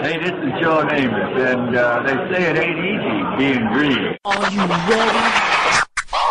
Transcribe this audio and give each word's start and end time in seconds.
Hey, 0.00 0.16
this 0.16 0.30
is 0.30 0.60
Joe 0.62 0.86
Namath, 0.86 1.52
and 1.52 1.74
uh, 1.76 2.02
they 2.06 2.14
say 2.32 2.50
it 2.50 2.56
ain't 2.56 2.78
easy 2.78 3.36
being 3.36 3.66
green. 3.72 4.16
Are 4.24 4.50
you 4.52 4.60
ready? 4.60 5.82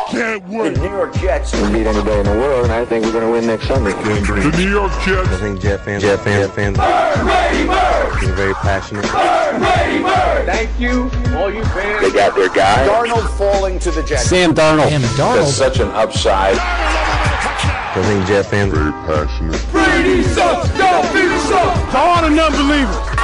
Can't 0.07 0.47
wait. 0.47 0.75
The 0.75 0.79
New 0.79 0.89
York 0.89 1.13
Jets 1.15 1.51
can 1.51 1.73
beat 1.73 1.85
anybody 1.85 2.19
in 2.21 2.25
the 2.27 2.31
world, 2.31 2.63
and 2.63 2.71
I 2.71 2.85
think 2.85 3.03
we're 3.03 3.11
going 3.11 3.25
to 3.25 3.31
win 3.31 3.45
next 3.45 3.67
Sunday. 3.67 3.91
The 3.91 4.53
New 4.55 4.69
York 4.69 4.93
Jets. 5.03 5.27
I 5.27 5.37
think 5.41 5.59
Jet 5.59 5.83
fans, 5.83 6.01
Jet 6.01 6.17
fans, 6.21 6.47
Jet 6.47 6.55
fans, 6.55 6.77
Bird, 6.77 8.35
very 8.35 8.53
passionate. 8.53 9.03
Bird, 9.03 9.59
Brady, 9.59 10.01
Bird. 10.01 10.45
Thank 10.45 10.79
you, 10.79 11.11
all 11.37 11.53
you 11.53 11.65
fans. 11.65 12.01
They 12.01 12.11
got 12.17 12.35
their 12.35 12.47
guy. 12.47 12.87
Darnold 12.87 13.27
falling 13.37 13.79
to 13.79 13.91
the 13.91 14.01
Jets. 14.01 14.29
Sam 14.29 14.53
Darnold. 14.55 14.87
Sam 14.87 15.01
Darnold. 15.01 15.43
That's 15.43 15.53
such 15.53 15.79
an 15.81 15.89
upside. 15.89 16.55
I 16.57 18.01
think 18.03 18.27
Jet 18.27 18.43
fans, 18.43 18.71
very 18.71 18.91
passionate. 18.91 19.59
Brady 19.71 20.23
sucks, 20.23 20.69
don't 20.77 21.03
be 21.11 21.27
sucks. 21.49 21.91
To 21.91 21.97
all 21.97 22.21
the 22.21 22.29
non-believers. 22.29 23.16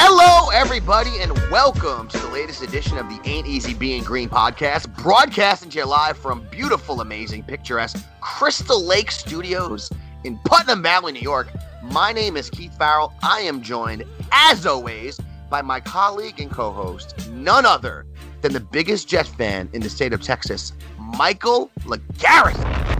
Hello, 0.00 0.48
everybody, 0.50 1.18
and 1.18 1.32
welcome 1.50 2.06
to 2.06 2.18
the 2.18 2.28
latest 2.28 2.62
edition 2.62 2.98
of 2.98 3.08
the 3.08 3.18
Ain't 3.28 3.48
Easy 3.48 3.74
Being 3.74 4.04
Green 4.04 4.28
podcast, 4.28 4.96
broadcasting 5.02 5.70
to 5.70 5.78
you 5.78 5.86
live 5.86 6.16
from 6.16 6.46
beautiful, 6.52 7.00
amazing, 7.00 7.42
picturesque 7.42 8.00
Crystal 8.20 8.80
Lake 8.80 9.10
Studios 9.10 9.90
in 10.22 10.38
Putnam 10.44 10.84
Valley, 10.84 11.10
New 11.10 11.20
York. 11.20 11.48
My 11.82 12.12
name 12.12 12.36
is 12.36 12.48
Keith 12.48 12.78
Farrell. 12.78 13.12
I 13.24 13.40
am 13.40 13.60
joined, 13.60 14.04
as 14.30 14.66
always, 14.66 15.18
by 15.50 15.62
my 15.62 15.80
colleague 15.80 16.38
and 16.38 16.48
co 16.48 16.70
host, 16.70 17.28
none 17.30 17.66
other 17.66 18.06
than 18.40 18.52
the 18.52 18.60
biggest 18.60 19.08
Jet 19.08 19.26
fan 19.26 19.68
in 19.72 19.82
the 19.82 19.90
state 19.90 20.12
of 20.12 20.22
Texas, 20.22 20.74
Michael 20.96 21.72
LeGarrette. 21.80 22.97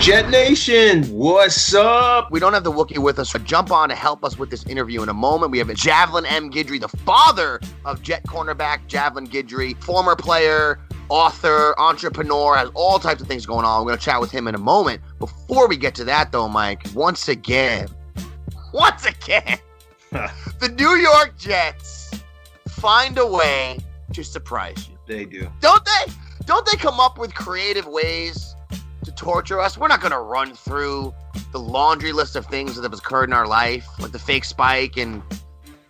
Jet 0.00 0.30
Nation, 0.30 1.04
what's 1.10 1.74
up? 1.74 2.30
We 2.30 2.40
don't 2.40 2.54
have 2.54 2.64
the 2.64 2.72
Wookiee 2.72 2.96
with 2.96 3.18
us, 3.18 3.28
so 3.28 3.38
jump 3.38 3.70
on 3.70 3.90
to 3.90 3.94
help 3.94 4.24
us 4.24 4.38
with 4.38 4.48
this 4.48 4.64
interview 4.64 5.02
in 5.02 5.10
a 5.10 5.14
moment. 5.14 5.52
We 5.52 5.58
have 5.58 5.68
Javelin 5.74 6.24
M. 6.24 6.50
Guidry, 6.50 6.80
the 6.80 6.88
father 6.88 7.60
of 7.84 8.02
Jet 8.02 8.24
cornerback 8.24 8.86
Javelin 8.86 9.26
Guidry, 9.26 9.76
former 9.84 10.16
player, 10.16 10.80
author, 11.10 11.78
entrepreneur, 11.78 12.56
has 12.56 12.70
all 12.72 12.98
types 12.98 13.20
of 13.20 13.28
things 13.28 13.44
going 13.44 13.66
on. 13.66 13.84
We're 13.84 13.90
going 13.90 13.98
to 13.98 14.04
chat 14.04 14.22
with 14.22 14.30
him 14.30 14.48
in 14.48 14.54
a 14.54 14.58
moment. 14.58 15.02
Before 15.18 15.68
we 15.68 15.76
get 15.76 15.94
to 15.96 16.04
that, 16.04 16.32
though, 16.32 16.48
Mike, 16.48 16.82
once 16.94 17.28
again, 17.28 17.86
once 18.72 19.04
again, 19.04 19.58
the 20.12 20.74
New 20.78 20.96
York 20.96 21.36
Jets 21.36 22.10
find 22.70 23.18
a 23.18 23.26
way 23.26 23.78
to 24.14 24.24
surprise 24.24 24.88
you. 24.88 24.96
They 25.06 25.26
do. 25.26 25.46
Don't 25.60 25.84
they? 25.84 26.12
Don't 26.46 26.64
they 26.64 26.78
come 26.78 27.00
up 27.00 27.18
with 27.18 27.34
creative 27.34 27.86
ways 27.86 28.49
to 29.04 29.12
torture 29.12 29.60
us? 29.60 29.78
We're 29.78 29.88
not 29.88 30.00
going 30.00 30.12
to 30.12 30.20
run 30.20 30.54
through 30.54 31.14
the 31.52 31.58
laundry 31.58 32.12
list 32.12 32.36
of 32.36 32.46
things 32.46 32.76
that 32.76 32.82
have 32.82 32.92
occurred 32.92 33.28
in 33.28 33.32
our 33.32 33.46
life, 33.46 33.86
like 33.98 34.12
the 34.12 34.18
fake 34.18 34.44
spike 34.44 34.96
and 34.96 35.22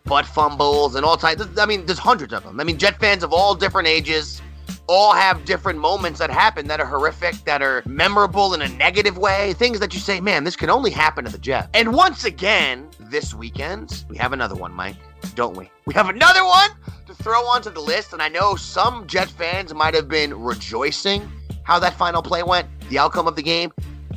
butt 0.04 0.26
fumbles 0.26 0.94
and 0.94 1.04
all 1.04 1.16
types. 1.16 1.42
I 1.58 1.66
mean, 1.66 1.86
there's 1.86 1.98
hundreds 1.98 2.32
of 2.32 2.42
them. 2.44 2.60
I 2.60 2.64
mean, 2.64 2.78
Jet 2.78 2.98
fans 2.98 3.22
of 3.22 3.32
all 3.32 3.54
different 3.54 3.88
ages 3.88 4.42
all 4.86 5.12
have 5.12 5.44
different 5.44 5.78
moments 5.78 6.18
that 6.18 6.30
happen 6.30 6.66
that 6.66 6.80
are 6.80 6.86
horrific, 6.86 7.36
that 7.44 7.62
are 7.62 7.80
memorable 7.86 8.54
in 8.54 8.62
a 8.62 8.68
negative 8.70 9.16
way, 9.18 9.52
things 9.52 9.78
that 9.78 9.94
you 9.94 10.00
say, 10.00 10.20
man, 10.20 10.42
this 10.42 10.56
can 10.56 10.68
only 10.68 10.90
happen 10.90 11.24
to 11.24 11.30
the 11.30 11.38
Jets. 11.38 11.68
And 11.74 11.94
once 11.94 12.24
again, 12.24 12.88
this 12.98 13.32
weekend, 13.32 14.04
we 14.08 14.16
have 14.16 14.32
another 14.32 14.56
one, 14.56 14.72
Mike, 14.72 14.96
don't 15.36 15.56
we? 15.56 15.70
We 15.86 15.94
have 15.94 16.08
another 16.08 16.44
one 16.44 16.70
to 17.06 17.14
throw 17.14 17.42
onto 17.42 17.70
the 17.70 17.80
list, 17.80 18.12
and 18.12 18.20
I 18.20 18.28
know 18.28 18.56
some 18.56 19.06
Jet 19.06 19.28
fans 19.28 19.72
might 19.72 19.94
have 19.94 20.08
been 20.08 20.34
rejoicing 20.34 21.30
how 21.70 21.78
that 21.78 21.94
final 21.94 22.20
play 22.20 22.42
went, 22.42 22.66
the 22.88 22.98
outcome 22.98 23.28
of 23.28 23.36
the 23.36 23.42
game. 23.42 23.72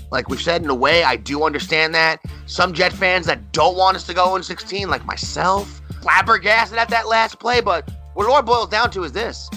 Like 0.09 0.28
we've 0.28 0.42
said, 0.42 0.64
in 0.64 0.70
a 0.72 0.76
way, 0.76 1.04
I 1.04 1.16
do 1.16 1.44
understand 1.44 1.94
that. 1.94 2.19
Some 2.47 2.74
Jet 2.74 2.91
fans 2.91 3.28
that 3.28 3.52
don't 3.52 3.78
want 3.78 3.96
us 3.96 4.08
to 4.08 4.14
go 4.16 4.36
in 4.36 4.41
16, 4.41 4.90
like 4.90 5.06
myself, 5.06 5.80
flabbergasted 6.02 6.80
at 6.80 6.90
that 6.90 7.08
last 7.08 7.40
play. 7.40 7.62
But 7.62 7.92
what 8.16 8.25
it 8.25 8.31
all 8.31 8.42
boils 8.42 8.69
down 8.69 8.90
to 8.92 9.03
is 9.03 9.12
this 9.12 9.52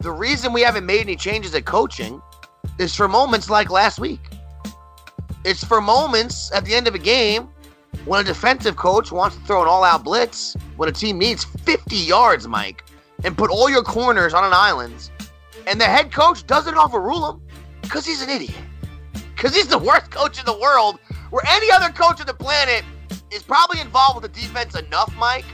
the 0.00 0.10
reason 0.10 0.52
we 0.52 0.62
haven't 0.62 0.84
made 0.84 1.02
any 1.02 1.14
changes 1.14 1.54
at 1.54 1.64
coaching 1.64 2.20
is 2.80 2.96
for 2.96 3.06
moments 3.06 3.48
like 3.48 3.70
last 3.70 4.00
week. 4.00 4.30
It's 5.44 5.62
for 5.62 5.80
moments 5.80 6.50
at 6.52 6.64
the 6.64 6.74
end 6.74 6.88
of 6.88 6.96
a 6.96 6.98
game 6.98 7.48
when 8.04 8.20
a 8.20 8.24
defensive 8.24 8.74
coach 8.74 9.12
wants 9.12 9.36
to 9.36 9.42
throw 9.42 9.62
an 9.62 9.68
all 9.68 9.84
out 9.84 10.02
blitz, 10.02 10.56
when 10.76 10.88
a 10.88 10.92
team 10.92 11.18
needs 11.18 11.44
50 11.44 11.94
yards, 11.94 12.48
Mike, 12.48 12.84
and 13.22 13.38
put 13.38 13.48
all 13.48 13.70
your 13.70 13.84
corners 13.84 14.34
on 14.34 14.42
an 14.42 14.52
island, 14.52 15.10
and 15.68 15.78
the 15.78 15.84
head 15.84 16.10
coach 16.10 16.46
doesn't 16.46 16.76
overrule 16.76 17.30
him 17.30 17.42
because 17.82 18.06
he's 18.06 18.22
an 18.22 18.30
idiot. 18.30 18.56
Because 19.36 19.54
he's 19.54 19.68
the 19.68 19.78
worst 19.78 20.10
coach 20.10 20.38
in 20.38 20.46
the 20.46 20.58
world, 20.58 20.98
where 21.30 21.44
any 21.46 21.70
other 21.70 21.90
coach 21.90 22.20
on 22.20 22.26
the 22.26 22.34
planet 22.34 22.82
is 23.30 23.42
probably 23.42 23.80
involved 23.80 24.20
with 24.20 24.32
the 24.32 24.40
defense 24.40 24.74
enough, 24.74 25.14
Mike, 25.16 25.44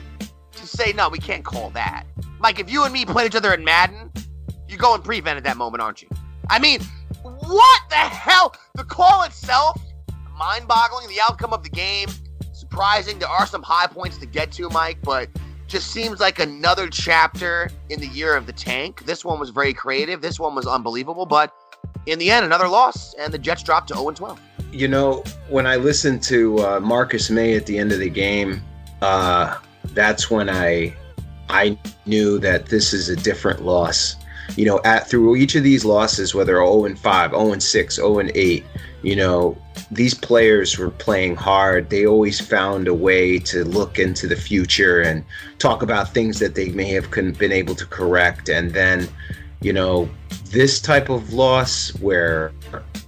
to 0.53 0.67
say, 0.67 0.93
no, 0.93 1.09
we 1.09 1.19
can't 1.19 1.45
call 1.45 1.71
that. 1.71 2.05
Mike, 2.39 2.61
if 2.61 2.71
you 2.71 2.85
and 2.85 2.93
me 2.93 3.05
played 3.05 3.27
each 3.27 3.35
other 3.35 3.53
in 3.53 3.65
Madden, 3.65 4.13
you 4.69 4.77
go 4.77 4.95
and 4.95 5.03
prevent 5.03 5.37
at 5.37 5.45
that 5.45 5.57
moment, 5.57 5.83
aren't 5.83 6.01
you? 6.01 6.09
I 6.49 6.61
mean, 6.61 6.81
what 7.23 7.81
the 7.91 7.97
hell? 7.97 8.55
The 8.77 8.85
call 8.85 9.25
itself, 9.25 9.83
mind 10.39 10.69
boggling. 10.69 11.09
The 11.09 11.21
outcome 11.21 11.53
of 11.53 11.65
the 11.65 11.71
game, 11.71 12.09
surprising. 12.53 13.19
There 13.19 13.29
are 13.29 13.47
some 13.47 13.63
high 13.63 13.89
points 13.89 14.19
to 14.19 14.27
get 14.27 14.53
to, 14.53 14.69
Mike, 14.71 14.99
but 15.03 15.29
just 15.67 15.91
seems 15.91 16.21
like 16.21 16.39
another 16.39 16.89
chapter 16.89 17.71
in 17.91 18.01
the 18.01 18.09
year 18.09 18.37
of 18.37 18.47
the 18.47 18.53
tank. 18.53 19.05
This 19.07 19.25
one 19.25 19.39
was 19.41 19.51
very 19.51 19.73
creative. 19.73 20.21
This 20.21 20.39
one 20.39 20.55
was 20.55 20.67
unbelievable, 20.67 21.27
but 21.27 21.55
in 22.07 22.19
the 22.19 22.31
end, 22.31 22.45
another 22.45 22.69
loss, 22.69 23.15
and 23.15 23.33
the 23.33 23.39
Jets 23.39 23.63
dropped 23.63 23.89
to 23.89 23.95
0 23.95 24.11
12. 24.11 24.41
You 24.73 24.89
know, 24.89 25.25
when 25.49 25.67
I 25.67 25.77
listened 25.77 26.23
to 26.25 26.59
uh, 26.59 26.81
Marcus 26.81 27.31
Maye 27.31 27.55
at 27.55 27.67
the 27.67 27.79
end 27.79 27.93
of 27.93 27.99
the 27.99 28.11
game, 28.11 28.63
uh, 29.03 29.59
that's 29.93 30.31
when 30.31 30.51
I 30.51 30.95
I 31.49 31.79
knew 32.07 32.39
that 32.41 32.67
this 32.67 32.93
is 32.93 33.09
a 33.09 33.17
different 33.17 33.63
loss. 33.63 34.17
You 34.57 34.67
know, 34.67 34.81
at 34.85 35.09
through 35.09 35.37
each 35.37 35.55
of 35.55 35.63
these 35.63 35.85
losses, 35.85 36.35
whether 36.35 36.55
0 36.55 36.85
and 36.85 36.99
5, 36.99 37.31
0 37.31 37.53
and 37.53 37.63
6, 37.63 37.97
0 37.97 38.19
and 38.19 38.33
8, 38.35 38.65
you 39.05 39.15
know, 39.15 39.57
these 39.91 40.15
players 40.15 40.79
were 40.79 40.91
playing 40.91 41.37
hard. 41.37 41.91
They 41.91 42.07
always 42.07 42.41
found 42.41 42.89
a 42.89 42.95
way 42.95 43.39
to 43.41 43.65
look 43.65 43.99
into 43.99 44.27
the 44.27 44.37
future 44.37 45.03
and 45.03 45.23
talk 45.59 45.83
about 45.83 46.15
things 46.15 46.39
that 46.39 46.55
they 46.55 46.71
may 46.71 46.89
have 46.93 47.11
been 47.11 47.53
able 47.53 47.75
to 47.75 47.85
correct. 47.85 48.49
And 48.49 48.71
then, 48.71 49.07
you 49.61 49.75
know, 49.75 50.09
this 50.47 50.81
type 50.81 51.11
of 51.11 51.35
loss 51.35 51.91
where 52.01 52.53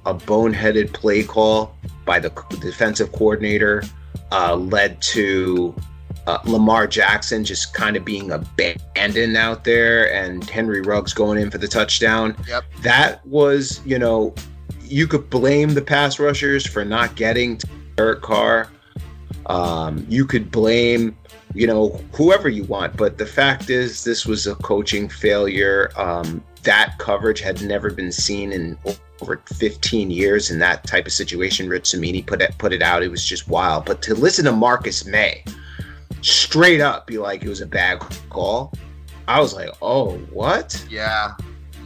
a 0.04 0.14
boneheaded 0.14 0.92
play 0.92 1.24
call 1.24 1.74
by 2.04 2.18
the 2.18 2.30
defensive 2.60 3.10
coordinator 3.12 3.82
uh, 4.32 4.54
led 4.54 5.00
to 5.00 5.74
uh, 6.26 6.38
Lamar 6.44 6.86
Jackson 6.86 7.42
just 7.44 7.72
kind 7.72 7.96
of 7.96 8.04
being 8.04 8.32
abandoned 8.32 9.36
out 9.36 9.64
there 9.64 10.12
and 10.12 10.48
Henry 10.50 10.82
Ruggs 10.82 11.14
going 11.14 11.38
in 11.38 11.50
for 11.50 11.58
the 11.58 11.68
touchdown. 11.68 12.36
Yep. 12.46 12.64
That 12.82 13.26
was, 13.26 13.80
you 13.86 13.98
know, 13.98 14.34
you 14.86 15.06
could 15.06 15.28
blame 15.30 15.74
the 15.74 15.82
pass 15.82 16.18
rushers 16.18 16.66
for 16.66 16.84
not 16.84 17.14
getting 17.16 17.58
to 17.58 17.66
Derek 17.96 18.22
Carr. 18.22 18.70
Um, 19.46 20.04
you 20.08 20.24
could 20.24 20.50
blame, 20.50 21.16
you 21.54 21.66
know, 21.66 22.00
whoever 22.12 22.48
you 22.48 22.64
want. 22.64 22.96
But 22.96 23.18
the 23.18 23.26
fact 23.26 23.70
is, 23.70 24.04
this 24.04 24.26
was 24.26 24.46
a 24.46 24.54
coaching 24.56 25.08
failure. 25.08 25.90
Um, 25.96 26.42
that 26.62 26.96
coverage 26.98 27.40
had 27.40 27.62
never 27.62 27.90
been 27.90 28.10
seen 28.10 28.52
in 28.52 28.76
over 29.20 29.40
15 29.46 30.10
years 30.10 30.50
in 30.50 30.58
that 30.58 30.86
type 30.86 31.06
of 31.06 31.12
situation. 31.12 31.68
Rich 31.68 31.86
Cimini 31.86 32.22
put 32.22 32.42
it 32.42 32.56
put 32.58 32.72
it 32.72 32.82
out. 32.82 33.02
It 33.02 33.10
was 33.10 33.24
just 33.24 33.48
wild. 33.48 33.84
But 33.84 34.02
to 34.02 34.14
listen 34.14 34.44
to 34.46 34.52
Marcus 34.52 35.06
Maye 35.06 35.44
straight 36.22 36.80
up 36.80 37.06
be 37.06 37.18
like 37.18 37.42
it 37.42 37.48
was 37.48 37.60
a 37.60 37.66
bad 37.66 38.00
call, 38.30 38.72
I 39.28 39.40
was 39.40 39.54
like, 39.54 39.70
oh, 39.82 40.18
what? 40.32 40.84
Yeah. 40.90 41.34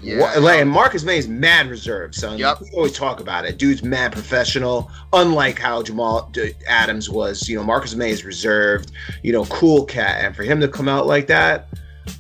Yeah. 0.03 0.21
What, 0.21 0.41
like, 0.43 0.61
and 0.61 0.71
Marcus 0.71 1.05
Maye 1.05 1.19
is 1.19 1.29
mad 1.29 1.69
reserved, 1.69 2.15
son. 2.15 2.39
Yep. 2.39 2.61
We 2.61 2.71
always 2.71 2.93
talk 2.93 3.21
about 3.21 3.45
it. 3.45 3.59
Dude's 3.59 3.83
mad 3.83 4.13
professional, 4.13 4.91
unlike 5.13 5.59
how 5.59 5.83
Jamal 5.83 6.33
Adams 6.67 7.11
was. 7.11 7.49
You 7.49 7.57
know, 7.57 7.63
Marcus 7.63 7.95
Maye 7.95 8.11
is 8.11 8.25
reserved, 8.25 8.93
you 9.23 9.33
know, 9.33 9.45
cool 9.47 9.85
cat. 9.85 10.25
And 10.25 10.35
for 10.35 10.43
him 10.43 10.61
to 10.61 10.69
come 10.69 10.89
out 10.89 11.07
like 11.07 11.27
that, 11.27 11.69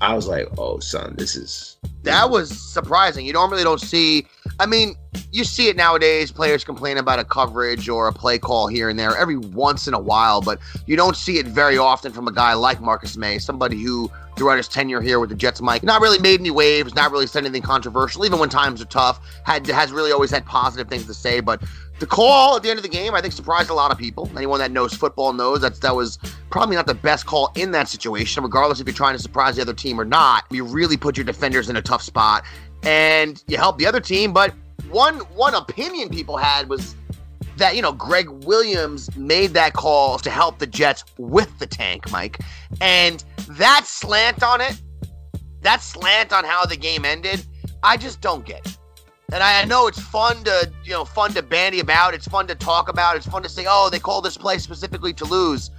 I 0.00 0.14
was 0.14 0.26
like, 0.26 0.46
oh, 0.58 0.78
son, 0.78 1.14
this 1.16 1.36
is. 1.36 1.76
That 2.02 2.30
was 2.30 2.50
surprising. 2.50 3.26
You 3.26 3.32
normally 3.32 3.62
don't 3.62 3.80
see. 3.80 4.26
I 4.58 4.66
mean, 4.66 4.94
you 5.32 5.44
see 5.44 5.68
it 5.68 5.76
nowadays. 5.76 6.32
Players 6.32 6.64
complain 6.64 6.96
about 6.96 7.18
a 7.18 7.24
coverage 7.24 7.88
or 7.88 8.08
a 8.08 8.12
play 8.12 8.38
call 8.38 8.66
here 8.66 8.88
and 8.88 8.98
there 8.98 9.16
every 9.16 9.36
once 9.36 9.86
in 9.86 9.94
a 9.94 9.98
while, 9.98 10.40
but 10.40 10.58
you 10.86 10.96
don't 10.96 11.16
see 11.16 11.38
it 11.38 11.46
very 11.46 11.76
often 11.76 12.12
from 12.12 12.28
a 12.28 12.32
guy 12.32 12.54
like 12.54 12.80
Marcus 12.80 13.16
Maye, 13.16 13.38
somebody 13.38 13.82
who 13.82 14.10
throughout 14.36 14.56
his 14.56 14.68
tenure 14.68 15.02
here 15.02 15.20
with 15.20 15.28
the 15.28 15.36
Jets, 15.36 15.60
Mike, 15.60 15.82
not 15.82 16.00
really 16.00 16.18
made 16.18 16.40
any 16.40 16.50
waves, 16.50 16.94
not 16.94 17.10
really 17.10 17.26
said 17.26 17.44
anything 17.44 17.60
controversial, 17.60 18.24
even 18.24 18.38
when 18.38 18.48
times 18.48 18.80
are 18.80 18.86
tough. 18.86 19.20
Had 19.44 19.66
has 19.66 19.92
really 19.92 20.12
always 20.12 20.30
had 20.30 20.46
positive 20.46 20.88
things 20.88 21.04
to 21.06 21.14
say, 21.14 21.40
but 21.40 21.62
The 22.00 22.06
call 22.06 22.56
at 22.56 22.62
the 22.62 22.70
end 22.70 22.78
of 22.78 22.82
the 22.82 22.88
game, 22.88 23.14
I 23.14 23.20
think, 23.20 23.34
surprised 23.34 23.68
a 23.68 23.74
lot 23.74 23.92
of 23.92 23.98
people. 23.98 24.30
Anyone 24.34 24.58
that 24.60 24.70
knows 24.70 24.94
football 24.94 25.34
knows 25.34 25.60
that 25.60 25.82
that 25.82 25.94
was 25.94 26.18
probably 26.48 26.74
not 26.74 26.86
the 26.86 26.94
best 26.94 27.26
call 27.26 27.52
in 27.56 27.72
that 27.72 27.88
situation, 27.88 28.42
regardless 28.42 28.80
if 28.80 28.86
you're 28.86 28.94
trying 28.94 29.14
to 29.14 29.22
surprise 29.22 29.56
the 29.56 29.62
other 29.62 29.74
team 29.74 30.00
or 30.00 30.06
not. 30.06 30.44
You 30.50 30.64
really 30.64 30.96
put 30.96 31.18
your 31.18 31.24
defenders 31.24 31.68
in 31.68 31.76
a 31.76 31.82
tough 31.82 32.00
spot, 32.00 32.42
and 32.84 33.44
you 33.48 33.58
help 33.58 33.76
the 33.76 33.84
other 33.84 34.00
team. 34.00 34.32
But 34.32 34.54
one 34.90 35.18
one 35.34 35.54
opinion 35.54 36.08
people 36.08 36.38
had 36.38 36.70
was 36.70 36.96
that 37.58 37.76
you 37.76 37.82
know 37.82 37.92
Gregg 37.92 38.30
Williams 38.46 39.14
made 39.14 39.48
that 39.48 39.74
call 39.74 40.18
to 40.20 40.30
help 40.30 40.58
the 40.58 40.66
Jets 40.66 41.04
with 41.18 41.58
the 41.58 41.66
tank, 41.66 42.10
Mike, 42.10 42.38
and 42.80 43.22
that 43.46 43.82
slant 43.84 44.42
on 44.42 44.62
it, 44.62 44.80
that 45.60 45.82
slant 45.82 46.32
on 46.32 46.44
how 46.44 46.64
the 46.64 46.78
game 46.78 47.04
ended, 47.04 47.44
I 47.82 47.98
just 47.98 48.22
don't 48.22 48.46
get. 48.46 48.64
It. 48.64 48.78
And 49.32 49.42
I 49.44 49.64
know 49.64 49.86
it's 49.86 50.00
fun 50.00 50.42
to, 50.44 50.72
you 50.82 50.90
know, 50.90 51.04
fun 51.04 51.32
to 51.34 51.42
bandy 51.42 51.78
about. 51.78 52.14
It's 52.14 52.26
fun 52.26 52.48
to 52.48 52.54
talk 52.56 52.88
about. 52.88 53.16
It's 53.16 53.26
fun 53.26 53.42
to 53.44 53.48
say, 53.48 53.64
oh, 53.68 53.88
they 53.90 54.00
call 54.00 54.20
this 54.20 54.36
play 54.36 54.58
specifically 54.58 55.12
to 55.14 55.24
lose. 55.24 55.70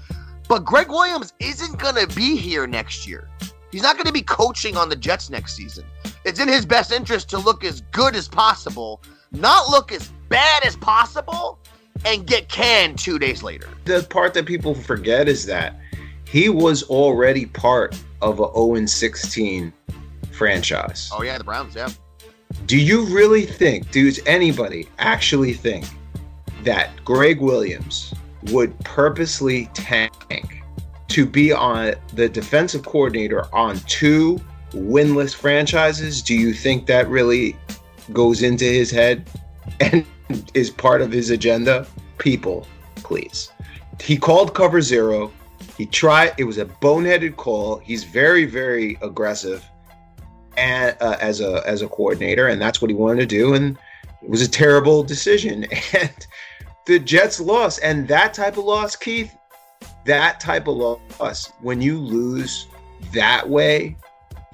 But 0.47 0.63
Gregg 0.63 0.89
Williams 0.89 1.33
isn't 1.39 1.77
going 1.77 1.95
to 1.95 2.07
be 2.15 2.37
here 2.37 2.65
next 2.65 3.05
year. 3.05 3.29
He's 3.71 3.81
not 3.81 3.95
going 3.95 4.05
to 4.05 4.13
be 4.13 4.21
coaching 4.21 4.77
on 4.77 4.89
the 4.89 4.95
Jets 4.95 5.29
next 5.29 5.55
season. 5.55 5.85
It's 6.23 6.39
in 6.39 6.47
his 6.47 6.65
best 6.65 6.91
interest 6.91 7.29
to 7.31 7.37
look 7.37 7.63
as 7.63 7.81
good 7.91 8.15
as 8.15 8.27
possible, 8.27 9.01
not 9.31 9.69
look 9.69 9.91
as 9.91 10.11
bad 10.29 10.65
as 10.65 10.75
possible, 10.75 11.59
and 12.05 12.25
get 12.25 12.49
canned 12.49 12.99
two 12.99 13.19
days 13.19 13.43
later. 13.43 13.67
The 13.85 14.03
part 14.09 14.33
that 14.35 14.45
people 14.45 14.73
forget 14.75 15.27
is 15.27 15.45
that 15.45 15.77
he 16.25 16.49
was 16.49 16.83
already 16.83 17.45
part 17.45 18.01
of 18.21 18.39
a 18.39 18.51
0 18.53 18.85
16 18.85 19.73
franchise. 20.31 21.09
Oh, 21.13 21.21
yeah, 21.21 21.37
the 21.37 21.43
Browns, 21.43 21.75
yeah. 21.75 21.89
Do 22.65 22.77
you 22.77 23.05
really 23.05 23.45
think, 23.45 23.91
does 23.91 24.19
anybody 24.25 24.87
actually 24.99 25.53
think 25.53 25.85
that 26.63 26.91
Gregg 27.03 27.41
Williams 27.41 28.13
would 28.51 28.77
purposely 28.79 29.67
tank 29.73 30.63
to 31.09 31.25
be 31.25 31.51
on 31.51 31.93
the 32.13 32.29
defensive 32.29 32.85
coordinator 32.85 33.53
on 33.53 33.77
two 33.81 34.39
winless 34.71 35.35
franchises? 35.35 36.21
Do 36.21 36.33
you 36.33 36.53
think 36.53 36.85
that 36.87 37.07
really 37.09 37.57
goes 38.13 38.43
into 38.43 38.65
his 38.65 38.89
head 38.91 39.29
and 39.79 40.05
is 40.53 40.69
part 40.69 41.01
of 41.01 41.11
his 41.11 41.29
agenda? 41.29 41.87
People, 42.17 42.67
please. 42.95 43.51
He 43.99 44.17
called 44.17 44.53
cover 44.53 44.81
zero. 44.81 45.31
He 45.77 45.85
tried, 45.85 46.33
it 46.37 46.43
was 46.43 46.57
a 46.57 46.65
boneheaded 46.65 47.35
call. 47.35 47.77
He's 47.77 48.03
very, 48.03 48.45
very 48.45 48.97
aggressive 49.01 49.65
and, 50.57 50.95
uh, 51.01 51.17
as 51.19 51.41
a 51.41 51.63
as 51.65 51.81
a 51.81 51.87
coordinator, 51.87 52.47
and 52.47 52.61
that's 52.61 52.81
what 52.81 52.89
he 52.89 52.95
wanted 52.95 53.21
to 53.21 53.25
do. 53.25 53.53
And 53.53 53.77
it 54.21 54.29
was 54.29 54.41
a 54.41 54.49
terrible 54.49 55.03
decision. 55.03 55.65
And 55.93 56.27
the 56.85 56.99
Jets 56.99 57.39
lost, 57.39 57.79
and 57.83 58.07
that 58.07 58.33
type 58.33 58.57
of 58.57 58.65
loss, 58.65 58.95
Keith, 58.95 59.35
that 60.05 60.39
type 60.39 60.67
of 60.67 60.75
loss, 60.75 61.53
when 61.61 61.79
you 61.79 61.97
lose 61.97 62.67
that 63.13 63.47
way, 63.47 63.95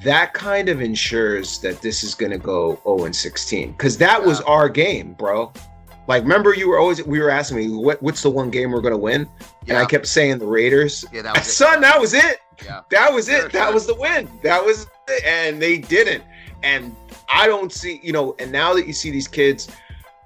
that 0.03 0.33
kind 0.33 0.69
of 0.69 0.81
ensures 0.81 1.59
that 1.59 1.81
this 1.81 2.03
is 2.03 2.13
going 2.13 2.31
to 2.31 2.37
go 2.37 2.79
0 2.83 3.05
and 3.05 3.15
16 3.15 3.71
because 3.71 3.97
that 3.97 4.23
was 4.23 4.41
our 4.41 4.69
game, 4.69 5.13
bro. 5.13 5.51
Like, 6.07 6.23
remember, 6.23 6.53
you 6.53 6.69
were 6.69 6.79
always 6.79 7.03
we 7.03 7.19
were 7.19 7.29
asking 7.29 7.57
me 7.57 7.69
what, 7.69 8.01
what's 8.01 8.21
the 8.21 8.29
one 8.29 8.49
game 8.49 8.71
we're 8.71 8.81
going 8.81 8.93
to 8.93 8.97
win, 8.97 9.27
and 9.67 9.77
I 9.77 9.85
kept 9.85 10.07
saying 10.07 10.37
the 10.37 10.45
Raiders. 10.45 11.03
Yeah, 11.11 11.23
that 11.23 11.37
was 11.37 11.47
it. 11.47 11.51
Son, 11.51 11.81
that 11.81 11.99
was 11.99 12.13
it. 12.13 12.39
Yeah. 12.63 12.81
That 12.91 13.13
was 13.13 13.27
it. 13.27 13.41
Sure, 13.41 13.49
that 13.49 13.65
sure. 13.65 13.73
was 13.73 13.87
the 13.87 13.95
win. 13.95 14.29
That 14.41 14.63
was. 14.63 14.87
And 15.25 15.61
they 15.61 15.77
didn't. 15.77 16.23
And 16.63 16.95
I 17.29 17.47
don't 17.47 17.71
see, 17.71 17.99
you 18.03 18.11
know, 18.11 18.35
and 18.39 18.51
now 18.51 18.73
that 18.73 18.87
you 18.87 18.93
see 18.93 19.11
these 19.11 19.27
kids, 19.27 19.69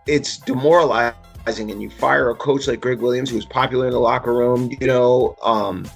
it's 0.07 0.37
demoralizing. 0.37 1.15
And 1.47 1.81
you 1.81 1.89
fire 1.89 2.29
a 2.29 2.35
coach 2.35 2.67
like 2.67 2.81
Gregg 2.81 2.99
Williams, 2.99 3.29
who's 3.29 3.45
popular 3.45 3.87
in 3.87 3.93
the 3.93 3.99
locker 3.99 4.33
room, 4.33 4.69
you 4.79 4.87
know, 4.87 5.35
um, 5.41 5.89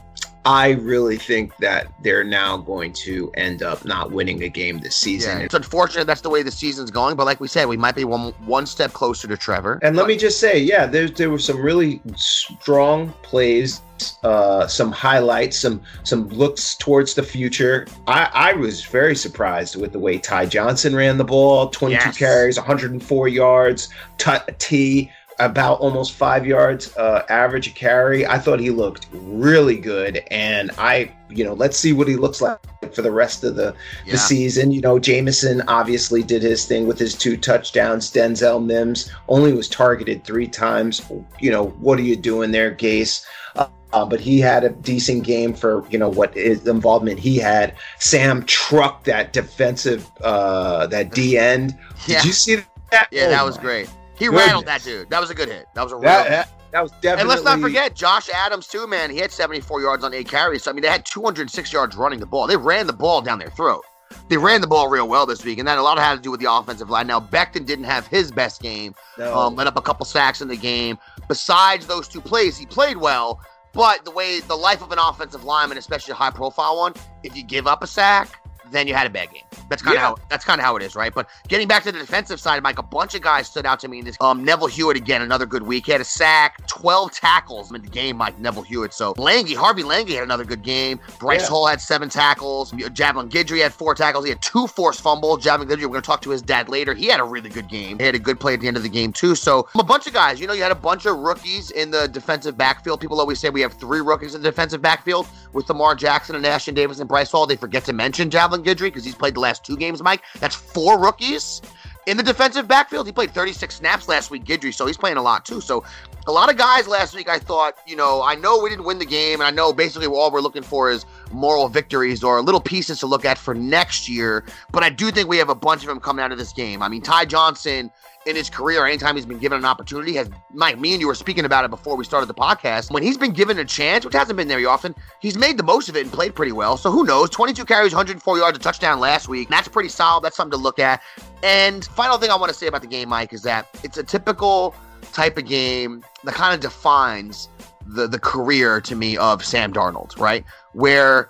I 0.45 0.71
really 0.73 1.17
think 1.17 1.57
that 1.57 1.87
they're 2.03 2.23
now 2.23 2.57
going 2.57 2.93
to 2.93 3.31
end 3.35 3.63
up 3.63 3.83
not 3.83 4.11
winning 4.11 4.43
a 4.43 4.49
game 4.49 4.77
this 4.77 4.95
season. 4.95 5.39
Yeah, 5.39 5.45
it's 5.45 5.53
unfortunate 5.55 6.05
that's 6.05 6.21
the 6.21 6.29
way 6.29 6.43
the 6.43 6.51
season's 6.51 6.91
going, 6.91 7.15
but 7.15 7.25
like 7.25 7.39
we 7.39 7.47
said, 7.47 7.65
we 7.67 7.77
might 7.77 7.95
be 7.95 8.03
one 8.03 8.31
one 8.45 8.65
step 8.67 8.93
closer 8.93 9.27
to 9.27 9.37
Trevor. 9.37 9.79
And 9.81 9.95
let 9.95 10.07
me 10.07 10.15
just 10.17 10.39
say, 10.39 10.59
yeah, 10.59 10.85
there 10.85 11.09
there 11.09 11.29
were 11.31 11.39
some 11.39 11.59
really 11.59 11.99
strong 12.15 13.11
plays, 13.23 13.81
uh, 14.23 14.67
some 14.67 14.91
highlights, 14.91 15.57
some 15.59 15.81
some 16.03 16.29
looks 16.29 16.75
towards 16.75 17.15
the 17.15 17.23
future. 17.23 17.87
I, 18.07 18.29
I 18.33 18.53
was 18.53 18.83
very 18.85 19.15
surprised 19.15 19.75
with 19.79 19.93
the 19.93 19.99
way 19.99 20.17
Ty 20.19 20.45
Johnson 20.45 20.95
ran 20.95 21.17
the 21.17 21.23
ball, 21.23 21.69
22 21.69 21.95
Yes. 22.05 22.17
carries, 22.17 22.57
104 22.57 23.27
yards, 23.27 23.89
t, 24.17 24.31
T 24.59 25.11
about 25.39 25.79
almost 25.79 26.13
five 26.13 26.45
yards 26.45 26.95
uh, 26.97 27.25
average 27.29 27.67
a 27.67 27.71
carry. 27.71 28.25
I 28.25 28.37
thought 28.37 28.59
he 28.59 28.69
looked 28.69 29.07
really 29.11 29.77
good, 29.77 30.23
and 30.31 30.71
I, 30.77 31.11
you 31.29 31.43
know, 31.43 31.53
let's 31.53 31.77
see 31.77 31.93
what 31.93 32.07
he 32.07 32.15
looks 32.15 32.41
like 32.41 32.59
for 32.93 33.01
the 33.01 33.11
rest 33.11 33.43
of 33.43 33.55
the 33.55 33.75
Yeah. 34.05 34.13
the 34.13 34.17
season. 34.17 34.71
You 34.71 34.81
know, 34.81 34.99
Jamison 34.99 35.61
obviously 35.67 36.23
did 36.23 36.41
his 36.41 36.65
thing 36.65 36.87
with 36.87 36.97
his 36.99 37.15
two 37.15 37.35
touchdowns. 37.37 38.11
Denzel 38.11 38.63
Mims 38.63 39.11
only 39.27 39.53
was 39.53 39.67
targeted 39.67 40.23
three 40.23 40.47
times. 40.47 41.01
You 41.39 41.51
know, 41.51 41.67
what 41.79 41.99
are 41.99 42.03
you 42.03 42.15
doing 42.15 42.51
there, 42.51 42.73
Gase? 42.73 43.25
Uh, 43.55 43.67
uh, 43.93 44.05
but 44.05 44.19
he 44.19 44.39
had 44.39 44.63
a 44.63 44.69
decent 44.69 45.23
game 45.23 45.53
for 45.53 45.85
you 45.89 45.97
know 45.97 46.09
what 46.09 46.33
his 46.33 46.67
involvement 46.67 47.19
he 47.19 47.37
had. 47.37 47.75
Sam 47.99 48.43
trucked 48.45 49.05
that 49.05 49.33
defensive, 49.33 50.09
uh, 50.23 50.87
that 50.87 51.11
D 51.11 51.37
end. 51.37 51.77
Yeah. 52.07 52.17
Did 52.17 52.25
you 52.25 52.33
see 52.33 52.55
that? 52.91 53.07
Yeah, 53.11 53.25
Oh 53.25 53.29
that 53.29 53.45
was 53.45 53.57
great. 53.57 53.89
He 54.17 54.25
goodness. 54.25 54.45
rattled 54.45 54.65
that 54.65 54.83
dude. 54.83 55.09
That 55.09 55.19
was 55.19 55.29
a 55.29 55.35
good 55.35 55.49
hit. 55.49 55.67
That 55.73 55.83
was 55.83 55.91
a 55.91 55.95
real 55.95 56.03
That, 56.03 56.29
that, 56.29 56.49
that 56.71 56.81
was 56.83 56.91
definitely. 56.91 57.21
And 57.21 57.29
let's 57.29 57.43
not 57.43 57.59
forget 57.59 57.95
Josh 57.95 58.29
Adams 58.29 58.67
too, 58.67 58.87
man. 58.87 59.09
He 59.09 59.17
had 59.17 59.31
74 59.31 59.81
yards 59.81 60.03
on 60.03 60.13
eight 60.13 60.27
carries. 60.27 60.63
So 60.63 60.71
I 60.71 60.73
mean, 60.73 60.81
they 60.81 60.89
had 60.89 61.05
206 61.05 61.71
yards 61.73 61.95
running 61.95 62.19
the 62.19 62.25
ball. 62.25 62.47
They 62.47 62.57
ran 62.57 62.87
the 62.87 62.93
ball 62.93 63.21
down 63.21 63.39
their 63.39 63.49
throat. 63.49 63.83
They 64.29 64.37
ran 64.37 64.61
the 64.61 64.67
ball 64.67 64.89
real 64.89 65.07
well 65.07 65.25
this 65.25 65.43
week, 65.43 65.59
and 65.59 65.67
that 65.67 65.77
a 65.77 65.81
lot 65.81 65.97
had 65.97 66.15
to 66.15 66.21
do 66.21 66.31
with 66.31 66.39
the 66.39 66.51
offensive 66.51 66.89
line. 66.89 67.07
Now 67.07 67.19
Becton 67.19 67.65
didn't 67.65 67.85
have 67.85 68.07
his 68.07 68.31
best 68.31 68.61
game. 68.61 68.93
No. 69.17 69.35
Um, 69.35 69.55
let 69.55 69.67
up 69.67 69.77
a 69.77 69.81
couple 69.81 70.05
sacks 70.05 70.41
in 70.41 70.47
the 70.47 70.57
game. 70.57 70.97
Besides 71.27 71.87
those 71.87 72.07
two 72.07 72.21
plays, 72.21 72.57
he 72.57 72.65
played 72.65 72.97
well. 72.97 73.39
But 73.73 74.05
the 74.05 74.11
way 74.11 74.39
the 74.39 74.55
life 74.55 74.81
of 74.81 74.91
an 74.91 74.99
offensive 74.99 75.43
lineman, 75.43 75.77
especially 75.77 76.13
a 76.13 76.15
high-profile 76.15 76.77
one, 76.77 76.93
if 77.23 77.35
you 77.35 77.43
give 77.43 77.67
up 77.67 77.83
a 77.83 77.87
sack, 77.87 78.41
then 78.75 78.87
you 78.87 78.93
had 78.93 79.07
a 79.07 79.09
bad 79.09 79.31
game. 79.31 79.43
That's 79.69 79.81
kind 79.81 79.95
of 79.95 80.01
Yeah. 80.01 80.07
how 80.07 80.17
that's 80.29 80.45
kind 80.45 80.59
of 80.59 80.65
how 80.65 80.75
it 80.75 80.83
is, 80.83 80.95
right? 80.95 81.13
But 81.13 81.27
getting 81.47 81.67
back 81.67 81.83
to 81.83 81.91
the 81.91 81.99
defensive 81.99 82.39
side, 82.39 82.61
Mike, 82.61 82.77
a 82.77 82.83
bunch 82.83 83.15
of 83.15 83.21
guys 83.21 83.47
stood 83.47 83.65
out 83.65 83.79
to 83.81 83.87
me 83.87 83.99
in 83.99 84.05
this. 84.05 84.17
Um, 84.21 84.43
Neville 84.43 84.67
Hewitt 84.67 84.97
again, 84.97 85.21
another 85.21 85.45
good 85.45 85.63
week. 85.63 85.85
He 85.85 85.91
had 85.91 86.01
a 86.01 86.05
sack, 86.05 86.65
twelve 86.67 87.11
tackles 87.11 87.71
in 87.71 87.81
the 87.81 87.87
game, 87.89 88.17
Mike 88.17 88.37
Neville 88.39 88.63
Hewitt. 88.63 88.93
So 88.93 89.13
Langi, 89.15 89.55
Harvey 89.55 89.83
Langi 89.83 90.13
had 90.15 90.23
another 90.23 90.43
good 90.45 90.61
game. 90.61 90.99
Bryce 91.19 91.41
Yeah. 91.43 91.47
Hall 91.49 91.67
had 91.67 91.81
seven 91.81 92.09
tackles. 92.09 92.71
Javelin 92.93 93.29
Guidry 93.29 93.61
had 93.61 93.73
four 93.73 93.95
tackles. 93.95 94.25
He 94.25 94.29
had 94.29 94.41
two 94.41 94.67
forced 94.67 95.01
fumbles. 95.01 95.43
Javelin 95.43 95.67
Guidry, 95.69 95.83
we're 95.83 95.87
going 95.89 96.01
to 96.01 96.07
talk 96.07 96.21
to 96.23 96.29
his 96.29 96.41
dad 96.41 96.69
later. 96.69 96.93
He 96.93 97.07
had 97.07 97.19
a 97.19 97.23
really 97.23 97.49
good 97.49 97.67
game. 97.69 97.97
He 97.99 98.05
had 98.05 98.15
a 98.15 98.19
good 98.19 98.39
play 98.39 98.53
at 98.53 98.59
the 98.59 98.67
end 98.67 98.77
of 98.77 98.83
the 98.83 98.89
game 98.89 99.11
too. 99.13 99.35
So 99.35 99.67
a 99.79 99.83
bunch 99.83 100.07
of 100.07 100.13
guys. 100.13 100.39
You 100.39 100.47
know, 100.47 100.53
you 100.53 100.61
had 100.63 100.71
a 100.71 100.75
bunch 100.75 101.05
of 101.05 101.17
rookies 101.17 101.71
in 101.71 101.91
the 101.91 102.07
defensive 102.07 102.57
backfield. 102.57 102.99
People 103.01 103.19
always 103.19 103.39
say 103.39 103.49
we 103.49 103.61
have 103.61 103.73
three 103.73 104.01
rookies 104.01 104.35
in 104.35 104.41
the 104.41 104.49
defensive 104.49 104.81
backfield 104.81 105.27
with 105.53 105.67
Lamar 105.69 105.95
Jackson 105.95 106.35
and 106.35 106.45
Ashtyn 106.45 106.75
Davis 106.75 106.99
and 106.99 107.07
Bryce 107.07 107.31
Hall. 107.31 107.45
They 107.47 107.55
forget 107.55 107.85
to 107.85 107.93
mention 107.93 108.29
Javelin 108.29 108.63
Guidry 108.65 108.87
because 108.87 109.05
he's 109.05 109.15
played 109.15 109.35
the 109.35 109.39
last 109.39 109.63
two 109.63 109.77
games, 109.77 110.01
Mike. 110.01 110.23
That's 110.39 110.55
four 110.55 110.99
rookies 110.99 111.61
in 112.07 112.17
the 112.17 112.23
defensive 112.23 112.67
backfield. 112.67 113.05
He 113.05 113.11
played 113.11 113.31
36 113.31 113.75
snaps 113.75 114.07
last 114.07 114.31
week, 114.31 114.43
Guidry, 114.43 114.73
so 114.73 114.85
he's 114.85 114.97
playing 114.97 115.17
a 115.17 115.21
lot 115.21 115.45
too. 115.45 115.61
So 115.61 115.83
a 116.27 116.31
lot 116.31 116.49
of 116.49 116.57
guys 116.57 116.87
last 116.87 117.15
week, 117.15 117.29
I 117.29 117.37
thought, 117.37 117.75
you 117.85 117.95
know, 117.95 118.21
I 118.23 118.35
know 118.35 118.61
we 118.61 118.69
didn't 118.69 118.85
win 118.85 118.99
the 118.99 119.05
game, 119.05 119.41
and 119.41 119.43
I 119.43 119.51
know 119.51 119.73
basically 119.73 120.07
all 120.07 120.31
we're 120.31 120.41
looking 120.41 120.63
for 120.63 120.89
is 120.89 121.05
moral 121.31 121.67
victories 121.67 122.23
or 122.23 122.41
little 122.41 122.61
pieces 122.61 122.99
to 122.99 123.05
look 123.07 123.25
at 123.25 123.37
for 123.37 123.53
next 123.53 124.09
year. 124.09 124.43
But 124.71 124.83
I 124.83 124.89
do 124.89 125.11
think 125.11 125.29
we 125.29 125.37
have 125.37 125.49
a 125.49 125.55
bunch 125.55 125.83
of 125.83 125.87
them 125.87 125.99
coming 125.99 126.23
out 126.23 126.31
of 126.31 126.37
this 126.37 126.53
game. 126.53 126.81
I 126.81 126.89
mean, 126.89 127.01
Ty 127.01 127.25
Johnson 127.25 127.91
in 128.25 128.35
his 128.35 128.49
career, 128.49 128.85
anytime 128.85 129.15
he's 129.15 129.25
been 129.25 129.37
given 129.37 129.59
an 129.59 129.65
opportunity, 129.65 130.13
has 130.15 130.29
Mike, 130.53 130.79
me 130.79 130.93
and 130.93 131.01
you 131.01 131.07
were 131.07 131.15
speaking 131.15 131.45
about 131.45 131.63
it 131.63 131.69
before 131.69 131.95
we 131.95 132.03
started 132.03 132.25
the 132.25 132.33
podcast. 132.33 132.91
When 132.91 133.03
he's 133.03 133.17
been 133.17 133.31
given 133.31 133.59
a 133.59 133.65
chance, 133.65 134.03
which 134.03 134.13
hasn't 134.13 134.37
been 134.37 134.47
very 134.47 134.65
often, 134.65 134.95
he's 135.21 135.37
made 135.37 135.57
the 135.57 135.63
most 135.63 135.89
of 135.89 135.95
it 135.95 136.03
and 136.03 136.11
played 136.11 136.35
pretty 136.35 136.51
well. 136.51 136.77
So 136.77 136.91
who 136.91 137.03
knows? 137.03 137.29
22 137.29 137.65
carries, 137.65 137.93
104 137.93 138.37
yards, 138.37 138.57
a 138.57 138.61
touchdown 138.61 138.99
last 138.99 139.27
week. 139.27 139.49
That's 139.49 139.67
pretty 139.67 139.89
solid. 139.89 140.23
That's 140.23 140.35
something 140.35 140.57
to 140.57 140.63
look 140.63 140.79
at. 140.79 141.01
And 141.43 141.85
final 141.85 142.17
thing 142.17 142.31
I 142.31 142.35
want 142.35 142.51
to 142.51 142.57
say 142.57 142.67
about 142.67 142.81
the 142.81 142.87
game, 142.87 143.09
Mike, 143.09 143.31
is 143.33 143.43
that 143.43 143.67
it's 143.83 143.97
a 143.97 144.03
typical 144.03 144.75
type 145.11 145.37
of 145.37 145.45
game 145.45 146.03
that 146.23 146.33
kind 146.33 146.53
of 146.53 146.59
defines 146.59 147.49
the 147.85 148.07
the 148.07 148.19
career 148.19 148.81
to 148.81 148.95
me 148.95 149.15
of 149.17 149.45
Sam 149.45 149.71
Darnold, 149.71 150.19
right? 150.19 150.43
Where 150.73 151.29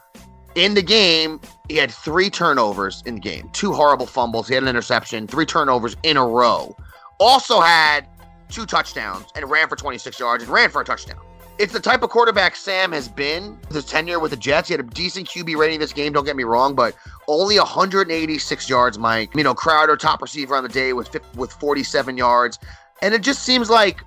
in 0.55 0.73
the 0.73 0.81
game, 0.81 1.39
he 1.67 1.75
had 1.75 1.91
three 1.91 2.29
turnovers 2.29 3.03
in 3.05 3.15
the 3.15 3.21
game, 3.21 3.49
two 3.51 3.73
horrible 3.73 4.05
fumbles, 4.05 4.47
he 4.47 4.53
had 4.53 4.63
an 4.63 4.69
interception, 4.69 5.27
three 5.27 5.45
turnovers 5.45 5.95
in 6.03 6.17
a 6.17 6.25
row. 6.25 6.75
Also 7.19 7.61
had 7.61 8.07
two 8.49 8.65
touchdowns 8.65 9.25
and 9.35 9.49
ran 9.49 9.67
for 9.67 9.75
26 9.75 10.19
yards 10.19 10.43
and 10.43 10.51
ran 10.51 10.69
for 10.69 10.81
a 10.81 10.85
touchdown. 10.85 11.19
It's 11.57 11.71
the 11.71 11.79
type 11.79 12.03
of 12.03 12.09
quarterback 12.09 12.55
Sam 12.55 12.91
has 12.91 13.07
been 13.07 13.57
his 13.71 13.85
tenure 13.85 14.19
with 14.19 14.31
the 14.31 14.37
Jets. 14.37 14.67
He 14.67 14.73
had 14.73 14.81
a 14.81 14.83
decent 14.87 15.29
QB 15.29 15.55
rating 15.55 15.79
this 15.79 15.93
game, 15.93 16.11
don't 16.11 16.25
get 16.25 16.35
me 16.35 16.43
wrong, 16.43 16.75
but 16.75 16.95
only 17.29 17.57
186 17.57 18.69
yards, 18.69 18.99
Mike. 18.99 19.33
You 19.33 19.43
know, 19.43 19.53
Crowder, 19.53 19.95
top 19.95 20.21
receiver 20.21 20.55
on 20.55 20.63
the 20.63 20.69
day 20.69 20.91
with 20.91 21.15
with 21.35 21.53
47 21.53 22.17
yards. 22.17 22.59
And 23.01 23.13
it 23.13 23.21
just 23.21 23.43
seems 23.43 23.69
like 23.69 24.01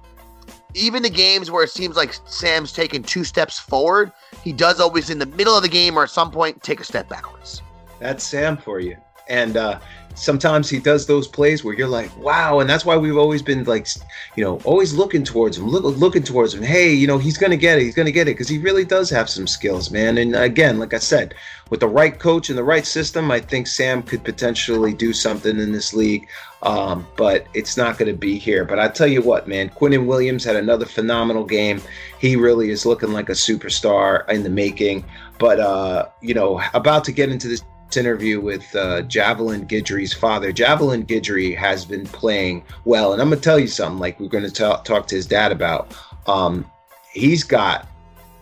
even 0.74 1.02
the 1.02 1.10
games 1.10 1.50
where 1.50 1.64
it 1.64 1.70
seems 1.70 1.96
like 1.96 2.14
Sam's 2.26 2.72
taking 2.72 3.02
two 3.02 3.24
steps 3.24 3.58
forward, 3.58 4.12
he 4.44 4.52
does 4.52 4.78
always 4.78 5.08
in 5.08 5.18
the 5.18 5.26
middle 5.26 5.56
of 5.56 5.62
the 5.62 5.68
game 5.68 5.98
or 5.98 6.04
at 6.04 6.10
some 6.10 6.30
point 6.30 6.62
take 6.62 6.80
a 6.80 6.84
step 6.84 7.08
backwards. 7.08 7.62
That's 7.98 8.24
Sam 8.24 8.56
for 8.56 8.78
you. 8.78 8.96
And 9.28 9.56
uh, 9.56 9.78
sometimes 10.14 10.68
he 10.68 10.78
does 10.78 11.06
those 11.06 11.28
plays 11.28 11.62
where 11.62 11.74
you're 11.74 11.88
like, 11.88 12.14
wow. 12.18 12.60
And 12.60 12.68
that's 12.68 12.84
why 12.84 12.96
we've 12.96 13.16
always 13.16 13.42
been 13.42 13.64
like, 13.64 13.86
you 14.36 14.44
know, 14.44 14.60
always 14.64 14.92
looking 14.94 15.24
towards 15.24 15.56
him, 15.56 15.68
look, 15.68 15.84
looking 15.96 16.22
towards 16.22 16.54
him. 16.54 16.62
Hey, 16.62 16.92
you 16.92 17.06
know, 17.06 17.18
he's 17.18 17.38
to 17.38 17.56
get 17.56 17.78
it. 17.78 17.82
He's 17.82 17.94
to 18.06 18.12
get 18.12 18.28
it 18.28 18.32
because 18.32 18.48
he 18.48 18.58
really 18.58 18.84
does 18.84 19.10
have 19.10 19.30
some 19.30 19.46
skills, 19.46 19.90
man. 19.90 20.18
And 20.18 20.34
again, 20.34 20.78
like 20.78 20.94
I 20.94 20.98
said, 20.98 21.34
with 21.70 21.80
the 21.80 21.88
right 21.88 22.18
coach 22.18 22.48
and 22.48 22.58
the 22.58 22.64
right 22.64 22.86
system, 22.86 23.30
I 23.30 23.40
think 23.40 23.66
Sam 23.66 24.02
could 24.02 24.24
potentially 24.24 24.92
do 24.92 25.12
something 25.12 25.58
in 25.58 25.72
this 25.72 25.92
league. 25.92 26.28
Um, 26.62 27.06
but 27.16 27.46
it's 27.54 27.76
not 27.76 27.98
going 27.98 28.10
to 28.10 28.18
be 28.18 28.36
here. 28.36 28.64
But 28.64 28.80
I 28.80 28.88
tell 28.88 29.06
you 29.06 29.22
what, 29.22 29.46
man, 29.46 29.68
Quinnen 29.68 30.06
Williams 30.06 30.42
had 30.42 30.56
another 30.56 30.86
phenomenal 30.86 31.44
game. 31.44 31.80
He 32.18 32.34
really 32.34 32.70
is 32.70 32.84
looking 32.84 33.12
like 33.12 33.28
a 33.28 33.32
superstar 33.32 34.28
in 34.28 34.42
the 34.42 34.50
making. 34.50 35.04
But, 35.38 35.60
uh, 35.60 36.08
you 36.20 36.34
know, 36.34 36.60
about 36.74 37.04
to 37.04 37.12
get 37.12 37.28
into 37.28 37.46
this 37.46 37.62
interview 37.96 38.40
with 38.40 38.64
uh, 38.74 39.02
Javelin 39.02 39.66
Guidry's 39.66 40.12
father. 40.12 40.52
Javelin 40.52 41.06
Guidry 41.06 41.56
has 41.56 41.84
been 41.84 42.04
playing 42.06 42.64
well, 42.84 43.12
and 43.12 43.22
I'm 43.22 43.30
gonna 43.30 43.40
tell 43.40 43.58
you 43.58 43.66
something. 43.66 43.98
Like 43.98 44.18
we're 44.20 44.28
gonna 44.28 44.50
talk 44.50 44.84
talk 44.84 45.06
to 45.08 45.14
his 45.14 45.26
dad 45.26 45.52
about. 45.52 45.94
Um, 46.26 46.70
he's 47.12 47.44
got 47.44 47.88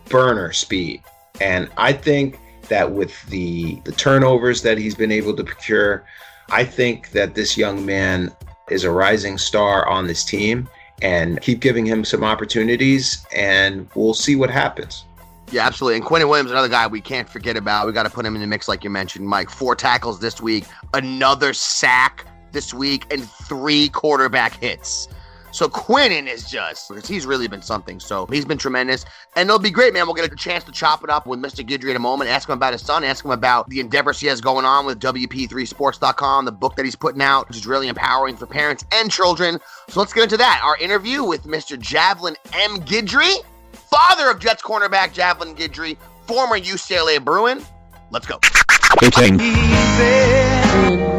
burner 0.05 0.51
speed, 0.51 1.01
and 1.41 1.69
I 1.77 1.93
think 1.93 2.39
that 2.69 2.91
with 2.91 3.25
the 3.27 3.79
the 3.85 3.91
turnovers 3.91 4.61
that 4.63 4.77
he's 4.77 4.95
been 4.95 5.11
able 5.11 5.35
to 5.35 5.43
procure, 5.43 6.05
I 6.49 6.63
think 6.63 7.11
that 7.11 7.35
this 7.35 7.57
young 7.57 7.85
man 7.85 8.31
is 8.69 8.83
a 8.83 8.91
rising 8.91 9.37
star 9.37 9.87
on 9.87 10.07
this 10.07 10.23
team. 10.23 10.67
And 11.03 11.39
keep 11.41 11.59
giving 11.59 11.85
him 11.85 12.03
some 12.03 12.23
opportunities, 12.23 13.23
and 13.31 13.87
we'll 13.93 14.15
see 14.15 14.35
what 14.35 14.49
happens. 14.49 15.05
Yeah, 15.51 15.65
absolutely. 15.65 15.97
And 15.97 16.05
Quinnen 16.05 16.29
Williams, 16.29 16.51
another 16.51 16.67
guy 16.67 16.87
we 16.87 16.99
can't 16.99 17.29
forget 17.29 17.55
about. 17.55 17.87
We 17.87 17.93
got 17.93 18.03
to 18.03 18.09
put 18.09 18.25
him 18.25 18.35
in 18.35 18.41
the 18.41 18.47
mix, 18.47 18.67
like 18.67 18.83
you 18.83 18.89
mentioned, 18.89 19.27
Mike. 19.27 19.49
Four 19.49 19.75
tackles 19.75 20.19
this 20.19 20.41
week, 20.41 20.65
another 20.93 21.53
sack 21.53 22.25
this 22.51 22.73
week, 22.73 23.11
and 23.13 23.23
three 23.29 23.89
quarterback 23.89 24.55
hits. 24.55 25.07
So 25.51 25.69
Quinnen 25.69 26.27
is 26.27 26.49
just, 26.49 26.91
he's 27.07 27.25
really 27.25 27.47
been 27.47 27.61
something. 27.61 27.99
So 27.99 28.25
he's 28.27 28.45
been 28.45 28.57
tremendous. 28.57 29.05
And 29.35 29.49
it'll 29.49 29.57
be 29.57 29.71
great, 29.71 29.93
man. 29.93 30.05
We'll 30.05 30.13
get 30.13 30.31
a 30.31 30.35
chance 30.35 30.63
to 30.65 30.71
chop 30.71 31.03
it 31.03 31.09
up 31.09 31.25
with 31.25 31.39
Mr. 31.39 31.65
Guidry 31.65 31.89
in 31.89 31.95
a 31.95 31.99
moment. 31.99 32.29
Ask 32.29 32.49
him 32.49 32.53
about 32.53 32.73
his 32.73 32.81
son. 32.81 33.03
Ask 33.03 33.23
him 33.23 33.31
about 33.31 33.69
the 33.69 33.79
endeavors 33.79 34.19
he 34.19 34.27
has 34.27 34.41
going 34.41 34.65
on 34.65 34.85
with 34.85 34.99
WP3Sports.com, 34.99 36.45
the 36.45 36.51
book 36.51 36.75
that 36.75 36.85
he's 36.85 36.95
putting 36.95 37.21
out, 37.21 37.47
which 37.47 37.57
is 37.57 37.65
really 37.65 37.87
empowering 37.87 38.35
for 38.35 38.45
parents 38.45 38.83
and 38.91 39.09
children. 39.09 39.59
So 39.87 40.01
let's 40.01 40.13
get 40.13 40.23
into 40.23 40.37
that. 40.37 40.61
Our 40.63 40.77
interview 40.77 41.23
with 41.23 41.43
Mr. 41.45 41.79
Javelin 41.79 42.35
M. 42.53 42.81
Guidry 42.81 43.37
father 43.89 44.29
of 44.29 44.39
Jets 44.39 44.61
cornerback 44.61 45.13
Javelin 45.13 45.55
Guidry, 45.55 45.97
former 46.27 46.57
UCLA 46.57 47.23
Bruin. 47.23 47.63
Let's 48.11 48.25
go. 48.25 48.39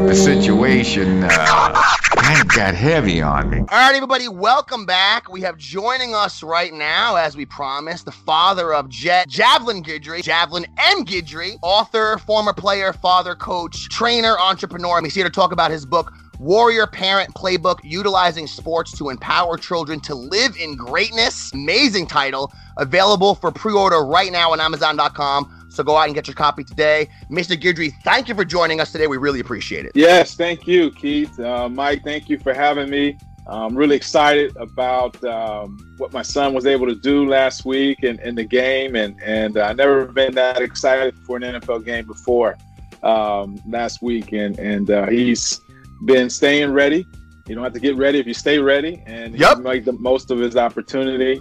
The 0.08 0.14
situation 0.14 1.22
uh, 1.24 1.72
kind 2.16 2.40
of 2.40 2.48
got 2.48 2.74
heavy 2.74 3.20
on 3.20 3.50
me. 3.50 3.58
All 3.58 3.66
right, 3.66 3.94
everybody, 3.94 4.28
welcome 4.28 4.86
back. 4.86 5.30
We 5.30 5.42
have 5.42 5.58
joining 5.58 6.14
us 6.14 6.42
right 6.42 6.72
now, 6.72 7.16
as 7.16 7.36
we 7.36 7.44
promised, 7.44 8.06
the 8.06 8.12
father 8.12 8.72
of 8.72 8.88
Jet, 8.88 9.28
Javelin 9.28 9.82
Guidry, 9.82 10.22
Javelin 10.22 10.66
M. 10.78 11.04
Guidry, 11.04 11.58
author, 11.62 12.18
former 12.18 12.54
player, 12.54 12.92
father, 12.92 13.34
coach, 13.34 13.88
trainer, 13.90 14.38
entrepreneur. 14.38 14.96
And 14.96 15.06
He's 15.06 15.14
here 15.14 15.24
to 15.24 15.30
talk 15.30 15.52
about 15.52 15.70
his 15.70 15.84
book, 15.84 16.12
Warrior 16.38 16.86
Parent 16.86 17.34
Playbook 17.34 17.80
Utilizing 17.82 18.46
Sports 18.46 18.96
to 18.98 19.08
Empower 19.08 19.56
Children 19.56 19.98
to 20.00 20.14
Live 20.14 20.56
in 20.56 20.76
Greatness. 20.76 21.52
Amazing 21.52 22.06
title. 22.06 22.52
Available 22.76 23.34
for 23.34 23.50
pre 23.50 23.72
order 23.72 24.04
right 24.04 24.30
now 24.30 24.52
on 24.52 24.60
Amazon.com. 24.60 25.66
So 25.68 25.82
go 25.82 25.96
out 25.96 26.06
and 26.06 26.14
get 26.14 26.26
your 26.26 26.34
copy 26.34 26.64
today. 26.64 27.08
Mr. 27.30 27.60
Guidry, 27.60 27.92
thank 28.04 28.28
you 28.28 28.34
for 28.34 28.44
joining 28.44 28.80
us 28.80 28.92
today. 28.92 29.06
We 29.06 29.16
really 29.16 29.40
appreciate 29.40 29.84
it. 29.84 29.92
Yes, 29.94 30.34
thank 30.34 30.66
you, 30.66 30.90
Keith. 30.92 31.38
Uh, 31.38 31.68
Mike, 31.68 32.04
thank 32.04 32.28
you 32.28 32.38
for 32.38 32.54
having 32.54 32.88
me. 32.88 33.18
I'm 33.48 33.74
really 33.74 33.96
excited 33.96 34.56
about 34.56 35.22
um, 35.24 35.94
what 35.96 36.12
my 36.12 36.22
son 36.22 36.52
was 36.52 36.66
able 36.66 36.86
to 36.86 36.94
do 36.94 37.26
last 37.26 37.64
week 37.64 38.04
in, 38.04 38.20
in 38.20 38.34
the 38.34 38.44
game, 38.44 38.94
and 38.94 39.20
and 39.22 39.56
I've 39.56 39.76
never 39.76 40.04
been 40.04 40.34
that 40.34 40.60
excited 40.60 41.16
for 41.26 41.38
an 41.38 41.42
NFL 41.42 41.84
game 41.84 42.06
before 42.06 42.58
um, 43.02 43.60
last 43.66 44.02
week, 44.02 44.32
and 44.32 44.58
and 44.58 44.90
uh, 44.90 45.06
he's 45.06 45.60
been 46.04 46.30
staying 46.30 46.72
ready. 46.72 47.06
You 47.46 47.54
don't 47.54 47.64
have 47.64 47.72
to 47.72 47.80
get 47.80 47.96
ready 47.96 48.18
if 48.18 48.26
you 48.26 48.34
stay 48.34 48.58
ready, 48.58 49.02
and 49.06 49.38
yep. 49.38 49.58
make 49.58 49.84
the 49.84 49.92
most 49.92 50.30
of 50.30 50.38
his 50.38 50.56
opportunity. 50.56 51.40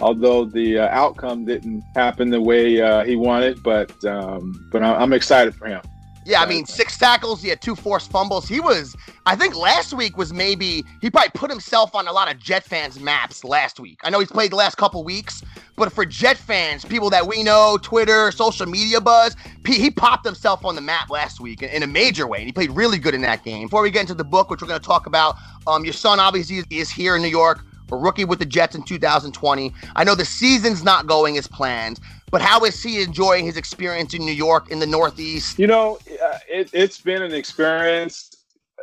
Although 0.00 0.44
the 0.44 0.78
uh, 0.78 0.88
outcome 0.88 1.44
didn't 1.44 1.82
happen 1.96 2.30
the 2.30 2.40
way 2.40 2.80
uh, 2.80 3.04
he 3.04 3.16
wanted, 3.16 3.62
but 3.62 3.92
um, 4.04 4.68
but 4.70 4.82
I'm 4.82 5.12
excited 5.12 5.54
for 5.54 5.66
him. 5.66 5.82
Yeah, 6.24 6.42
I 6.42 6.46
mean, 6.46 6.66
six 6.66 6.87
tackles. 6.98 7.42
He 7.42 7.48
had 7.48 7.60
two 7.62 7.74
forced 7.74 8.10
fumbles. 8.10 8.48
He 8.48 8.60
was, 8.60 8.96
I 9.26 9.36
think, 9.36 9.56
last 9.56 9.92
week 9.92 10.16
was 10.16 10.32
maybe 10.32 10.84
he 11.00 11.10
probably 11.10 11.30
put 11.34 11.50
himself 11.50 11.94
on 11.94 12.08
a 12.08 12.12
lot 12.12 12.30
of 12.30 12.38
Jet 12.38 12.64
fans' 12.64 13.00
maps 13.00 13.44
last 13.44 13.80
week. 13.80 14.00
I 14.04 14.10
know 14.10 14.20
he's 14.20 14.30
played 14.30 14.52
the 14.52 14.56
last 14.56 14.76
couple 14.76 15.02
weeks, 15.04 15.42
but 15.76 15.92
for 15.92 16.04
Jet 16.04 16.36
fans, 16.36 16.84
people 16.84 17.10
that 17.10 17.26
we 17.26 17.42
know, 17.42 17.78
Twitter, 17.80 18.30
social 18.32 18.66
media 18.66 19.00
buzz, 19.00 19.36
he 19.66 19.90
popped 19.90 20.26
himself 20.26 20.64
on 20.64 20.74
the 20.74 20.80
map 20.80 21.10
last 21.10 21.40
week 21.40 21.62
in 21.62 21.82
a 21.82 21.86
major 21.86 22.26
way, 22.26 22.38
and 22.38 22.46
he 22.46 22.52
played 22.52 22.70
really 22.70 22.98
good 22.98 23.14
in 23.14 23.22
that 23.22 23.44
game. 23.44 23.66
Before 23.66 23.82
we 23.82 23.90
get 23.90 24.02
into 24.02 24.14
the 24.14 24.24
book, 24.24 24.50
which 24.50 24.62
we're 24.62 24.68
going 24.68 24.80
to 24.80 24.86
talk 24.86 25.06
about, 25.06 25.36
um, 25.66 25.84
your 25.84 25.94
son 25.94 26.20
obviously 26.20 26.64
is 26.70 26.90
here 26.90 27.16
in 27.16 27.22
New 27.22 27.28
York, 27.28 27.64
a 27.92 27.96
rookie 27.96 28.24
with 28.24 28.38
the 28.38 28.46
Jets 28.46 28.74
in 28.74 28.82
2020. 28.82 29.72
I 29.96 30.04
know 30.04 30.14
the 30.14 30.24
season's 30.24 30.84
not 30.84 31.06
going 31.06 31.38
as 31.38 31.46
planned. 31.46 32.00
But 32.30 32.42
how 32.42 32.64
is 32.64 32.82
he 32.82 33.02
enjoying 33.02 33.46
his 33.46 33.56
experience 33.56 34.14
in 34.14 34.24
New 34.24 34.32
York 34.32 34.70
in 34.70 34.78
the 34.78 34.86
Northeast? 34.86 35.58
You 35.58 35.66
know, 35.66 35.98
uh, 36.22 36.38
it, 36.48 36.70
it's 36.72 37.00
been 37.00 37.22
an 37.22 37.32
experience 37.32 38.30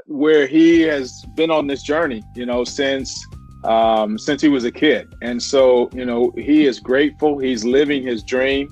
where 0.07 0.47
he 0.47 0.81
has 0.81 1.25
been 1.35 1.51
on 1.51 1.67
this 1.67 1.83
journey. 1.83 2.23
You 2.35 2.45
know, 2.45 2.63
since 2.63 3.25
um, 3.63 4.17
since 4.17 4.41
he 4.41 4.49
was 4.49 4.63
a 4.63 4.71
kid, 4.71 5.13
and 5.21 5.41
so 5.41 5.89
you 5.93 6.05
know 6.05 6.31
he 6.35 6.65
is 6.65 6.79
grateful. 6.79 7.37
He's 7.37 7.63
living 7.63 8.03
his 8.03 8.23
dream, 8.23 8.67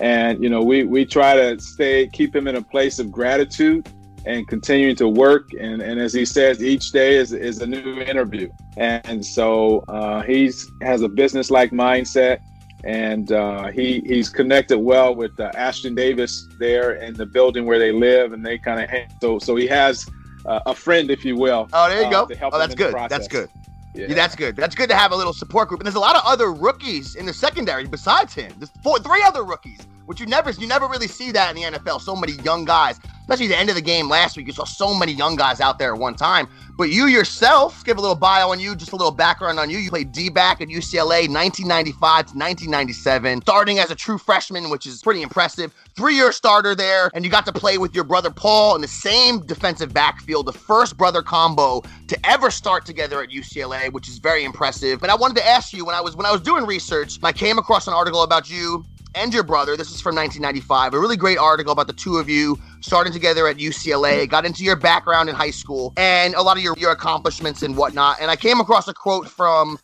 and 0.00 0.42
you 0.42 0.48
know 0.48 0.62
we 0.62 0.84
we 0.84 1.04
try 1.04 1.34
to 1.34 1.60
stay 1.60 2.08
keep 2.08 2.34
him 2.34 2.48
in 2.48 2.56
a 2.56 2.62
place 2.62 2.98
of 2.98 3.12
gratitude 3.12 3.88
and 4.26 4.46
continuing 4.48 4.96
to 4.96 5.08
work. 5.08 5.52
And, 5.58 5.80
and 5.80 6.00
as 6.00 6.12
he 6.12 6.24
says, 6.24 6.60
each 6.60 6.90
day 6.90 7.14
is, 7.14 7.32
is 7.32 7.60
a 7.60 7.66
new 7.66 8.00
interview. 8.00 8.48
And 8.76 9.24
so 9.24 9.84
uh, 9.86 10.22
he's 10.22 10.68
has 10.82 11.02
a 11.02 11.08
business 11.08 11.48
like 11.48 11.70
mindset 11.70 12.40
and 12.86 13.32
uh, 13.32 13.66
he 13.66 14.00
he's 14.06 14.28
connected 14.28 14.78
well 14.78 15.14
with 15.14 15.38
uh, 15.40 15.50
Ashtyn 15.52 15.96
Davis 15.96 16.46
there 16.58 16.92
in 16.92 17.14
the 17.14 17.26
building 17.26 17.66
where 17.66 17.80
they 17.80 17.90
live, 17.90 18.32
and 18.32 18.46
they 18.46 18.58
kind 18.58 18.80
of 18.80 18.90
so 19.20 19.38
so 19.40 19.56
he 19.56 19.66
has 19.66 20.08
uh, 20.46 20.60
a 20.66 20.74
friend, 20.74 21.10
if 21.10 21.24
you 21.24 21.36
will. 21.36 21.68
Oh, 21.72 21.88
there 21.88 22.04
you 22.04 22.10
go. 22.10 22.28
Oh, 22.42 22.58
that's 22.58 22.76
good. 22.76 22.94
That's 23.08 23.26
good. 23.26 23.50
Yeah. 23.92 24.06
yeah. 24.08 24.14
that's 24.14 24.36
good. 24.36 24.54
That's 24.54 24.74
good 24.74 24.88
to 24.90 24.94
have 24.94 25.10
a 25.10 25.16
little 25.16 25.32
support 25.32 25.68
group. 25.68 25.80
And 25.80 25.86
there's 25.86 25.96
a 25.96 26.00
lot 26.00 26.14
of 26.14 26.22
other 26.24 26.52
rookies 26.52 27.16
in 27.16 27.26
the 27.26 27.32
secondary 27.32 27.86
besides 27.86 28.34
him. 28.34 28.52
There's 28.58 28.70
four, 28.82 28.98
three 28.98 29.22
other 29.24 29.42
rookies, 29.42 29.80
which 30.04 30.20
you 30.20 30.26
never 30.26 30.50
you 30.50 30.68
never 30.68 30.86
really 30.86 31.08
see 31.08 31.32
that 31.32 31.50
in 31.50 31.56
the 31.56 31.78
NFL. 31.78 32.00
So 32.00 32.14
many 32.14 32.34
young 32.44 32.64
guys 32.64 33.00
especially 33.26 33.48
the 33.48 33.58
end 33.58 33.68
of 33.68 33.74
the 33.74 33.82
game 33.82 34.08
last 34.08 34.36
week. 34.36 34.46
You 34.46 34.52
saw 34.52 34.64
so 34.64 34.94
many 34.94 35.10
young 35.10 35.34
guys 35.34 35.60
out 35.60 35.80
there 35.80 35.92
at 35.92 35.98
one 35.98 36.14
time. 36.14 36.48
But 36.76 36.90
you 36.90 37.06
yourself, 37.06 37.84
give 37.84 37.98
a 37.98 38.00
little 38.00 38.14
bio 38.14 38.50
on 38.50 38.60
you, 38.60 38.76
just 38.76 38.92
a 38.92 38.96
little 38.96 39.10
background 39.10 39.58
on 39.58 39.68
you. 39.68 39.78
You 39.78 39.90
played 39.90 40.12
D 40.12 40.28
back 40.28 40.60
at 40.60 40.68
UCLA 40.68 41.26
1995 41.26 41.98
to 41.98 42.38
1997, 42.38 43.40
starting 43.40 43.78
as 43.80 43.90
a 43.90 43.96
true 43.96 44.18
freshman, 44.18 44.70
which 44.70 44.86
is 44.86 45.02
pretty 45.02 45.22
impressive. 45.22 45.74
Three 45.96 46.14
year 46.14 46.30
starter 46.30 46.76
there, 46.76 47.10
and 47.14 47.24
you 47.24 47.30
got 47.30 47.46
to 47.46 47.52
play 47.52 47.78
with 47.78 47.94
your 47.94 48.04
brother 48.04 48.30
Paul 48.30 48.76
in 48.76 48.82
the 48.82 48.88
same 48.88 49.40
defensive 49.40 49.92
backfield, 49.92 50.46
the 50.46 50.52
first 50.52 50.96
brother 50.96 51.22
combo 51.22 51.82
to 52.06 52.26
ever 52.26 52.50
start 52.50 52.86
together 52.86 53.22
at 53.22 53.30
UCLA, 53.30 53.90
which 53.92 54.08
is 54.08 54.18
very 54.18 54.44
impressive. 54.44 55.00
But 55.00 55.10
I 55.10 55.16
wanted 55.16 55.38
to 55.38 55.46
ask 55.46 55.72
you 55.72 55.84
when 55.84 55.96
I 55.96 56.00
was 56.00 56.14
when 56.14 56.26
I 56.26 56.30
was 56.30 56.42
doing 56.42 56.64
research, 56.64 57.18
I 57.22 57.32
came 57.32 57.58
across 57.58 57.88
an 57.88 57.94
article 57.94 58.22
about 58.22 58.48
you 58.48 58.84
and 59.16 59.32
your 59.32 59.42
brother. 59.42 59.76
This 59.76 59.90
is 59.90 60.00
from 60.00 60.14
1995. 60.14 60.94
A 60.94 61.00
really 61.00 61.16
great 61.16 61.38
article 61.38 61.72
about 61.72 61.86
the 61.86 61.92
two 61.92 62.18
of 62.18 62.28
you 62.28 62.56
starting 62.80 63.12
together 63.12 63.48
at 63.48 63.56
UCLA, 63.56 64.28
got 64.28 64.44
into 64.44 64.62
your 64.62 64.76
background 64.76 65.28
in 65.28 65.34
high 65.34 65.50
school 65.50 65.92
and 65.96 66.34
a 66.34 66.42
lot 66.42 66.56
of 66.56 66.62
your, 66.62 66.76
your 66.76 66.92
accomplishments 66.92 67.62
and 67.62 67.76
whatnot. 67.76 68.18
And 68.20 68.30
I 68.30 68.36
came 68.36 68.60
across 68.60 68.86
a 68.86 68.94
quote 68.94 69.28
from 69.28 69.78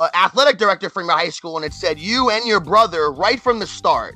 an 0.00 0.08
athletic 0.14 0.58
director 0.58 0.88
from 0.88 1.04
your 1.06 1.16
high 1.16 1.28
school, 1.28 1.56
and 1.56 1.64
it 1.64 1.74
said, 1.74 1.98
You 1.98 2.30
and 2.30 2.46
your 2.46 2.60
brother, 2.60 3.12
right 3.12 3.38
from 3.38 3.58
the 3.58 3.66
start, 3.66 4.14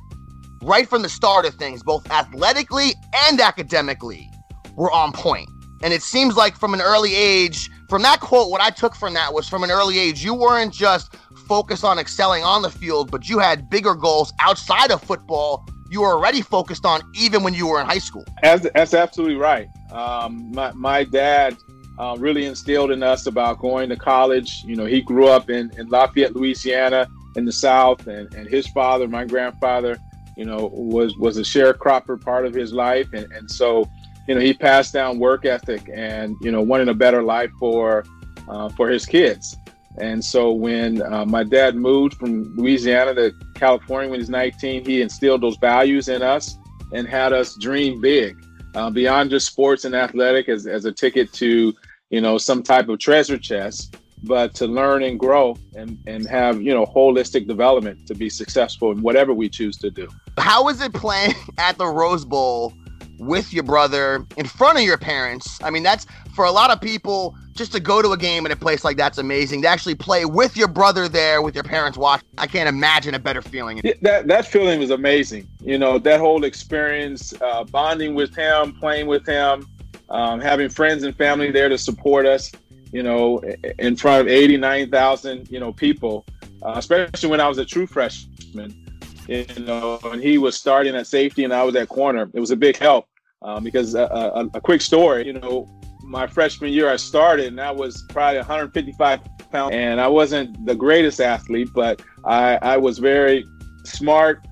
right 0.63 0.89
from 0.89 1.03
the 1.03 1.09
start 1.09 1.45
of 1.45 1.53
things, 1.55 1.83
both 1.83 2.09
athletically 2.09 2.95
and 3.27 3.39
academically, 3.39 4.29
were 4.75 4.91
on 4.91 5.11
point. 5.13 5.49
And 5.83 5.93
it 5.93 6.01
seems 6.01 6.35
like 6.35 6.57
from 6.57 6.73
an 6.73 6.81
early 6.81 7.13
age, 7.13 7.69
from 7.89 8.01
that 8.03 8.21
quote, 8.21 8.49
what 8.49 8.61
I 8.61 8.69
took 8.69 8.95
from 8.95 9.13
that 9.13 9.33
was 9.33 9.47
from 9.47 9.63
an 9.63 9.69
early 9.69 9.99
age, 9.99 10.23
you 10.23 10.33
weren't 10.33 10.73
just 10.73 11.15
focused 11.47 11.83
on 11.83 11.99
excelling 11.99 12.43
on 12.43 12.61
the 12.61 12.69
field, 12.69 13.11
but 13.11 13.29
you 13.29 13.39
had 13.39 13.69
bigger 13.69 13.93
goals 13.93 14.33
outside 14.39 14.91
of 14.91 15.01
football 15.01 15.65
you 15.93 16.01
were 16.01 16.13
already 16.13 16.41
focused 16.41 16.85
on 16.85 17.01
even 17.13 17.43
when 17.43 17.53
you 17.53 17.67
were 17.67 17.79
in 17.79 17.85
high 17.85 17.99
school. 17.99 18.25
As, 18.41 18.67
that's 18.73 18.95
absolutely 18.95 19.35
right. 19.35 19.69
Um, 19.91 20.51
my, 20.51 20.71
my 20.71 21.03
dad 21.03 21.55
uh, 21.99 22.15
really 22.17 22.45
instilled 22.45 22.89
in 22.89 23.03
us 23.03 23.27
about 23.27 23.59
going 23.59 23.89
to 23.89 23.95
college. 23.95 24.63
You 24.65 24.75
know, 24.75 24.85
he 24.85 25.01
grew 25.01 25.27
up 25.27 25.51
in, 25.51 25.71
in 25.77 25.87
Lafayette, 25.89 26.35
Louisiana, 26.35 27.07
in 27.35 27.45
the 27.45 27.51
South, 27.51 28.07
and, 28.07 28.33
and 28.33 28.47
his 28.47 28.67
father, 28.67 29.07
my 29.07 29.23
grandfather, 29.25 29.97
you 30.35 30.45
know, 30.45 30.71
was 30.73 31.15
was 31.17 31.37
a 31.37 31.41
sharecropper 31.41 32.19
part 32.19 32.47
of 32.47 32.55
his 32.55 32.73
life, 32.73 33.13
and, 33.13 33.31
and 33.31 33.49
so, 33.49 33.87
you 34.27 34.33
know, 34.33 34.41
he 34.41 34.51
passed 34.51 34.93
down 34.93 35.19
work 35.19 35.45
ethic 35.45 35.89
and 35.93 36.35
you 36.41 36.51
know 36.51 36.61
wanting 36.61 36.89
a 36.89 36.93
better 36.93 37.21
life 37.21 37.51
for 37.59 38.03
uh, 38.47 38.69
for 38.69 38.89
his 38.89 39.05
kids. 39.05 39.57
And 39.99 40.23
so 40.23 40.51
when 40.51 41.01
uh, 41.01 41.25
my 41.25 41.43
dad 41.43 41.75
moved 41.75 42.15
from 42.15 42.55
Louisiana 42.55 43.13
to 43.15 43.33
California 43.53 44.09
when 44.09 44.19
he 44.19 44.23
was 44.23 44.29
19, 44.29 44.85
he 44.85 45.01
instilled 45.01 45.41
those 45.41 45.57
values 45.57 46.09
in 46.09 46.21
us 46.21 46.57
and 46.93 47.07
had 47.07 47.33
us 47.33 47.55
dream 47.55 48.01
big 48.01 48.35
uh, 48.75 48.89
beyond 48.89 49.29
just 49.29 49.47
sports 49.47 49.85
and 49.85 49.95
athletic 49.95 50.49
as, 50.49 50.65
as 50.65 50.85
a 50.85 50.91
ticket 50.91 51.31
to, 51.33 51.73
you 52.09 52.21
know, 52.21 52.37
some 52.37 52.63
type 52.63 52.89
of 52.89 52.99
treasure 52.99 53.37
chest, 53.37 53.97
but 54.23 54.53
to 54.55 54.65
learn 54.65 55.03
and 55.03 55.19
grow 55.19 55.55
and, 55.75 55.97
and 56.07 56.27
have, 56.27 56.61
you 56.61 56.73
know, 56.73 56.85
holistic 56.85 57.47
development 57.47 58.07
to 58.07 58.15
be 58.15 58.29
successful 58.29 58.91
in 58.91 59.01
whatever 59.01 59.33
we 59.33 59.49
choose 59.49 59.77
to 59.77 59.91
do. 59.91 60.07
How 60.37 60.69
is 60.69 60.81
it 60.81 60.93
playing 60.93 61.33
at 61.57 61.77
the 61.77 61.85
Rose 61.85 62.25
Bowl 62.25 62.73
with 63.19 63.53
your 63.53 63.63
brother 63.63 64.25
in 64.37 64.45
front 64.45 64.77
of 64.77 64.83
your 64.83 64.97
parents? 64.97 65.59
I 65.61 65.69
mean, 65.69 65.83
that's 65.83 66.07
for 66.33 66.45
a 66.45 66.51
lot 66.51 66.71
of 66.71 66.81
people 66.81 67.35
just 67.53 67.71
to 67.73 67.79
go 67.79 68.01
to 68.01 68.11
a 68.11 68.17
game 68.17 68.45
in 68.45 68.51
a 68.51 68.55
place 68.55 68.83
like 68.83 68.97
that's 68.97 69.17
amazing. 69.17 69.61
To 69.61 69.67
actually 69.67 69.95
play 69.95 70.25
with 70.25 70.57
your 70.57 70.67
brother 70.67 71.07
there, 71.07 71.41
with 71.41 71.55
your 71.55 71.63
parents 71.63 71.97
watching, 71.97 72.27
I 72.37 72.47
can't 72.47 72.67
imagine 72.67 73.13
a 73.13 73.19
better 73.19 73.41
feeling. 73.41 73.79
Yeah, 73.83 73.93
that 74.01 74.27
that 74.27 74.47
feeling 74.47 74.79
was 74.79 74.89
amazing. 74.89 75.47
You 75.61 75.77
know, 75.77 75.99
that 75.99 76.19
whole 76.19 76.43
experience, 76.43 77.33
uh, 77.41 77.63
bonding 77.63 78.15
with 78.15 78.35
him, 78.35 78.73
playing 78.79 79.07
with 79.07 79.25
him, 79.25 79.67
um, 80.09 80.41
having 80.41 80.69
friends 80.69 81.03
and 81.03 81.15
family 81.15 81.51
there 81.51 81.69
to 81.69 81.77
support 81.77 82.25
us. 82.25 82.51
You 82.91 83.03
know, 83.03 83.41
in 83.79 83.95
front 83.95 84.21
of 84.21 84.27
eighty 84.27 84.57
nine 84.57 84.89
thousand, 84.89 85.49
you 85.49 85.59
know, 85.59 85.73
people, 85.73 86.25
uh, 86.61 86.73
especially 86.75 87.29
when 87.29 87.39
I 87.39 87.47
was 87.47 87.57
a 87.57 87.65
true 87.65 87.87
freshman. 87.87 88.79
You 89.27 89.45
know, 89.59 89.99
and 90.03 90.21
he 90.21 90.37
was 90.37 90.57
starting 90.57 90.95
at 90.95 91.07
safety 91.07 91.45
and 91.45 91.53
I 91.53 91.63
was 91.63 91.75
at 91.75 91.87
corner. 91.87 92.29
It 92.33 92.39
was 92.41 92.51
a 92.51 92.57
big 92.57 92.75
help 92.75 93.07
um, 93.41 93.63
because 93.63 93.95
a, 93.95 94.11
uh, 94.13 94.43
a, 94.53 94.57
a 94.57 94.61
quick 94.61 94.81
story. 94.81 95.25
You 95.25 95.33
know, 95.33 95.69
my 96.03 96.27
freshman 96.27 96.71
year 96.71 96.89
I 96.89 96.97
started, 96.97 97.47
and 97.47 97.61
I 97.61 97.71
was 97.71 98.03
probably 98.09 98.37
155 98.37 99.19
pounds, 99.51 99.73
and 99.73 99.99
I 99.99 100.07
wasn't 100.07 100.65
the 100.65 100.75
greatest 100.75 101.21
athlete, 101.21 101.69
but 101.73 102.01
I, 102.25 102.57
I 102.61 102.77
was 102.77 102.99
very 102.99 103.45
smart, 103.83 104.45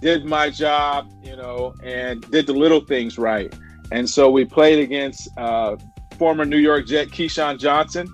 did 0.00 0.24
my 0.24 0.50
job, 0.50 1.10
you 1.22 1.36
know, 1.36 1.74
and 1.82 2.20
did 2.30 2.46
the 2.46 2.52
little 2.52 2.80
things 2.80 3.18
right. 3.18 3.52
And 3.90 4.08
so 4.08 4.30
we 4.30 4.44
played 4.44 4.78
against 4.78 5.28
uh, 5.38 5.76
former 6.18 6.44
New 6.44 6.58
York 6.58 6.86
Jet 6.86 7.08
Keyshawn 7.08 7.58
Johnson 7.58 8.06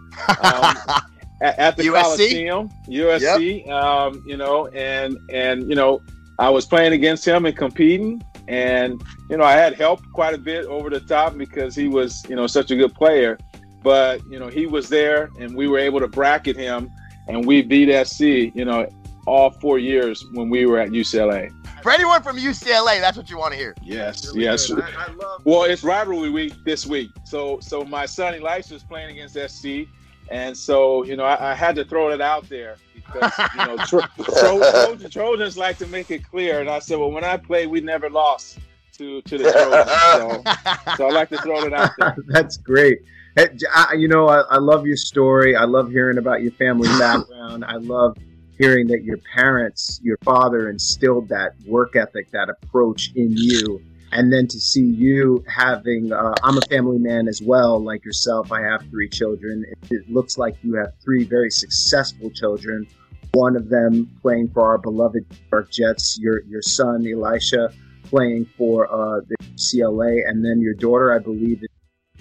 um, 0.42 0.76
at, 1.42 1.58
at, 1.58 1.76
the 1.76 1.84
USC? 1.84 2.02
Coliseum, 2.02 2.68
USC. 2.86 3.66
Yep. 3.66 3.74
Um, 3.74 4.22
you 4.26 4.36
know, 4.36 4.68
and 4.68 5.18
and 5.30 5.68
you 5.68 5.74
know, 5.74 6.00
I 6.38 6.50
was 6.50 6.66
playing 6.66 6.92
against 6.92 7.26
him 7.26 7.46
and 7.46 7.56
competing, 7.56 8.22
and, 8.48 9.02
you 9.30 9.36
know, 9.36 9.44
I 9.44 9.52
had 9.52 9.74
help 9.74 10.00
quite 10.12 10.34
a 10.34 10.38
bit 10.38 10.66
over 10.66 10.90
the 10.90 11.00
top 11.00 11.36
because 11.36 11.74
he 11.74 11.88
was, 11.88 12.24
you 12.28 12.36
know, 12.36 12.46
such 12.46 12.70
a 12.70 12.76
good 12.76 12.94
player. 12.94 13.38
But, 13.82 14.24
you 14.26 14.38
know, 14.38 14.48
he 14.48 14.66
was 14.66 14.88
there 14.88 15.30
and 15.38 15.54
we 15.54 15.68
were 15.68 15.78
able 15.78 16.00
to 16.00 16.08
bracket 16.08 16.56
him 16.56 16.90
and 17.28 17.44
we 17.46 17.62
beat 17.62 17.90
SC, 18.06 18.20
you 18.54 18.64
know, 18.64 18.88
all 19.26 19.50
four 19.50 19.78
years 19.78 20.24
when 20.32 20.50
we 20.50 20.66
were 20.66 20.78
at 20.78 20.90
UCLA. 20.90 21.50
For 21.82 21.90
anyone 21.90 22.22
from 22.22 22.38
UCLA, 22.38 23.00
that's 23.00 23.16
what 23.16 23.28
you 23.28 23.36
want 23.36 23.52
to 23.52 23.58
hear. 23.58 23.74
Yes, 23.82 24.26
really 24.28 24.44
yes. 24.44 24.70
I, 24.70 24.76
I 24.80 25.12
love- 25.12 25.42
well, 25.44 25.64
it's 25.64 25.84
rivalry 25.84 26.30
week 26.30 26.54
this 26.64 26.86
week, 26.86 27.10
so 27.24 27.60
so 27.60 27.84
my 27.84 28.06
son 28.06 28.34
Elisha 28.34 28.74
is 28.74 28.82
playing 28.82 29.10
against 29.10 29.34
SC, 29.34 29.86
and 30.30 30.56
so 30.56 31.04
you 31.04 31.16
know 31.16 31.24
I, 31.24 31.52
I 31.52 31.54
had 31.54 31.76
to 31.76 31.84
throw 31.84 32.10
it 32.10 32.20
out 32.20 32.48
there 32.48 32.76
because 32.94 33.32
you 33.54 33.66
know 33.66 33.76
Tro- 33.86 34.02
Tro- 34.22 35.08
Trojans 35.08 35.56
like 35.56 35.78
to 35.78 35.86
make 35.86 36.10
it 36.10 36.28
clear, 36.28 36.60
and 36.60 36.68
I 36.68 36.78
said, 36.78 36.98
well, 36.98 37.10
when 37.10 37.24
I 37.24 37.36
played, 37.36 37.68
we 37.68 37.80
never 37.80 38.10
lost 38.10 38.58
to 38.98 39.22
to 39.22 39.38
the 39.38 39.50
Trojans, 39.52 39.90
so, 40.12 40.96
so 40.96 41.06
I 41.08 41.10
like 41.10 41.28
to 41.30 41.38
throw 41.38 41.64
it 41.64 41.72
out 41.72 41.90
there. 41.98 42.16
That's 42.28 42.56
great. 42.56 42.98
I, 43.36 43.94
you 43.94 44.06
know, 44.06 44.28
I, 44.28 44.42
I 44.42 44.58
love 44.58 44.86
your 44.86 44.96
story. 44.96 45.56
I 45.56 45.64
love 45.64 45.90
hearing 45.90 46.18
about 46.18 46.42
your 46.42 46.52
family 46.52 46.88
background. 46.98 47.64
I 47.64 47.76
love 47.76 48.16
hearing 48.58 48.86
that 48.86 49.02
your 49.02 49.18
parents, 49.34 50.00
your 50.04 50.18
father, 50.18 50.70
instilled 50.70 51.28
that 51.30 51.54
work 51.66 51.96
ethic, 51.96 52.30
that 52.30 52.48
approach 52.48 53.10
in 53.16 53.36
you 53.36 53.82
and 54.14 54.32
then 54.32 54.46
to 54.46 54.58
see 54.60 54.84
you 54.84 55.44
having 55.46 56.12
uh, 56.12 56.32
i'm 56.42 56.56
a 56.56 56.62
family 56.62 56.98
man 56.98 57.28
as 57.28 57.42
well 57.42 57.82
like 57.82 58.04
yourself 58.04 58.50
i 58.52 58.62
have 58.62 58.80
three 58.88 59.08
children. 59.08 59.64
It, 59.90 60.08
looks 60.08 60.38
like 60.38 60.56
you 60.62 60.74
have 60.74 60.92
three 61.04 61.24
very 61.24 61.50
successful 61.50 62.30
children 62.30 62.86
one 63.32 63.56
of 63.56 63.68
them 63.68 64.08
playing 64.22 64.48
for 64.48 64.62
our 64.62 64.78
beloved 64.78 65.24
York 65.52 65.70
Jets 65.70 66.18
your 66.18 66.42
your 66.44 66.62
son 66.62 67.06
Elisha 67.06 67.68
playing 68.04 68.46
for 68.56 68.86
uh, 68.90 69.20
the 69.28 69.36
CLA 69.58 70.28
and 70.28 70.44
then 70.44 70.60
your 70.60 70.74
daughter 70.74 71.12
I 71.12 71.18
believe 71.18 71.62
is 71.62 71.68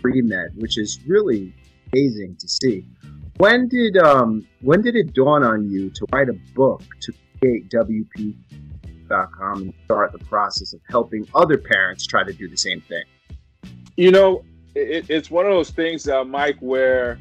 pre-med 0.01 0.51
which 0.55 0.77
is 0.77 0.99
really 1.07 1.53
amazing 1.93 2.35
to 2.39 2.47
see. 2.47 2.85
When 3.37 3.67
did 3.67 3.97
um 3.97 4.45
when 4.61 4.81
did 4.81 4.95
it 4.95 5.13
dawn 5.13 5.43
on 5.43 5.69
you 5.69 5.89
to 5.91 6.05
write 6.11 6.29
a 6.29 6.37
book 6.55 6.81
to 7.01 7.13
create 7.39 7.69
WP 7.69 8.35
and 9.09 9.73
start 9.85 10.11
the 10.11 10.19
process 10.19 10.73
of 10.73 10.81
helping 10.89 11.27
other 11.35 11.57
parents 11.57 12.05
try 12.05 12.23
to 12.23 12.33
do 12.33 12.47
the 12.47 12.57
same 12.57 12.81
thing? 12.81 13.03
You 13.95 14.11
know, 14.11 14.43
it, 14.75 15.09
it's 15.09 15.29
one 15.29 15.45
of 15.45 15.51
those 15.51 15.69
things, 15.69 16.07
uh, 16.07 16.23
Mike, 16.23 16.57
where 16.59 17.19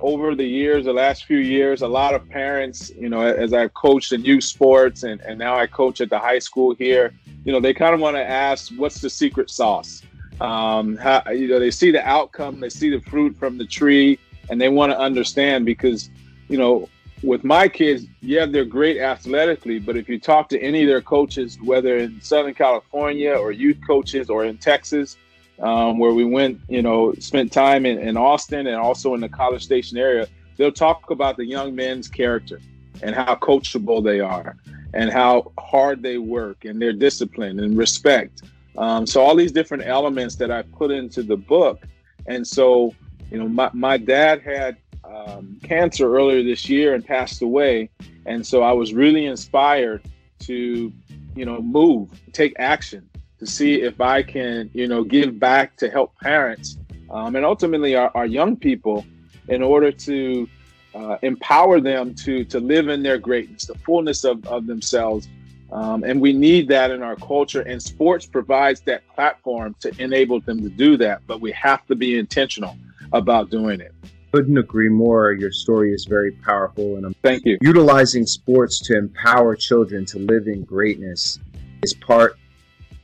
over 0.00 0.34
the 0.34 0.44
years, 0.46 0.84
the 0.84 0.92
last 0.92 1.24
few 1.24 1.38
years, 1.38 1.82
a 1.82 1.88
lot 1.88 2.14
of 2.14 2.28
parents, 2.28 2.90
you 2.96 3.08
know, 3.08 3.20
as 3.20 3.52
I've 3.52 3.72
coached 3.74 4.12
in 4.12 4.24
youth 4.24 4.44
sports 4.44 5.02
and, 5.02 5.20
and 5.22 5.38
now 5.38 5.56
I 5.56 5.66
coach 5.66 6.00
at 6.00 6.10
the 6.10 6.18
high 6.18 6.38
school 6.38 6.74
here, 6.74 7.14
you 7.44 7.52
know, 7.52 7.60
they 7.60 7.74
kind 7.74 7.94
of 7.94 8.00
want 8.00 8.16
to 8.16 8.22
ask, 8.22 8.72
what's 8.76 9.00
the 9.00 9.10
secret 9.10 9.50
sauce? 9.50 10.02
Um, 10.40 10.96
how, 10.96 11.22
you 11.30 11.46
know, 11.46 11.60
they 11.60 11.70
see 11.70 11.90
the 11.90 12.06
outcome, 12.06 12.60
they 12.60 12.68
see 12.68 12.90
the 12.90 13.00
fruit 13.02 13.36
from 13.36 13.56
the 13.56 13.66
tree, 13.66 14.18
and 14.50 14.60
they 14.60 14.68
want 14.68 14.92
to 14.92 14.98
understand 14.98 15.64
because, 15.64 16.10
you 16.48 16.58
know, 16.58 16.88
with 17.24 17.42
my 17.42 17.68
kids, 17.68 18.06
yeah, 18.20 18.44
they're 18.44 18.64
great 18.64 18.98
athletically, 18.98 19.78
but 19.78 19.96
if 19.96 20.08
you 20.08 20.20
talk 20.20 20.48
to 20.50 20.60
any 20.60 20.82
of 20.82 20.88
their 20.88 21.00
coaches, 21.00 21.58
whether 21.62 21.96
in 21.96 22.20
Southern 22.20 22.54
California 22.54 23.32
or 23.32 23.50
youth 23.50 23.78
coaches 23.86 24.28
or 24.28 24.44
in 24.44 24.58
Texas, 24.58 25.16
um, 25.60 25.98
where 25.98 26.12
we 26.12 26.24
went, 26.24 26.60
you 26.68 26.82
know, 26.82 27.14
spent 27.14 27.50
time 27.50 27.86
in, 27.86 27.98
in 27.98 28.16
Austin 28.16 28.66
and 28.66 28.76
also 28.76 29.14
in 29.14 29.20
the 29.20 29.28
College 29.28 29.64
Station 29.64 29.96
area, 29.96 30.28
they'll 30.56 30.72
talk 30.72 31.10
about 31.10 31.36
the 31.36 31.46
young 31.46 31.74
men's 31.74 32.08
character 32.08 32.60
and 33.02 33.14
how 33.14 33.34
coachable 33.36 34.04
they 34.04 34.20
are 34.20 34.56
and 34.92 35.10
how 35.10 35.52
hard 35.58 36.02
they 36.02 36.18
work 36.18 36.64
and 36.64 36.80
their 36.80 36.92
discipline 36.92 37.60
and 37.60 37.78
respect. 37.78 38.42
Um, 38.76 39.06
so 39.06 39.22
all 39.22 39.34
these 39.34 39.52
different 39.52 39.86
elements 39.86 40.36
that 40.36 40.50
I 40.50 40.62
put 40.62 40.90
into 40.90 41.22
the 41.22 41.36
book. 41.36 41.86
And 42.26 42.46
so, 42.46 42.94
you 43.30 43.38
know, 43.38 43.48
my, 43.48 43.70
my 43.72 43.96
dad 43.96 44.42
had 44.42 44.76
um, 45.08 45.58
cancer 45.62 46.14
earlier 46.14 46.42
this 46.42 46.68
year 46.68 46.94
and 46.94 47.04
passed 47.04 47.42
away. 47.42 47.90
And 48.26 48.46
so 48.46 48.62
I 48.62 48.72
was 48.72 48.94
really 48.94 49.26
inspired 49.26 50.02
to, 50.40 50.92
you 51.34 51.44
know, 51.44 51.60
move, 51.60 52.08
take 52.32 52.54
action 52.58 53.08
to 53.38 53.46
see 53.46 53.82
if 53.82 54.00
I 54.00 54.22
can, 54.22 54.70
you 54.72 54.86
know, 54.86 55.04
give 55.04 55.38
back 55.38 55.76
to 55.76 55.90
help 55.90 56.18
parents 56.20 56.78
um, 57.10 57.36
and 57.36 57.44
ultimately 57.44 57.94
our, 57.94 58.10
our, 58.14 58.26
young 58.26 58.56
people 58.56 59.04
in 59.48 59.62
order 59.62 59.92
to 59.92 60.48
uh, 60.94 61.16
empower 61.22 61.80
them 61.80 62.14
to 62.14 62.44
to 62.44 62.60
live 62.60 62.88
in 62.88 63.02
their 63.02 63.18
greatness, 63.18 63.66
the 63.66 63.74
fullness 63.74 64.24
of, 64.24 64.46
of 64.46 64.66
themselves. 64.66 65.28
Um, 65.72 66.04
and 66.04 66.20
we 66.20 66.32
need 66.32 66.68
that 66.68 66.90
in 66.90 67.02
our 67.02 67.16
culture, 67.16 67.62
and 67.62 67.82
sports 67.82 68.26
provides 68.26 68.80
that 68.82 69.02
platform 69.14 69.74
to 69.80 69.92
enable 70.02 70.40
them 70.40 70.62
to 70.62 70.68
do 70.68 70.96
that. 70.98 71.22
But 71.26 71.40
we 71.40 71.52
have 71.52 71.84
to 71.86 71.94
be 71.94 72.18
intentional 72.18 72.76
about 73.12 73.50
doing 73.50 73.80
it 73.80 73.92
couldn't 74.34 74.58
agree 74.58 74.88
more. 74.88 75.32
Your 75.32 75.52
story 75.52 75.92
is 75.92 76.06
very 76.06 76.32
powerful, 76.32 76.96
and 76.96 77.06
I'm 77.06 77.14
thank 77.22 77.44
you. 77.44 77.56
Utilizing 77.62 78.26
sports 78.26 78.80
to 78.80 78.98
empower 78.98 79.54
children 79.54 80.04
to 80.06 80.18
live 80.18 80.48
in 80.48 80.64
greatness 80.64 81.38
is 81.84 81.94
part 81.94 82.36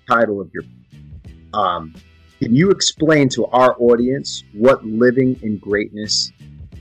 title 0.09 0.41
of 0.41 0.51
your. 0.53 0.65
Um, 1.55 1.95
can 2.41 2.53
you 2.53 2.71
explain 2.71 3.29
to 3.31 3.47
our 3.47 3.77
audience 3.79 4.43
what 4.55 4.85
living 4.85 5.39
in 5.43 5.59
greatness 5.59 6.33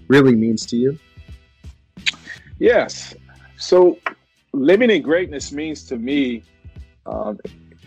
really 0.08 0.36
means 0.36 0.66
to 0.68 0.78
you? 0.78 0.98
Yes. 2.58 3.14
So, 3.58 4.00
living 4.52 4.90
in 4.90 5.04
greatness 5.04 5.52
means 5.52 5.84
to 5.84 5.96
me 5.96 6.42
um, 7.06 7.38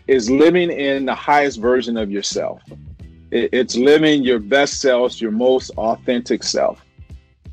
is 0.06 0.30
living 0.30 0.70
in 0.70 1.06
the 1.06 1.14
highest 1.14 1.58
version 1.58 1.96
of 1.96 2.08
yourself. 2.08 2.62
It's 3.34 3.76
living 3.76 4.22
your 4.22 4.38
best 4.38 4.80
self, 4.82 5.18
your 5.18 5.30
most 5.30 5.70
authentic 5.78 6.42
self. 6.42 6.84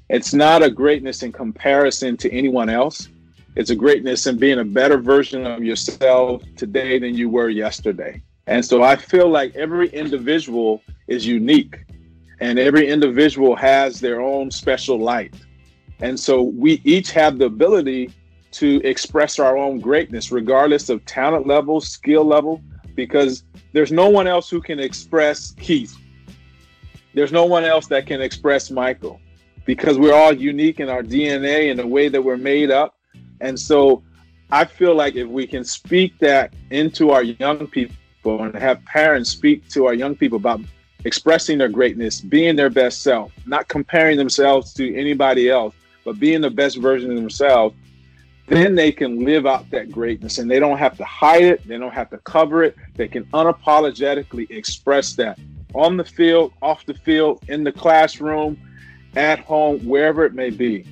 It's 0.09 0.33
not 0.33 0.61
a 0.61 0.69
greatness 0.69 1.23
in 1.23 1.31
comparison 1.31 2.17
to 2.17 2.29
anyone 2.33 2.67
else. 2.67 3.07
It's 3.55 3.69
a 3.69 3.75
greatness 3.75 4.27
in 4.27 4.37
being 4.37 4.59
a 4.59 4.65
better 4.65 4.97
version 4.97 5.45
of 5.45 5.63
yourself 5.63 6.43
today 6.57 6.99
than 6.99 7.15
you 7.15 7.29
were 7.29 7.47
yesterday. 7.47 8.21
And 8.47 8.65
so 8.65 8.83
I 8.83 8.97
feel 8.97 9.29
like 9.29 9.55
every 9.55 9.87
individual 9.89 10.81
is 11.07 11.25
unique. 11.25 11.77
and 12.41 12.57
every 12.57 12.87
individual 12.87 13.55
has 13.55 13.99
their 13.99 14.21
own 14.21 14.51
special 14.51 14.97
light. 14.99 15.35
And 15.99 16.19
so 16.19 16.41
we 16.41 16.81
each 16.83 17.11
have 17.11 17.37
the 17.37 17.45
ability 17.45 18.13
to 18.51 18.81
express 18.83 19.39
our 19.39 19.57
own 19.57 19.79
greatness, 19.79 20.31
regardless 20.31 20.89
of 20.89 21.05
talent 21.05 21.45
level, 21.45 21.81
skill 21.81 22.23
level, 22.23 22.61
because 22.99 23.43
there's 23.71 23.93
no 23.93 24.09
one 24.09 24.27
else 24.27 24.49
who 24.49 24.59
can 24.59 24.77
express 24.77 25.51
Keith. 25.51 25.95
There's 27.13 27.31
no 27.31 27.45
one 27.45 27.63
else 27.63 27.87
that 27.87 28.05
can 28.05 28.19
express 28.21 28.69
Michael 28.69 29.21
because 29.63 29.97
we're 29.97 30.13
all 30.13 30.33
unique 30.33 30.81
in 30.81 30.89
our 30.89 31.01
DNA 31.01 31.71
and 31.71 31.79
the 31.79 31.87
way 31.87 32.09
that 32.09 32.21
we're 32.21 32.35
made 32.35 32.71
up. 32.71 32.97
And 33.39 33.57
so 33.57 34.03
I 34.51 34.65
feel 34.65 34.95
like 34.95 35.15
if 35.15 35.29
we 35.29 35.47
can 35.47 35.63
speak 35.63 36.19
that 36.19 36.53
into 36.71 37.11
our 37.11 37.23
young 37.23 37.67
people 37.67 37.95
and 38.43 38.53
have 38.55 38.83
parents 38.83 39.29
speak 39.29 39.69
to 39.69 39.85
our 39.85 39.93
young 39.93 40.13
people 40.13 40.35
about 40.35 40.59
expressing 41.05 41.57
their 41.57 41.69
greatness, 41.69 42.19
being 42.19 42.57
their 42.57 42.69
best 42.69 43.01
self, 43.01 43.31
not 43.45 43.69
comparing 43.69 44.17
themselves 44.17 44.73
to 44.73 44.93
anybody 44.93 45.49
else, 45.49 45.73
but 46.03 46.19
being 46.19 46.41
the 46.41 46.49
best 46.49 46.75
version 46.77 47.11
of 47.11 47.15
themselves, 47.15 47.73
then 48.49 48.75
they 48.75 48.91
can 48.91 49.23
live 49.23 49.45
out 49.45 49.69
that 49.69 49.91
greatness 49.91 50.39
and 50.39 50.49
they 50.49 50.59
don't 50.59 50.77
have 50.77 50.97
to 50.97 51.05
hide 51.05 51.43
it, 51.43 51.67
they 51.67 51.77
don't 51.77 51.93
have 51.93 52.09
to 52.09 52.17
cover 52.19 52.63
it. 52.63 52.75
They 52.95 53.07
can 53.07 53.25
unapologetically 53.25 54.49
express 54.51 55.13
that 55.13 55.39
on 55.73 55.97
the 55.97 56.03
field, 56.03 56.53
off 56.61 56.85
the 56.85 56.95
field, 56.95 57.43
in 57.47 57.63
the 57.63 57.71
classroom, 57.71 58.59
at 59.15 59.39
home, 59.39 59.79
wherever 59.85 60.25
it 60.25 60.33
may 60.33 60.49
be. 60.49 60.85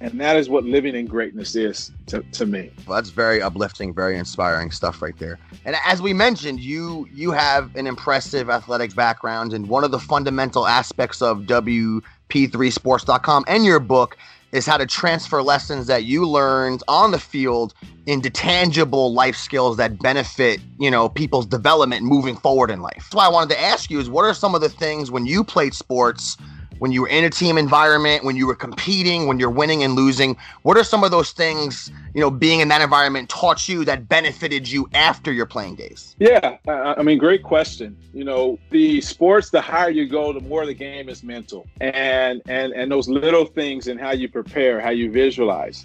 And 0.00 0.20
that 0.20 0.36
is 0.36 0.50
what 0.50 0.64
living 0.64 0.94
in 0.94 1.06
greatness 1.06 1.56
is 1.56 1.90
to, 2.06 2.20
to 2.32 2.44
me. 2.44 2.70
Well, 2.86 2.96
that's 2.96 3.08
very 3.08 3.40
uplifting, 3.40 3.94
very 3.94 4.18
inspiring 4.18 4.70
stuff 4.70 5.00
right 5.00 5.18
there. 5.18 5.38
And 5.64 5.74
as 5.86 6.02
we 6.02 6.12
mentioned, 6.12 6.60
you 6.60 7.08
you 7.14 7.30
have 7.30 7.74
an 7.76 7.86
impressive 7.86 8.50
athletic 8.50 8.94
background, 8.94 9.54
and 9.54 9.66
one 9.66 9.84
of 9.84 9.92
the 9.92 9.98
fundamental 9.98 10.66
aspects 10.66 11.22
of 11.22 11.42
WP3Sports.com 11.42 13.44
and 13.48 13.64
your 13.64 13.80
book 13.80 14.18
is 14.52 14.66
how 14.66 14.76
to 14.76 14.86
transfer 14.86 15.42
lessons 15.42 15.86
that 15.86 16.04
you 16.04 16.26
learned 16.26 16.82
on 16.88 17.10
the 17.10 17.18
field 17.18 17.74
into 18.06 18.30
tangible 18.30 19.12
life 19.12 19.36
skills 19.36 19.76
that 19.76 19.98
benefit, 19.98 20.60
you 20.78 20.90
know, 20.90 21.08
people's 21.08 21.46
development 21.46 22.04
moving 22.04 22.36
forward 22.36 22.70
in 22.70 22.80
life. 22.80 22.94
That's 22.96 23.14
why 23.14 23.26
I 23.26 23.30
wanted 23.30 23.54
to 23.54 23.60
ask 23.60 23.90
you 23.90 23.98
is 23.98 24.08
what 24.08 24.24
are 24.24 24.34
some 24.34 24.54
of 24.54 24.60
the 24.60 24.68
things 24.68 25.10
when 25.10 25.26
you 25.26 25.42
played 25.42 25.74
sports 25.74 26.36
when 26.78 26.92
you 26.92 27.02
were 27.02 27.08
in 27.08 27.24
a 27.24 27.30
team 27.30 27.58
environment, 27.58 28.24
when 28.24 28.36
you 28.36 28.46
were 28.46 28.54
competing, 28.54 29.26
when 29.26 29.38
you're 29.38 29.50
winning 29.50 29.82
and 29.82 29.94
losing? 29.94 30.36
What 30.62 30.76
are 30.76 30.84
some 30.84 31.04
of 31.04 31.10
those 31.10 31.32
things, 31.32 31.90
you 32.14 32.20
know, 32.20 32.30
being 32.30 32.60
in 32.60 32.68
that 32.68 32.80
environment 32.80 33.28
taught 33.28 33.68
you 33.68 33.84
that 33.84 34.08
benefited 34.08 34.70
you 34.70 34.88
after 34.94 35.32
your 35.32 35.46
playing 35.46 35.76
days? 35.76 36.14
Yeah, 36.18 36.56
I 36.68 37.02
mean, 37.02 37.18
great 37.18 37.42
question. 37.42 37.96
You 38.12 38.24
know, 38.24 38.58
the 38.70 39.00
sports, 39.00 39.50
the 39.50 39.60
higher 39.60 39.90
you 39.90 40.08
go, 40.08 40.32
the 40.32 40.40
more 40.40 40.66
the 40.66 40.74
game 40.74 41.08
is 41.08 41.22
mental, 41.22 41.66
and 41.80 42.42
and 42.46 42.72
and 42.72 42.90
those 42.90 43.08
little 43.08 43.44
things 43.44 43.88
and 43.88 44.00
how 44.00 44.12
you 44.12 44.28
prepare, 44.28 44.80
how 44.80 44.90
you 44.90 45.10
visualize. 45.10 45.84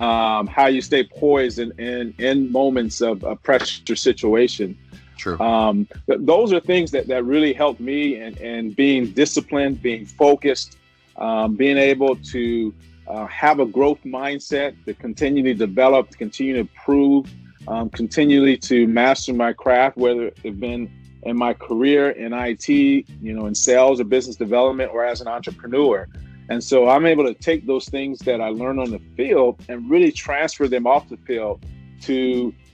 Um, 0.00 0.48
how 0.48 0.66
you 0.66 0.80
stay 0.80 1.04
poised 1.04 1.60
in, 1.60 1.70
in, 1.78 2.12
in 2.18 2.50
moments 2.50 3.00
of 3.00 3.22
a 3.22 3.36
pressure 3.36 3.94
situation 3.94 4.76
True. 5.16 5.38
Um, 5.40 5.88
th- 6.06 6.20
those 6.22 6.52
are 6.52 6.60
things 6.60 6.90
that, 6.92 7.08
that 7.08 7.24
really 7.24 7.52
helped 7.52 7.80
me 7.80 8.16
and, 8.16 8.38
and 8.38 8.76
being 8.76 9.12
disciplined, 9.12 9.82
being 9.82 10.06
focused, 10.06 10.78
um, 11.16 11.56
being 11.56 11.78
able 11.78 12.16
to 12.16 12.74
uh, 13.08 13.26
have 13.26 13.60
a 13.60 13.66
growth 13.66 14.00
mindset 14.04 14.74
to 14.84 14.94
continually 14.94 15.54
develop, 15.54 16.10
to 16.10 16.16
continue 16.16 16.54
to 16.54 16.60
improve, 16.60 17.26
um, 17.68 17.88
continually 17.90 18.56
to 18.56 18.86
master 18.86 19.32
my 19.32 19.52
craft, 19.52 19.96
whether 19.96 20.26
it's 20.26 20.58
been 20.58 20.90
in 21.22 21.36
my 21.36 21.52
career 21.52 22.10
in 22.10 22.32
IT, 22.32 22.68
you 22.68 23.04
know, 23.20 23.46
in 23.46 23.54
sales 23.54 24.00
or 24.00 24.04
business 24.04 24.36
development 24.36 24.92
or 24.92 25.04
as 25.04 25.20
an 25.20 25.28
entrepreneur. 25.28 26.06
And 26.48 26.62
so 26.62 26.88
I'm 26.88 27.06
able 27.06 27.24
to 27.24 27.34
take 27.34 27.66
those 27.66 27.88
things 27.88 28.20
that 28.20 28.40
I 28.40 28.50
learned 28.50 28.78
on 28.78 28.90
the 28.90 29.00
field 29.16 29.60
and 29.68 29.90
really 29.90 30.12
transfer 30.12 30.68
them 30.68 30.86
off 30.86 31.08
the 31.08 31.16
field 31.16 31.64
to 32.02 32.14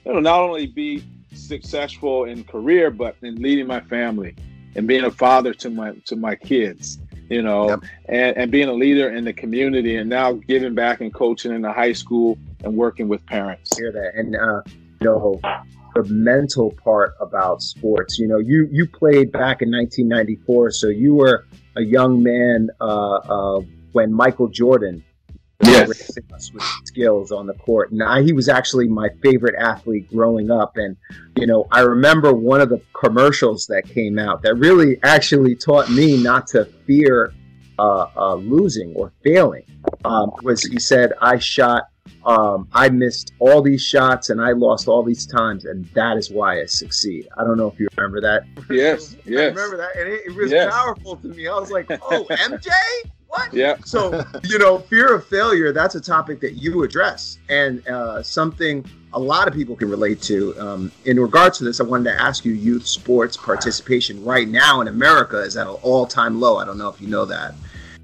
you 0.05 0.13
know, 0.13 0.19
not 0.19 0.41
only 0.41 0.67
be 0.67 1.03
successful 1.35 2.25
in 2.25 2.43
career, 2.43 2.91
but 2.91 3.15
in 3.21 3.41
leading 3.41 3.67
my 3.67 3.81
family 3.81 4.35
and 4.75 4.87
being 4.87 5.03
a 5.03 5.11
father 5.11 5.53
to 5.53 5.69
my 5.69 5.93
to 6.05 6.15
my 6.15 6.35
kids, 6.35 6.99
you 7.29 7.41
know, 7.41 7.69
yep. 7.69 7.79
and, 8.07 8.37
and 8.37 8.51
being 8.51 8.69
a 8.69 8.73
leader 8.73 9.09
in 9.09 9.23
the 9.23 9.33
community 9.33 9.97
and 9.97 10.09
now 10.09 10.33
giving 10.33 10.73
back 10.73 11.01
and 11.01 11.13
coaching 11.13 11.53
in 11.53 11.61
the 11.61 11.71
high 11.71 11.93
school 11.93 12.37
and 12.63 12.75
working 12.75 13.07
with 13.07 13.25
parents. 13.25 13.77
Hear 13.77 13.91
that. 13.91 14.15
And 14.15 14.35
uh, 14.35 14.61
you 15.01 15.07
know, 15.09 15.39
the 15.95 16.03
mental 16.05 16.71
part 16.83 17.13
about 17.19 17.61
sports. 17.61 18.17
You 18.17 18.27
know, 18.27 18.39
you 18.39 18.67
you 18.71 18.87
played 18.87 19.31
back 19.31 19.61
in 19.61 19.71
1994, 19.71 20.71
so 20.71 20.87
you 20.87 21.15
were 21.15 21.45
a 21.75 21.81
young 21.81 22.23
man 22.23 22.69
uh, 22.81 23.15
uh, 23.15 23.61
when 23.91 24.13
Michael 24.13 24.47
Jordan 24.47 25.03
yes. 25.87 26.17
us 26.33 26.53
with 26.53 26.63
skills 26.85 27.31
on 27.31 27.47
the 27.47 27.53
court. 27.53 27.91
And 27.91 28.01
I, 28.01 28.23
he 28.23 28.33
was 28.33 28.49
actually 28.49 28.87
my 28.87 29.09
favorite 29.21 29.55
athlete 29.55 30.09
growing 30.09 30.51
up. 30.51 30.77
And, 30.77 30.95
you 31.37 31.47
know, 31.47 31.67
I 31.71 31.81
remember 31.81 32.33
one 32.33 32.61
of 32.61 32.69
the 32.69 32.81
commercials 32.93 33.67
that 33.67 33.87
came 33.87 34.19
out 34.19 34.41
that 34.43 34.55
really 34.55 34.99
actually 35.03 35.55
taught 35.55 35.89
me 35.89 36.21
not 36.21 36.47
to 36.47 36.65
fear 36.85 37.33
uh, 37.79 38.07
uh, 38.15 38.35
losing 38.35 38.93
or 38.95 39.11
failing. 39.23 39.63
Um, 40.05 40.31
was 40.43 40.63
he 40.63 40.79
said, 40.79 41.13
I 41.21 41.37
shot, 41.37 41.89
um, 42.25 42.67
I 42.73 42.89
missed 42.89 43.33
all 43.39 43.61
these 43.61 43.81
shots 43.81 44.29
and 44.29 44.41
I 44.41 44.51
lost 44.51 44.87
all 44.87 45.03
these 45.03 45.25
times, 45.25 45.65
and 45.65 45.85
that 45.93 46.17
is 46.17 46.31
why 46.31 46.61
I 46.61 46.65
succeed. 46.65 47.27
I 47.37 47.43
don't 47.43 47.57
know 47.57 47.67
if 47.67 47.79
you 47.79 47.87
remember 47.97 48.21
that. 48.21 48.43
Yes, 48.69 49.15
yes. 49.25 49.39
I 49.39 49.61
remember 49.61 49.77
that, 49.77 49.95
and 49.97 50.09
it, 50.09 50.21
it 50.27 50.35
was 50.35 50.51
yes. 50.51 50.73
powerful 50.73 51.17
to 51.17 51.27
me. 51.27 51.47
I 51.47 51.59
was 51.59 51.71
like, 51.71 51.87
oh, 51.89 52.25
MJ? 52.29 52.69
What? 53.33 53.51
Yeah. 53.51 53.77
So, 53.83 54.23
you 54.43 54.59
know, 54.59 54.77
fear 54.77 55.15
of 55.15 55.25
failure, 55.25 55.71
that's 55.71 55.95
a 55.95 56.01
topic 56.01 56.39
that 56.41 56.53
you 56.53 56.83
address 56.83 57.39
and 57.49 57.85
uh, 57.87 58.21
something 58.21 58.85
a 59.13 59.19
lot 59.19 59.47
of 59.47 59.55
people 59.55 59.75
can 59.75 59.89
relate 59.89 60.21
to. 60.23 60.55
Um, 60.59 60.91
in 61.05 61.19
regards 61.19 61.57
to 61.57 61.63
this, 61.63 61.79
I 61.79 61.83
wanted 61.83 62.11
to 62.11 62.21
ask 62.21 62.45
you 62.45 62.53
youth 62.53 62.85
sports 62.85 63.35
participation 63.35 64.23
right 64.23 64.47
now 64.47 64.81
in 64.81 64.87
America 64.87 65.39
is 65.39 65.57
at 65.57 65.65
an 65.65 65.73
all 65.81 66.05
time 66.05 66.39
low. 66.39 66.57
I 66.57 66.65
don't 66.65 66.77
know 66.77 66.89
if 66.89 67.01
you 67.01 67.07
know 67.07 67.25
that. 67.25 67.55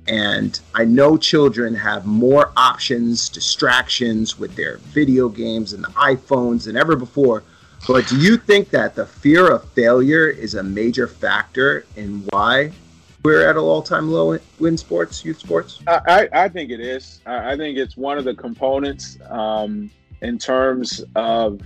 And 0.07 0.59
I 0.73 0.85
know 0.85 1.15
children 1.15 1.75
have 1.75 2.07
more 2.07 2.51
options, 2.57 3.29
distractions 3.29 4.39
with 4.39 4.55
their 4.55 4.77
video 4.77 5.29
games 5.29 5.73
and 5.73 5.83
the 5.83 5.89
iPhones 5.89 6.65
than 6.65 6.75
ever 6.75 6.95
before. 6.95 7.43
But 7.87 8.07
do 8.07 8.19
you 8.19 8.35
think 8.35 8.71
that 8.71 8.95
the 8.95 9.05
fear 9.05 9.51
of 9.51 9.69
failure 9.69 10.27
is 10.27 10.55
a 10.55 10.63
major 10.63 11.07
factor 11.07 11.85
in 11.95 12.25
why 12.31 12.71
we're 13.23 13.47
at 13.47 13.55
an 13.55 13.61
all-time 13.61 14.09
low 14.09 14.37
in 14.59 14.77
sports, 14.77 15.25
youth 15.25 15.39
sports? 15.39 15.81
I, 15.87 16.29
I 16.31 16.49
think 16.49 16.71
it 16.71 16.79
is. 16.79 17.21
I 17.25 17.57
think 17.57 17.77
it's 17.77 17.97
one 17.97 18.17
of 18.17 18.25
the 18.25 18.33
components 18.33 19.17
um, 19.29 19.91
in 20.21 20.37
terms 20.37 21.03
of 21.15 21.61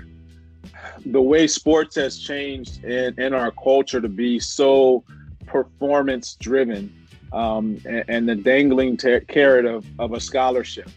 the 1.05 1.21
way 1.21 1.47
sports 1.47 1.95
has 1.95 2.19
changed 2.19 2.83
in, 2.83 3.19
in 3.19 3.33
our 3.33 3.51
culture 3.51 4.01
to 4.01 4.09
be 4.09 4.39
so 4.39 5.03
performance 5.45 6.35
driven 6.35 6.93
um, 7.31 7.79
and, 7.85 8.03
and, 8.07 8.29
the 8.29 8.35
dangling 8.35 8.95
ter- 8.95 9.19
carrot 9.21 9.65
of, 9.65 9.85
of 9.99 10.13
a 10.13 10.19
scholarship. 10.19 10.89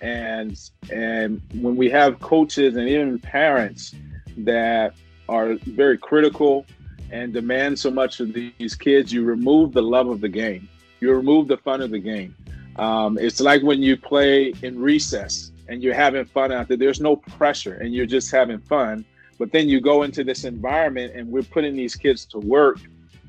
And 0.00 0.58
and 0.90 1.40
when 1.54 1.76
we 1.76 1.88
have 1.90 2.20
coaches 2.20 2.76
and 2.76 2.88
even 2.88 3.18
parents 3.18 3.94
that 4.38 4.94
are 5.28 5.54
very 5.54 5.96
critical 5.96 6.66
and 7.10 7.32
demand 7.32 7.78
so 7.78 7.90
much 7.90 8.20
of 8.20 8.32
these 8.32 8.74
kids, 8.74 9.12
you 9.12 9.24
remove 9.24 9.72
the 9.72 9.82
love 9.82 10.08
of 10.08 10.20
the 10.20 10.28
game. 10.28 10.68
You 11.00 11.12
remove 11.12 11.48
the 11.48 11.56
fun 11.56 11.80
of 11.80 11.90
the 11.90 11.98
game. 11.98 12.34
Um, 12.76 13.18
it's 13.18 13.40
like 13.40 13.62
when 13.62 13.82
you 13.82 13.96
play 13.96 14.52
in 14.62 14.78
recess 14.78 15.52
and 15.68 15.82
you're 15.82 15.94
having 15.94 16.24
fun 16.24 16.52
out 16.52 16.68
there. 16.68 16.76
There's 16.76 17.00
no 17.00 17.16
pressure 17.16 17.74
and 17.74 17.94
you're 17.94 18.06
just 18.06 18.30
having 18.30 18.58
fun. 18.58 19.04
But 19.38 19.52
then 19.52 19.68
you 19.68 19.80
go 19.80 20.02
into 20.02 20.24
this 20.24 20.44
environment 20.44 21.14
and 21.14 21.28
we're 21.28 21.42
putting 21.42 21.74
these 21.74 21.96
kids 21.96 22.24
to 22.26 22.38
work 22.38 22.78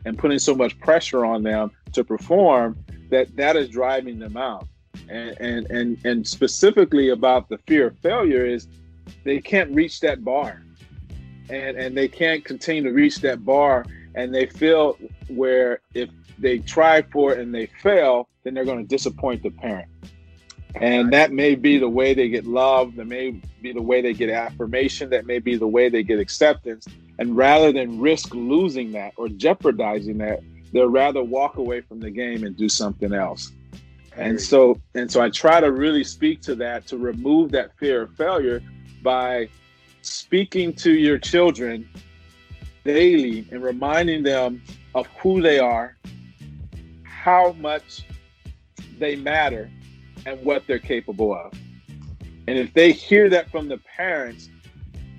and 0.05 0.17
putting 0.17 0.39
so 0.39 0.53
much 0.53 0.77
pressure 0.79 1.25
on 1.25 1.43
them 1.43 1.71
to 1.93 2.03
perform 2.03 2.77
that 3.09 3.35
that 3.35 3.55
is 3.55 3.69
driving 3.69 4.19
them 4.19 4.38
out. 4.38 4.67
And 5.09 5.35
and 5.39 5.71
and, 5.71 6.05
and 6.05 6.27
specifically 6.27 7.09
about 7.09 7.49
the 7.49 7.57
fear 7.59 7.88
of 7.88 7.97
failure 7.99 8.45
is 8.45 8.67
they 9.23 9.39
can't 9.39 9.71
reach 9.71 9.99
that 10.01 10.23
bar 10.23 10.64
and 11.49 11.77
and 11.77 11.95
they 11.95 12.08
can't 12.08 12.43
continue 12.43 12.84
to 12.84 12.91
reach 12.91 13.17
that 13.17 13.45
bar 13.45 13.86
and 14.15 14.34
they 14.34 14.45
feel 14.45 14.97
where 15.27 15.81
if 15.93 16.10
they 16.39 16.60
try 16.60 17.01
for 17.01 17.34
it 17.34 17.39
and 17.39 17.53
they 17.53 17.65
fail 17.65 18.27
then 18.43 18.53
they're 18.53 18.65
going 18.65 18.81
to 18.81 18.88
disappoint 18.88 19.43
the 19.43 19.49
parent. 19.49 19.89
And 20.75 21.12
that 21.13 21.31
may 21.31 21.55
be 21.55 21.77
the 21.77 21.89
way 21.89 22.13
they 22.13 22.29
get 22.29 22.45
love 22.45 22.95
that 22.95 23.08
may 23.08 23.31
be 23.62 23.71
the 23.71 23.81
way 23.81 24.01
they 24.01 24.13
get 24.13 24.29
affirmation 24.29 25.10
that 25.10 25.25
may 25.25 25.39
be 25.39 25.55
the 25.55 25.67
way 25.67 25.89
they 25.89 26.03
get 26.03 26.19
acceptance. 26.19 26.86
And 27.17 27.36
rather 27.36 27.71
than 27.71 27.99
risk 27.99 28.34
losing 28.34 28.91
that 28.91 29.13
or 29.15 29.29
jeopardizing 29.29 30.17
that 30.19 30.41
they'll 30.73 30.89
rather 30.89 31.23
walk 31.23 31.58
away 31.58 31.81
from 31.81 32.01
the 32.01 32.12
game 32.12 32.43
and 32.43 32.58
do 32.58 32.67
something 32.67 33.13
else. 33.13 33.51
And 34.17 34.39
so 34.39 34.79
and 34.93 35.12
so 35.12 35.21
i 35.21 35.29
try 35.29 35.60
to 35.60 35.71
really 35.71 36.03
speak 36.03 36.41
to 36.43 36.55
that 36.55 36.88
to 36.88 36.97
remove 36.97 37.51
that 37.51 37.77
fear 37.77 38.03
of 38.03 38.15
failure 38.15 38.62
by 39.01 39.49
speaking 40.07 40.73
to 40.73 40.91
your 40.91 41.17
children 41.17 41.89
daily 42.83 43.47
and 43.51 43.63
reminding 43.63 44.23
them 44.23 44.61
of 44.93 45.07
who 45.21 45.41
they 45.41 45.59
are 45.59 45.95
how 47.25 47.53
much 47.53 48.05
they 48.99 49.15
matter 49.15 49.67
and 50.27 50.39
what 50.45 50.63
they're 50.67 50.77
capable 50.77 51.33
of. 51.33 51.51
And 52.47 52.55
if 52.59 52.71
they 52.75 52.91
hear 52.91 53.29
that 53.29 53.49
from 53.49 53.67
the 53.67 53.79
parents, 53.79 54.49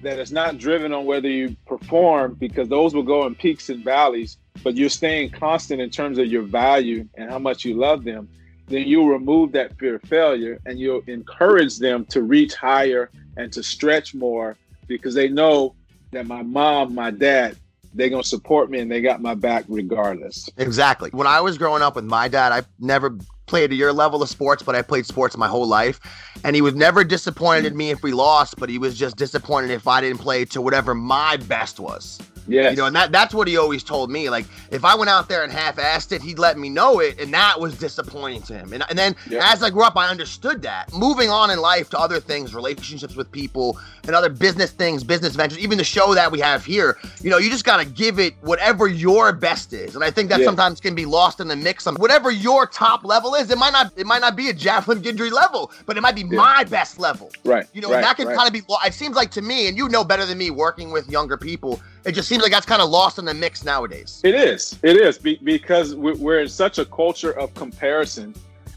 that 0.04 0.20
it's 0.20 0.30
not 0.30 0.58
driven 0.58 0.92
on 0.92 1.04
whether 1.04 1.28
you 1.28 1.56
perform, 1.66 2.34
because 2.34 2.68
those 2.68 2.94
will 2.94 3.02
go 3.02 3.26
in 3.26 3.34
peaks 3.34 3.70
and 3.70 3.82
valleys, 3.82 4.38
but 4.62 4.76
you're 4.76 4.88
staying 4.88 5.30
constant 5.30 5.80
in 5.80 5.90
terms 5.90 6.18
of 6.18 6.26
your 6.26 6.42
value 6.42 7.08
and 7.16 7.28
how 7.28 7.40
much 7.40 7.64
you 7.64 7.74
love 7.74 8.04
them, 8.04 8.28
then 8.68 8.86
you'll 8.86 9.08
remove 9.08 9.50
that 9.52 9.76
fear 9.76 9.96
of 9.96 10.02
failure 10.02 10.60
and 10.64 10.78
you'll 10.78 11.02
encourage 11.08 11.78
them 11.78 12.04
to 12.04 12.22
reach 12.22 12.54
higher 12.54 13.10
and 13.36 13.52
to 13.52 13.64
stretch 13.64 14.14
more 14.14 14.56
because 14.86 15.14
they 15.14 15.28
know 15.28 15.74
that 16.12 16.26
my 16.26 16.42
mom, 16.42 16.94
my 16.94 17.10
dad, 17.10 17.56
they're 17.94 18.10
gonna 18.10 18.24
support 18.24 18.70
me 18.70 18.80
and 18.80 18.90
they 18.90 19.00
got 19.00 19.22
my 19.22 19.34
back 19.34 19.64
regardless. 19.68 20.48
Exactly. 20.58 21.10
When 21.10 21.26
I 21.26 21.40
was 21.40 21.56
growing 21.58 21.82
up 21.82 21.96
with 21.96 22.04
my 22.04 22.28
dad, 22.28 22.52
I 22.52 22.62
never 22.78 23.18
played 23.46 23.72
your 23.72 23.92
level 23.92 24.22
of 24.22 24.28
sports, 24.28 24.62
but 24.62 24.74
I 24.74 24.82
played 24.82 25.06
sports 25.06 25.36
my 25.36 25.48
whole 25.48 25.66
life. 25.66 26.00
And 26.44 26.54
he 26.54 26.62
was 26.62 26.74
never 26.74 27.04
disappointed 27.04 27.66
in 27.66 27.76
me 27.76 27.90
if 27.90 28.02
we 28.02 28.12
lost, 28.12 28.56
but 28.58 28.68
he 28.68 28.78
was 28.78 28.98
just 28.98 29.16
disappointed 29.16 29.70
if 29.70 29.88
I 29.88 30.00
didn't 30.00 30.18
play 30.18 30.44
to 30.46 30.60
whatever 30.60 30.94
my 30.94 31.36
best 31.36 31.80
was. 31.80 32.20
Yeah. 32.48 32.70
You 32.70 32.76
know, 32.76 32.86
and 32.86 32.96
that, 32.96 33.12
that's 33.12 33.34
what 33.34 33.48
he 33.48 33.56
always 33.56 33.82
told 33.82 34.10
me. 34.10 34.30
Like, 34.30 34.46
if 34.70 34.84
I 34.84 34.94
went 34.94 35.10
out 35.10 35.28
there 35.28 35.42
and 35.42 35.52
half 35.52 35.76
assed 35.76 36.12
it, 36.12 36.22
he'd 36.22 36.38
let 36.38 36.58
me 36.58 36.68
know 36.68 37.00
it. 37.00 37.20
And 37.20 37.32
that 37.34 37.58
was 37.60 37.78
disappointing 37.78 38.42
to 38.42 38.54
him. 38.54 38.72
And, 38.72 38.84
and 38.88 38.98
then 38.98 39.16
Yeah. 39.28 39.52
as 39.52 39.62
I 39.62 39.70
grew 39.70 39.82
up, 39.82 39.96
I 39.96 40.08
understood 40.08 40.62
that. 40.62 40.92
Moving 40.92 41.30
on 41.30 41.50
in 41.50 41.58
life 41.60 41.90
to 41.90 41.98
other 41.98 42.20
things, 42.20 42.54
relationships 42.54 43.16
with 43.16 43.30
people, 43.32 43.78
and 44.06 44.14
other 44.14 44.28
business 44.28 44.70
things, 44.70 45.02
business 45.02 45.34
ventures, 45.34 45.58
even 45.58 45.78
the 45.78 45.84
show 45.84 46.14
that 46.14 46.30
we 46.30 46.38
have 46.40 46.64
here, 46.64 46.96
you 47.20 47.30
know, 47.30 47.38
you 47.38 47.50
just 47.50 47.64
got 47.64 47.78
to 47.78 47.84
give 47.84 48.18
it 48.18 48.34
whatever 48.42 48.86
your 48.86 49.32
best 49.32 49.72
is. 49.72 49.94
And 49.96 50.04
I 50.04 50.10
think 50.10 50.28
that 50.30 50.40
Yeah. 50.40 50.46
sometimes 50.46 50.80
can 50.80 50.94
be 50.94 51.04
lost 51.04 51.40
in 51.40 51.48
the 51.48 51.56
mix. 51.56 51.86
Of 51.86 51.98
whatever 51.98 52.30
your 52.30 52.66
top 52.66 53.04
level 53.04 53.34
is, 53.34 53.50
it 53.50 53.58
might 53.58 53.72
not 53.72 53.92
it 53.96 54.06
might 54.06 54.20
not 54.20 54.36
be 54.36 54.48
a 54.48 54.52
Javelin 54.52 55.02
Guidry 55.02 55.32
level, 55.32 55.72
but 55.86 55.96
it 55.96 56.00
might 56.00 56.14
be 56.14 56.24
my 56.24 56.64
best 56.64 56.98
level. 57.00 57.30
Right. 57.44 57.66
You 57.72 57.80
know, 57.80 57.88
right, 57.88 57.96
and 57.96 58.04
that 58.04 58.16
can 58.16 58.28
right. 58.28 58.36
kind 58.36 58.46
of 58.46 58.52
be. 58.52 58.62
It 58.84 58.94
seems 58.94 59.16
like 59.16 59.30
to 59.32 59.42
me, 59.42 59.68
and 59.68 59.76
you 59.76 59.88
know 59.88 60.04
better 60.04 60.24
than 60.24 60.38
me, 60.38 60.50
working 60.50 60.90
with 60.90 61.08
younger 61.08 61.36
people, 61.36 61.80
it 62.06 62.12
just 62.12 62.28
seems 62.28 62.42
like 62.42 62.52
that's 62.52 62.66
kind 62.66 62.80
of 62.80 62.88
lost 62.88 63.18
in 63.18 63.24
the 63.24 63.34
mix 63.34 63.64
nowadays. 63.64 64.20
It 64.24 64.34
is. 64.34 64.78
It 64.82 64.96
is 64.96 65.18
be- 65.18 65.40
because 65.42 65.94
we- 65.94 66.12
we're 66.14 66.40
in 66.40 66.48
such 66.48 66.78
a 66.78 66.84
culture 66.84 67.32
of 67.32 67.52
comparison, 67.54 68.34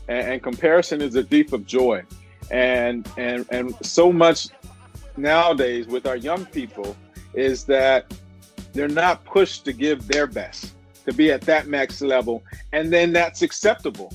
and, 0.08 0.28
and 0.34 0.44
comparison 0.44 1.02
is 1.02 1.16
a 1.16 1.24
thief 1.24 1.54
of 1.54 1.66
joy, 1.66 2.04
and 2.52 3.08
and 3.18 3.46
and 3.52 3.76
so 3.86 4.12
much 4.12 4.48
nowadays 5.18 5.86
with 5.88 6.08
our 6.08 6.16
young 6.16 6.46
people 6.48 6.96
is 7.34 7.66
that 7.66 8.12
they're 8.74 8.88
not 8.88 9.24
pushed 9.26 9.66
to 9.66 9.74
give 9.74 10.08
their 10.08 10.26
best 10.28 10.74
to 11.06 11.14
be 11.14 11.32
at 11.32 11.42
that 11.42 11.68
max 11.68 12.02
level, 12.02 12.44
and 12.74 12.92
then 12.92 13.12
that's 13.14 13.42
acceptable. 13.42 14.12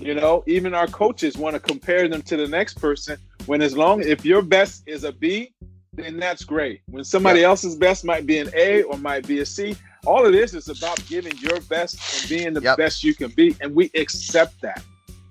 You 0.00 0.14
know, 0.14 0.44
even 0.46 0.74
our 0.74 0.86
coaches 0.86 1.36
want 1.36 1.54
to 1.54 1.60
compare 1.60 2.08
them 2.08 2.22
to 2.22 2.36
the 2.36 2.46
next 2.46 2.74
person. 2.80 3.18
When 3.46 3.62
as 3.62 3.76
long 3.76 4.02
if 4.02 4.24
your 4.24 4.42
best 4.42 4.84
is 4.86 5.04
a 5.04 5.12
B, 5.12 5.52
then 5.98 6.18
that's 6.18 6.44
great. 6.44 6.80
When 6.90 7.04
somebody 7.04 7.44
else's 7.44 7.74
best 7.76 8.04
might 8.04 8.26
be 8.26 8.38
an 8.38 8.50
A 8.54 8.82
or 8.82 8.98
might 8.98 9.26
be 9.26 9.40
a 9.40 9.46
C, 9.46 9.76
all 10.06 10.24
of 10.24 10.32
this 10.32 10.54
is 10.54 10.68
about 10.68 11.04
giving 11.06 11.36
your 11.38 11.60
best 11.62 12.20
and 12.20 12.28
being 12.28 12.52
the 12.54 12.60
Yep. 12.60 12.76
best 12.78 13.04
you 13.04 13.14
can 13.14 13.30
be, 13.30 13.56
and 13.60 13.74
we 13.74 13.90
accept 13.94 14.60
that. 14.62 14.82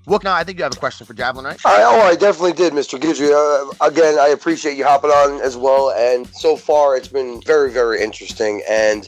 Look, 0.05 0.23
now 0.23 0.33
I 0.33 0.43
think 0.45 0.57
you 0.57 0.63
have 0.63 0.73
a 0.73 0.77
question 0.79 1.05
for 1.05 1.13
Javelin, 1.13 1.45
right? 1.45 1.59
I, 1.65 1.83
oh, 1.83 1.99
I 2.01 2.15
definitely 2.15 2.53
did, 2.53 2.71
Mr. 2.71 2.97
Guidry. 2.97 3.29
Uh, 3.33 3.73
again, 3.85 4.17
I 4.17 4.27
appreciate 4.29 4.77
you 4.77 4.85
hopping 4.85 5.09
on 5.11 5.41
as 5.41 5.57
well. 5.57 5.91
And 5.91 6.25
so 6.27 6.55
far, 6.55 6.95
it's 6.95 7.09
been 7.09 7.41
very, 7.41 7.69
very 7.71 8.01
interesting. 8.01 8.61
And 8.69 9.05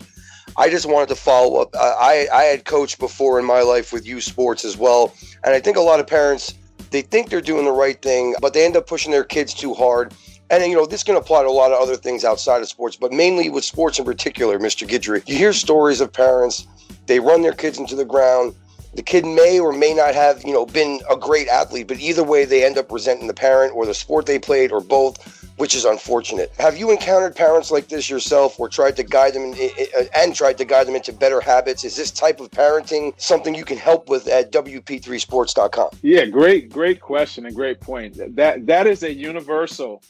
I 0.57 0.69
just 0.69 0.85
wanted 0.87 1.07
to 1.09 1.15
follow 1.15 1.61
up. 1.61 1.73
I, 1.73 2.27
I 2.33 2.37
I 2.39 2.43
had 2.43 2.65
coached 2.65 2.99
before 2.99 3.39
in 3.39 3.45
my 3.45 3.61
life 3.61 3.93
with 3.93 4.05
youth 4.05 4.23
sports 4.25 4.65
as 4.65 4.75
well. 4.75 5.13
And 5.45 5.53
I 5.55 5.61
think 5.61 5.77
a 5.77 5.81
lot 5.81 6.01
of 6.01 6.07
parents, 6.07 6.53
they 6.91 7.01
think 7.01 7.29
they're 7.29 7.39
doing 7.39 7.63
the 7.63 7.71
right 7.71 8.01
thing, 8.01 8.35
but 8.41 8.53
they 8.53 8.65
end 8.65 8.75
up 8.75 8.85
pushing 8.85 9.11
their 9.11 9.23
kids 9.23 9.53
too 9.53 9.73
hard. 9.73 10.13
And, 10.51 10.63
you 10.65 10.75
know, 10.75 10.85
this 10.85 11.03
can 11.03 11.15
apply 11.15 11.43
to 11.43 11.47
a 11.47 11.51
lot 11.51 11.71
of 11.71 11.79
other 11.79 11.95
things 11.95 12.25
outside 12.25 12.61
of 12.61 12.67
sports, 12.67 12.95
but 12.95 13.11
mainly 13.11 13.49
with 13.49 13.63
sports 13.63 13.99
in 13.99 14.05
particular, 14.05 14.57
Mr. 14.57 14.87
Guidry. 14.87 15.27
You 15.27 15.37
hear 15.37 15.53
stories 15.53 16.01
of 16.01 16.11
parents, 16.11 16.65
they 17.05 17.19
run 17.19 17.41
their 17.41 17.53
kids 17.53 17.77
into 17.77 17.95
the 17.95 18.05
ground. 18.05 18.55
The 18.95 19.03
kid 19.03 19.23
may 19.25 19.59
or 19.59 19.71
may 19.71 19.93
not 19.93 20.15
have, 20.15 20.43
you 20.43 20.51
know, 20.51 20.65
been 20.65 21.01
a 21.09 21.15
great 21.15 21.47
athlete, 21.47 21.87
but 21.87 21.99
either 21.99 22.23
way, 22.23 22.45
they 22.45 22.65
end 22.65 22.79
up 22.79 22.91
resenting 22.91 23.27
the 23.27 23.33
parent 23.35 23.75
or 23.75 23.85
the 23.85 23.93
sport 23.93 24.25
they 24.25 24.39
played 24.39 24.71
or 24.71 24.81
both, 24.81 25.23
which 25.57 25.75
is 25.75 25.85
unfortunate. 25.85 26.51
Have 26.57 26.75
you 26.75 26.89
encountered 26.89 27.35
parents 27.35 27.69
like 27.69 27.87
this 27.87 28.09
yourself, 28.09 28.59
or 28.59 28.67
tried 28.67 28.95
to 28.95 29.03
guide 29.03 29.35
them 29.35 29.53
in, 29.53 29.69
uh, 29.95 30.05
and 30.15 30.33
tried 30.33 30.57
to 30.57 30.65
guide 30.65 30.87
them 30.87 30.95
into 30.95 31.13
better 31.13 31.39
habits? 31.39 31.83
Is 31.83 31.95
this 31.95 32.09
type 32.09 32.39
of 32.39 32.49
parenting 32.49 33.13
something 33.21 33.53
you 33.53 33.65
can 33.65 33.77
help 33.77 34.09
with 34.09 34.27
at 34.27 34.51
WP3Sports.com? 34.51 35.89
Yeah, 36.01 36.25
great, 36.25 36.71
great 36.71 36.99
question 36.99 37.45
and 37.45 37.55
great 37.55 37.79
point. 37.79 38.35
That 38.35 38.65
that 38.65 38.87
is 38.87 39.03
a 39.03 39.13
universal, 39.13 40.01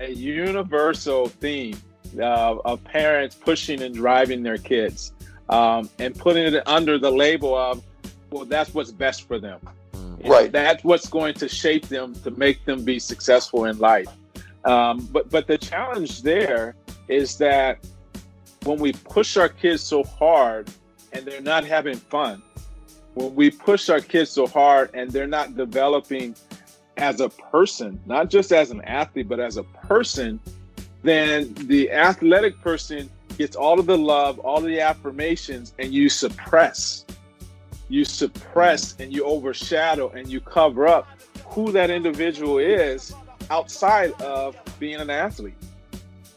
a 0.00 0.10
universal 0.10 1.28
theme 1.28 1.76
uh, 2.18 2.56
of 2.64 2.82
parents 2.84 3.34
pushing 3.36 3.82
and 3.82 3.94
driving 3.94 4.42
their 4.42 4.58
kids, 4.58 5.12
um, 5.48 5.88
and 5.98 6.16
putting 6.16 6.54
it 6.54 6.66
under 6.68 6.98
the 6.98 7.10
label 7.10 7.54
of, 7.56 7.82
well, 8.30 8.44
that's 8.44 8.74
what's 8.74 8.92
best 8.92 9.26
for 9.26 9.38
them. 9.38 9.60
You 9.94 10.24
know, 10.24 10.30
Right. 10.30 10.52
that's 10.52 10.84
what's 10.84 11.08
going 11.08 11.34
to 11.34 11.48
shape 11.48 11.88
them 11.88 12.14
to 12.24 12.30
make 12.32 12.64
them 12.64 12.84
be 12.84 12.98
successful 12.98 13.66
in 13.66 13.78
life. 13.78 14.08
Um, 14.64 15.08
but 15.12 15.30
but 15.30 15.46
the 15.46 15.56
challenge 15.56 16.22
there 16.22 16.74
is 17.08 17.38
that 17.38 17.78
when 18.64 18.78
we 18.78 18.92
push 18.92 19.36
our 19.36 19.48
kids 19.48 19.82
so 19.82 20.02
hard 20.02 20.68
and 21.12 21.24
they're 21.24 21.40
not 21.40 21.64
having 21.64 21.96
fun, 21.96 22.42
when 23.14 23.34
we 23.34 23.50
push 23.50 23.88
our 23.88 24.00
kids 24.00 24.30
so 24.30 24.46
hard 24.46 24.90
and 24.94 25.10
they're 25.10 25.28
not 25.28 25.56
developing 25.56 26.34
as 26.98 27.20
a 27.20 27.28
person, 27.28 27.98
not 28.06 28.28
just 28.28 28.52
as 28.52 28.70
an 28.70 28.82
athlete, 28.82 29.28
but 29.28 29.40
as 29.40 29.56
a 29.56 29.62
person, 29.62 30.38
then 31.02 31.54
the 31.54 31.90
athletic 31.90 32.60
person 32.60 33.08
gets 33.38 33.54
all 33.56 33.78
of 33.78 33.86
the 33.86 33.96
love, 33.96 34.38
all 34.40 34.58
of 34.58 34.64
the 34.64 34.80
affirmations, 34.80 35.72
and 35.78 35.92
you 35.94 36.08
suppress. 36.08 37.04
You 37.88 38.04
suppress 38.04 38.96
and 38.98 39.12
you 39.12 39.24
overshadow 39.24 40.10
and 40.10 40.28
you 40.28 40.40
cover 40.40 40.86
up 40.86 41.06
who 41.46 41.72
that 41.72 41.88
individual 41.88 42.58
is 42.58 43.14
outside 43.50 44.12
of 44.20 44.56
being 44.78 45.00
an 45.00 45.08
athlete. 45.08 45.54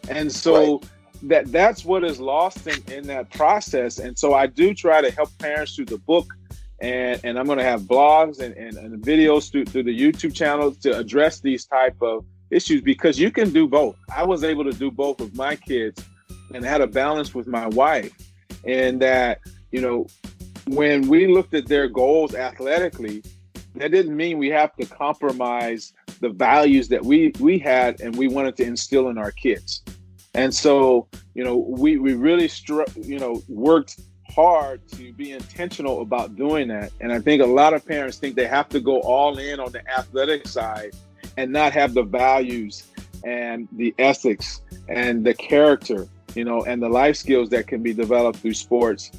And 0.10 0.32
so 0.32 0.82
that 1.24 1.52
that's 1.52 1.84
what 1.84 2.04
is 2.04 2.20
lost 2.20 2.68
in, 2.68 2.82
in 2.92 3.08
that 3.08 3.30
process. 3.32 4.00
And 4.00 4.18
so 4.18 4.34
I 4.34 4.48
do 4.48 4.74
try 4.74 5.02
to 5.02 5.12
help 5.12 5.36
parents 5.40 5.76
through 5.76 5.86
the 5.86 5.98
book 5.98 6.34
and, 6.82 7.22
and 7.24 7.38
I'm 7.38 7.46
going 7.46 7.60
to 7.60 7.64
have 7.64 7.82
blogs 7.82 8.40
and, 8.40 8.56
and, 8.58 8.76
and 8.76 9.02
videos 9.04 9.52
through, 9.52 9.66
through 9.66 9.84
the 9.84 9.98
YouTube 9.98 10.34
channel 10.34 10.74
to 10.82 10.98
address 10.98 11.40
these 11.40 11.66
type 11.66 11.96
of 12.02 12.26
issues 12.50 12.82
because 12.82 13.20
you 13.20 13.32
can 13.32 13.54
do 13.54 13.68
both. 13.68 13.96
I 14.14 14.24
was 14.24 14.44
able 14.44 14.64
to 14.64 14.74
do 14.74 14.90
both 14.90 15.22
with 15.22 15.36
my 15.36 15.56
kids 15.56 16.04
and 16.54 16.66
had 16.66 16.82
a 16.82 16.88
balance 16.88 17.36
with 17.36 17.48
my 17.48 17.68
wife 17.68 18.12
and 18.66 19.00
that, 19.02 19.40
you 19.72 19.80
know, 19.80 20.08
when 20.68 21.08
we 21.08 21.28
looked 21.28 21.54
at 21.54 21.68
their 21.68 21.88
goals 21.88 22.34
athletically, 22.34 23.24
that 23.76 23.92
didn't 23.92 24.18
mean 24.18 24.38
we 24.38 24.50
have 24.50 24.76
to 24.76 24.86
compromise 24.86 25.94
the 26.20 26.30
values 26.30 26.88
that 26.90 27.04
we 27.04 27.32
we 27.40 27.58
had 27.58 28.00
and 28.02 28.16
we 28.16 28.28
wanted 28.28 28.56
to 28.58 28.64
instill 28.64 29.10
in 29.10 29.18
our 29.18 29.32
kids. 29.32 29.82
And 30.34 30.54
so, 30.54 31.08
you 31.34 31.44
know, 31.44 31.58
we 31.58 31.98
we 31.98 32.14
really 32.14 32.48
stru- 32.48 33.06
you 33.06 33.18
know 33.18 33.42
worked 33.48 34.00
hard 34.34 34.88
to 34.94 35.14
be 35.14 35.32
intentional 35.32 36.02
about 36.02 36.36
doing 36.36 36.68
that. 36.70 36.92
And 37.00 37.12
I 37.12 37.20
think 37.20 37.42
a 37.42 37.46
lot 37.46 37.74
of 37.74 37.86
parents 37.86 38.18
think 38.18 38.36
they 38.36 38.48
have 38.48 38.70
to 38.70 38.80
go 38.80 39.02
all 39.02 39.38
in 39.38 39.60
on 39.60 39.72
the 39.72 39.88
athletic 39.92 40.48
side 40.48 40.96
and 41.38 41.52
not 41.52 41.74
have 41.74 41.94
the 41.94 42.04
values 42.04 42.88
and 43.24 43.68
the 43.74 43.94
ethics 44.00 44.62
and 44.90 45.26
the 45.26 45.34
character, 45.34 46.08
you 46.36 46.44
know, 46.44 46.64
and 46.64 46.82
the 46.82 46.90
life 46.90 47.16
skills 47.16 47.50
that 47.50 47.68
can 47.68 47.84
be 47.84 47.94
developed 47.94 48.40
through 48.40 48.54
sports 48.54 49.12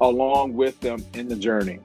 along 0.00 0.54
with 0.54 0.78
them 0.80 1.04
in 1.14 1.28
the 1.28 1.36
journey. 1.36 1.80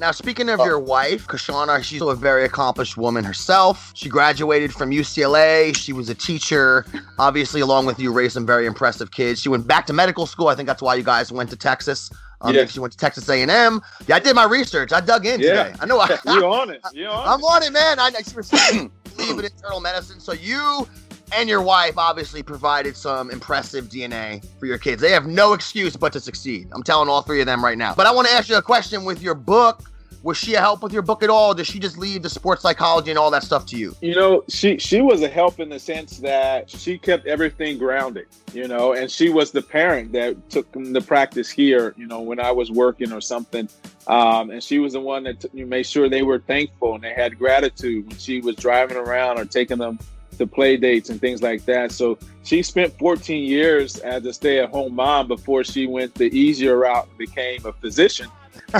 Now, 0.00 0.10
speaking 0.10 0.48
of 0.48 0.58
your 0.60 0.78
wife, 0.78 1.26
Kashana, 1.28 1.82
she's 1.82 2.02
a 2.02 2.14
very 2.14 2.44
accomplished 2.44 2.96
woman 2.96 3.24
herself. 3.24 3.92
She 3.94 4.08
graduated 4.08 4.72
from 4.72 4.90
UCLA. 4.90 5.74
She 5.76 5.92
was 5.92 6.08
a 6.08 6.14
teacher, 6.14 6.84
obviously, 7.18 7.60
along 7.60 7.86
with 7.86 7.98
you, 8.00 8.12
raised 8.12 8.34
some 8.34 8.44
very 8.44 8.66
impressive 8.66 9.12
kids. 9.12 9.40
She 9.40 9.48
went 9.48 9.66
back 9.66 9.86
to 9.86 9.92
medical 9.92 10.26
school. 10.26 10.48
I 10.48 10.56
think 10.56 10.66
that's 10.66 10.82
why 10.82 10.96
you 10.96 11.04
guys 11.04 11.30
went 11.30 11.48
to 11.50 11.56
Texas. 11.56 12.10
Um, 12.40 12.54
Yeah. 12.54 12.66
She 12.66 12.80
went 12.80 12.92
to 12.92 12.98
Texas 12.98 13.28
A&M. 13.28 13.80
Yeah, 14.06 14.16
I 14.16 14.18
did 14.18 14.34
my 14.34 14.44
research. 14.44 14.92
I 14.92 15.00
dug 15.00 15.24
in 15.26 15.40
Yeah. 15.40 15.64
today. 15.64 15.74
I 15.80 15.86
know. 15.86 16.00
I, 16.00 16.08
you 16.26 16.44
on 16.44 16.70
it. 16.70 16.80
You 16.92 17.06
on 17.06 17.26
I'm 17.28 17.42
on 17.44 17.62
it, 17.62 17.72
man. 17.72 17.98
I, 17.98 18.10
she 18.10 18.34
was 18.36 18.50
believe 19.16 19.38
in 19.38 19.44
internal 19.44 19.80
medicine. 19.80 20.18
So 20.20 20.32
you 20.32 20.88
and 21.36 21.48
your 21.48 21.62
wife 21.62 21.98
obviously 21.98 22.42
provided 22.42 22.96
some 22.96 23.30
impressive 23.30 23.86
DNA 23.86 24.44
for 24.58 24.66
your 24.66 24.78
kids. 24.78 25.02
They 25.02 25.10
have 25.10 25.26
no 25.26 25.52
excuse 25.52 25.96
but 25.96 26.12
to 26.12 26.20
succeed. 26.20 26.68
I'm 26.72 26.82
telling 26.82 27.08
all 27.08 27.22
three 27.22 27.40
of 27.40 27.46
them 27.46 27.64
right 27.64 27.78
now. 27.78 27.94
But 27.94 28.06
I 28.06 28.12
want 28.12 28.28
to 28.28 28.34
ask 28.34 28.48
you 28.48 28.56
a 28.56 28.62
question 28.62 29.04
with 29.04 29.20
your 29.20 29.34
book. 29.34 29.90
Was 30.22 30.38
she 30.38 30.54
a 30.54 30.60
help 30.60 30.82
with 30.82 30.90
your 30.90 31.02
book 31.02 31.22
at 31.22 31.28
all? 31.28 31.52
Did 31.52 31.66
she 31.66 31.78
just 31.78 31.98
leave 31.98 32.22
the 32.22 32.30
sports 32.30 32.62
psychology 32.62 33.10
and 33.10 33.18
all 33.18 33.30
that 33.30 33.42
stuff 33.42 33.66
to 33.66 33.76
you? 33.76 33.94
You 34.00 34.14
know, 34.14 34.42
she 34.48 34.78
she 34.78 35.02
was 35.02 35.20
a 35.20 35.28
help 35.28 35.60
in 35.60 35.68
the 35.68 35.78
sense 35.78 36.16
that 36.20 36.70
she 36.70 36.96
kept 36.96 37.26
everything 37.26 37.76
grounded. 37.76 38.26
You 38.54 38.66
know, 38.66 38.94
and 38.94 39.10
she 39.10 39.28
was 39.28 39.50
the 39.50 39.60
parent 39.60 40.12
that 40.12 40.48
took 40.48 40.66
the 40.72 41.02
practice 41.02 41.50
here. 41.50 41.92
You 41.98 42.06
know, 42.06 42.22
when 42.22 42.40
I 42.40 42.52
was 42.52 42.70
working 42.70 43.12
or 43.12 43.20
something, 43.20 43.68
um, 44.06 44.48
and 44.48 44.62
she 44.62 44.78
was 44.78 44.94
the 44.94 45.00
one 45.00 45.24
that 45.24 45.40
t- 45.40 45.62
made 45.62 45.84
sure 45.84 46.08
they 46.08 46.22
were 46.22 46.38
thankful 46.38 46.94
and 46.94 47.04
they 47.04 47.12
had 47.12 47.38
gratitude 47.38 48.06
when 48.06 48.16
she 48.16 48.40
was 48.40 48.56
driving 48.56 48.96
around 48.96 49.38
or 49.38 49.44
taking 49.44 49.76
them 49.76 49.98
to 50.38 50.46
play 50.46 50.76
dates 50.76 51.10
and 51.10 51.20
things 51.20 51.42
like 51.42 51.64
that. 51.66 51.92
So 51.92 52.18
she 52.42 52.62
spent 52.62 52.96
14 52.98 53.44
years 53.44 53.98
as 53.98 54.24
a 54.26 54.32
stay-at-home 54.32 54.94
mom 54.94 55.28
before 55.28 55.64
she 55.64 55.86
went 55.86 56.14
the 56.14 56.26
easier 56.36 56.78
route 56.78 57.08
and 57.08 57.18
became 57.18 57.64
a 57.66 57.72
physician. 57.72 58.28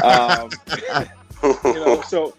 Um, 0.03 0.51
you 1.43 1.75
know, 1.75 2.03
so 2.03 2.35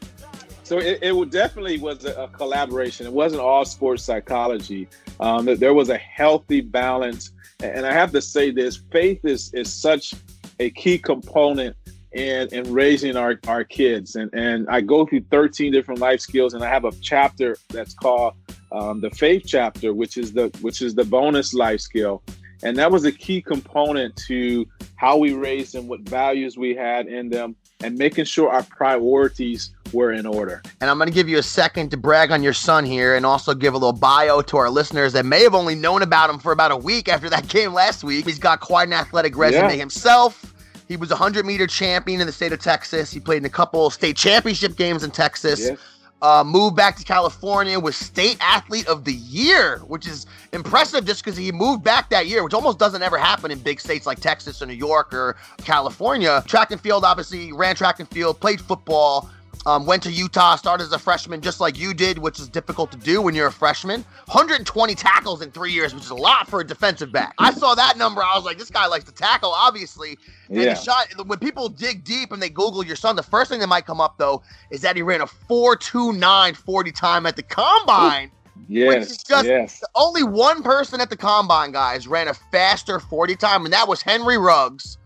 so 0.65 0.79
it, 0.79 0.99
it 1.03 1.29
definitely 1.29 1.77
was 1.77 2.05
a, 2.05 2.27
collaboration. 2.33 3.05
It 3.05 3.13
wasn't 3.13 3.41
all 3.41 3.65
sports 3.65 4.03
psychology. 4.03 4.87
Um, 5.19 5.45
there 5.45 5.75
was 5.75 5.89
a 5.89 5.97
healthy 5.97 6.61
balance, 6.61 7.31
and 7.61 7.85
I 7.85 7.93
have 7.93 8.11
to 8.13 8.21
say 8.21 8.49
this: 8.49 8.77
faith 8.91 9.23
is 9.23 9.53
is 9.53 9.71
such 9.71 10.15
a 10.59 10.71
key 10.71 10.97
component 10.97 11.75
in 12.13 12.47
in 12.51 12.73
raising 12.73 13.15
our 13.15 13.39
our 13.47 13.63
kids. 13.63 14.15
And 14.15 14.33
and 14.33 14.67
I 14.67 14.81
go 14.81 15.05
through 15.05 15.25
13 15.29 15.71
different 15.71 15.99
life 15.99 16.19
skills, 16.19 16.55
and 16.55 16.63
I 16.63 16.69
have 16.69 16.85
a 16.85 16.91
chapter 16.93 17.57
that's 17.69 17.93
called 17.93 18.33
um, 18.71 19.01
the 19.01 19.09
faith 19.09 19.43
chapter, 19.45 19.93
which 19.93 20.17
is 20.17 20.33
the 20.33 20.55
which 20.61 20.81
is 20.81 20.95
the 20.95 21.05
bonus 21.05 21.53
life 21.53 21.81
skill. 21.81 22.21
And 22.63 22.77
that 22.77 22.91
was 22.91 23.05
a 23.05 23.11
key 23.11 23.41
component 23.41 24.15
to 24.27 24.65
how 24.95 25.17
we 25.17 25.33
raised 25.33 25.73
them, 25.73 25.87
what 25.87 26.01
values 26.01 26.57
we 26.57 26.73
had 26.73 27.07
in 27.07 27.29
them, 27.29 27.55
and 27.83 27.97
making 27.97 28.25
sure 28.25 28.49
our 28.49 28.63
priorities 28.63 29.71
were 29.91 30.11
in 30.13 30.25
order. 30.25 30.63
And 30.81 30.89
I'm 30.89 30.97
going 30.97 31.09
to 31.09 31.13
give 31.13 31.29
you 31.29 31.37
a 31.37 31.43
second 31.43 31.91
to 31.91 31.97
brag 31.97 32.31
on 32.31 32.41
your 32.41 32.53
son 32.53 32.85
here 32.85 33.15
and 33.15 33.25
also 33.25 33.53
give 33.53 33.73
a 33.73 33.77
little 33.77 33.93
bio 33.93 34.41
to 34.41 34.57
our 34.57 34.69
listeners 34.69 35.13
that 35.13 35.25
may 35.25 35.43
have 35.43 35.53
only 35.53 35.75
known 35.75 36.01
about 36.01 36.29
him 36.29 36.39
for 36.39 36.51
about 36.51 36.71
a 36.71 36.77
week 36.77 37.07
after 37.07 37.29
that 37.29 37.47
game 37.49 37.73
last 37.73 38.03
week. 38.03 38.25
He's 38.25 38.39
got 38.39 38.61
quite 38.61 38.87
an 38.87 38.93
athletic 38.93 39.37
resume 39.37 39.71
yeah. 39.71 39.71
himself. 39.71 40.53
He 40.87 40.97
was 40.97 41.11
a 41.11 41.15
100 41.15 41.45
meter 41.45 41.67
champion 41.67 42.21
in 42.21 42.27
the 42.27 42.33
state 42.33 42.53
of 42.53 42.59
Texas. 42.59 43.11
He 43.11 43.19
played 43.19 43.37
in 43.37 43.45
a 43.45 43.49
couple 43.49 43.89
state 43.89 44.15
championship 44.15 44.75
games 44.75 45.03
in 45.03 45.11
Texas. 45.11 45.59
Yes 45.59 45.77
uh, 46.21 46.43
moved 46.45 46.75
back 46.75 46.95
to 46.97 47.03
California, 47.03 47.79
was 47.79 47.95
state 47.95 48.37
athlete 48.39 48.87
of 48.87 49.03
the 49.03 49.13
year, 49.13 49.79
which 49.87 50.07
is 50.07 50.25
impressive 50.53 51.05
just 51.05 51.23
because 51.23 51.37
he 51.37 51.51
moved 51.51 51.83
back 51.83 52.09
that 52.09 52.27
year, 52.27 52.43
which 52.43 52.53
almost 52.53 52.79
doesn't 52.79 53.03
ever 53.03 53.17
happen 53.17 53.51
in 53.51 53.59
big 53.59 53.79
states 53.79 54.05
like 54.05 54.19
Texas 54.19 54.61
or 54.61 54.65
New 54.65 54.73
York 54.73 55.13
or 55.13 55.35
California. 55.63 56.43
Track 56.47 56.71
and 56.71 56.81
field, 56.81 57.03
obviously, 57.03 57.51
ran 57.51 57.75
track 57.75 57.99
and 57.99 58.09
field, 58.09 58.39
played 58.39 58.61
football, 58.61 59.29
um, 59.65 59.85
went 59.85 60.03
to 60.03 60.11
Utah, 60.11 60.55
started 60.55 60.83
as 60.83 60.91
a 60.91 60.99
freshman, 60.99 61.41
just 61.41 61.59
like 61.59 61.77
you 61.77 61.93
did, 61.93 62.19
which 62.19 62.39
is 62.39 62.47
difficult 62.47 62.91
to 62.91 62.97
do 62.97 63.21
when 63.21 63.33
you're 63.33 63.47
a 63.47 63.51
freshman. 63.51 64.01
120 64.25 64.95
tackles 64.95 65.41
in 65.41 65.51
three 65.51 65.71
years, 65.71 65.93
which 65.93 66.03
is 66.03 66.11
a 66.11 66.15
lot 66.15 66.47
for 66.47 66.61
a 66.61 66.63
defensive 66.63 67.11
back. 67.11 67.33
I 67.39 67.51
saw 67.51 67.73
that 67.75 67.97
number. 67.97 68.21
I 68.21 68.35
was 68.35 68.45
like, 68.45 68.57
this 68.57 68.69
guy 68.69 68.85
likes 68.85 69.05
to 69.05 69.11
tackle, 69.11 69.51
obviously. 69.51 70.17
And 70.49 70.61
yeah. 70.61 70.73
shot. 70.75 71.07
When 71.25 71.39
people 71.39 71.69
dig 71.69 72.03
deep 72.03 72.31
and 72.31 72.41
they 72.41 72.49
Google 72.49 72.85
your 72.85 72.95
son, 72.95 73.15
the 73.15 73.23
first 73.23 73.49
thing 73.49 73.59
that 73.59 73.67
might 73.67 73.85
come 73.85 73.99
up 73.99 74.17
though 74.17 74.43
is 74.69 74.81
that 74.81 74.95
he 74.95 75.01
ran 75.01 75.21
a 75.21 75.25
4.29 75.25 76.55
40 76.55 76.91
time 76.91 77.25
at 77.25 77.35
the 77.35 77.43
combine. 77.43 78.31
Yes, 78.67 79.23
just, 79.23 79.45
yes. 79.45 79.83
Only 79.95 80.23
one 80.23 80.63
person 80.63 81.01
at 81.01 81.09
the 81.09 81.17
combine, 81.17 81.71
guys, 81.71 82.07
ran 82.07 82.27
a 82.27 82.33
faster 82.33 82.99
40 82.99 83.35
time, 83.35 83.65
and 83.65 83.73
that 83.73 83.87
was 83.87 84.01
Henry 84.01 84.37
Ruggs 84.37 84.97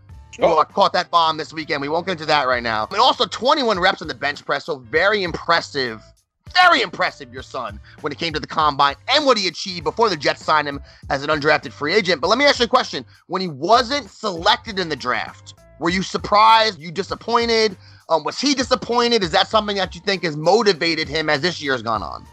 Oh, 0.42 0.58
I 0.58 0.64
caught 0.64 0.92
that 0.94 1.10
bomb 1.10 1.36
this 1.36 1.52
weekend. 1.52 1.82
We 1.82 1.88
won't 1.88 2.06
get 2.06 2.12
into 2.12 2.26
that 2.26 2.46
right 2.46 2.62
now. 2.62 2.86
And 2.90 2.98
also 2.98 3.26
21 3.26 3.78
reps 3.78 4.00
on 4.00 4.08
the 4.08 4.14
bench 4.14 4.44
press. 4.44 4.64
So 4.64 4.78
very 4.78 5.22
impressive. 5.22 6.02
Very 6.54 6.82
impressive, 6.82 7.32
your 7.32 7.42
son, 7.44 7.78
when 8.00 8.12
it 8.12 8.18
came 8.18 8.32
to 8.32 8.40
the 8.40 8.46
combine 8.46 8.96
and 9.08 9.24
what 9.24 9.38
he 9.38 9.46
achieved 9.46 9.84
before 9.84 10.08
the 10.08 10.16
Jets 10.16 10.44
signed 10.44 10.66
him 10.66 10.80
as 11.08 11.22
an 11.22 11.30
undrafted 11.30 11.72
free 11.72 11.94
agent. 11.94 12.20
But 12.20 12.26
let 12.26 12.38
me 12.38 12.44
ask 12.44 12.58
you 12.58 12.64
a 12.64 12.68
question. 12.68 13.04
When 13.28 13.40
he 13.40 13.46
wasn't 13.46 14.10
selected 14.10 14.80
in 14.80 14.88
the 14.88 14.96
draft, 14.96 15.54
were 15.78 15.90
you 15.90 16.02
surprised? 16.02 16.80
You 16.80 16.90
disappointed? 16.90 17.76
Um, 18.08 18.24
was 18.24 18.40
he 18.40 18.54
disappointed? 18.54 19.22
Is 19.22 19.30
that 19.30 19.46
something 19.46 19.76
that 19.76 19.94
you 19.94 20.00
think 20.00 20.24
has 20.24 20.36
motivated 20.36 21.08
him 21.08 21.30
as 21.30 21.40
this 21.40 21.62
year's 21.62 21.82
gone 21.82 22.02
on? 22.02 22.26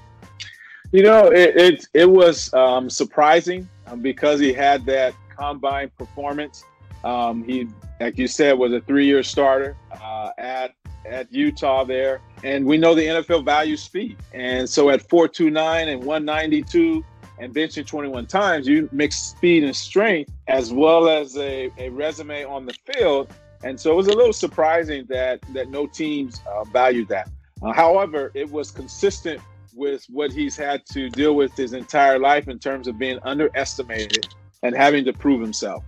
You 0.92 1.04
know, 1.04 1.28
it 1.28 1.56
it, 1.56 1.88
it 1.94 2.10
was 2.10 2.52
um, 2.54 2.90
surprising 2.90 3.70
um, 3.86 4.02
because 4.02 4.40
he 4.40 4.52
had 4.52 4.86
that 4.88 5.14
combine 5.38 5.92
performance. 5.98 6.64
Um, 7.04 7.44
he 7.44 7.68
like 8.00 8.18
you 8.18 8.28
said, 8.28 8.58
was 8.58 8.74
a 8.74 8.82
three-year 8.82 9.24
starter 9.24 9.76
uh, 9.92 10.32
at 10.38 10.74
at 11.06 11.32
Utah 11.32 11.84
there, 11.86 12.20
and 12.44 12.66
we 12.66 12.78
know 12.78 12.94
the 12.94 13.06
NFL 13.06 13.46
values 13.46 13.82
speed. 13.82 14.18
And 14.34 14.70
so 14.70 14.90
at 14.90 15.08
429 15.10 15.88
and 15.88 16.04
192 16.04 17.04
and 17.40 17.54
benching 17.54 17.86
21 17.86 18.26
times, 18.26 18.68
you 18.68 18.90
mix 18.92 19.16
speed 19.16 19.64
and 19.64 19.76
strength 19.76 20.32
as 20.48 20.74
well 20.74 21.08
as 21.08 21.38
a, 21.38 21.72
a 21.78 21.90
resume 21.90 22.44
on 22.44 22.66
the 22.66 22.74
field. 22.86 23.32
And 23.64 23.80
so 23.80 23.92
it 23.92 23.96
was 23.96 24.08
a 24.08 24.14
little 24.14 24.34
surprising 24.34 25.06
that 25.10 25.42
that 25.54 25.70
no 25.70 25.88
teams 25.88 26.42
uh, 26.48 26.64
valued 26.66 27.08
that. 27.10 27.30
Uh, 27.62 27.72
however, 27.72 28.32
it 28.34 28.50
was 28.52 28.70
consistent 28.70 29.42
with 29.74 30.06
what 30.10 30.32
he's 30.32 30.56
had 30.58 30.86
to 30.88 31.10
deal 31.10 31.36
with 31.36 31.56
his 31.56 31.74
entire 31.74 32.20
life 32.20 32.48
in 32.48 32.60
terms 32.60 32.88
of 32.88 32.98
being 32.98 33.20
underestimated 33.24 34.28
and 34.64 34.76
having 34.76 35.06
to 35.06 35.14
prove 35.14 35.40
himself. 35.40 35.84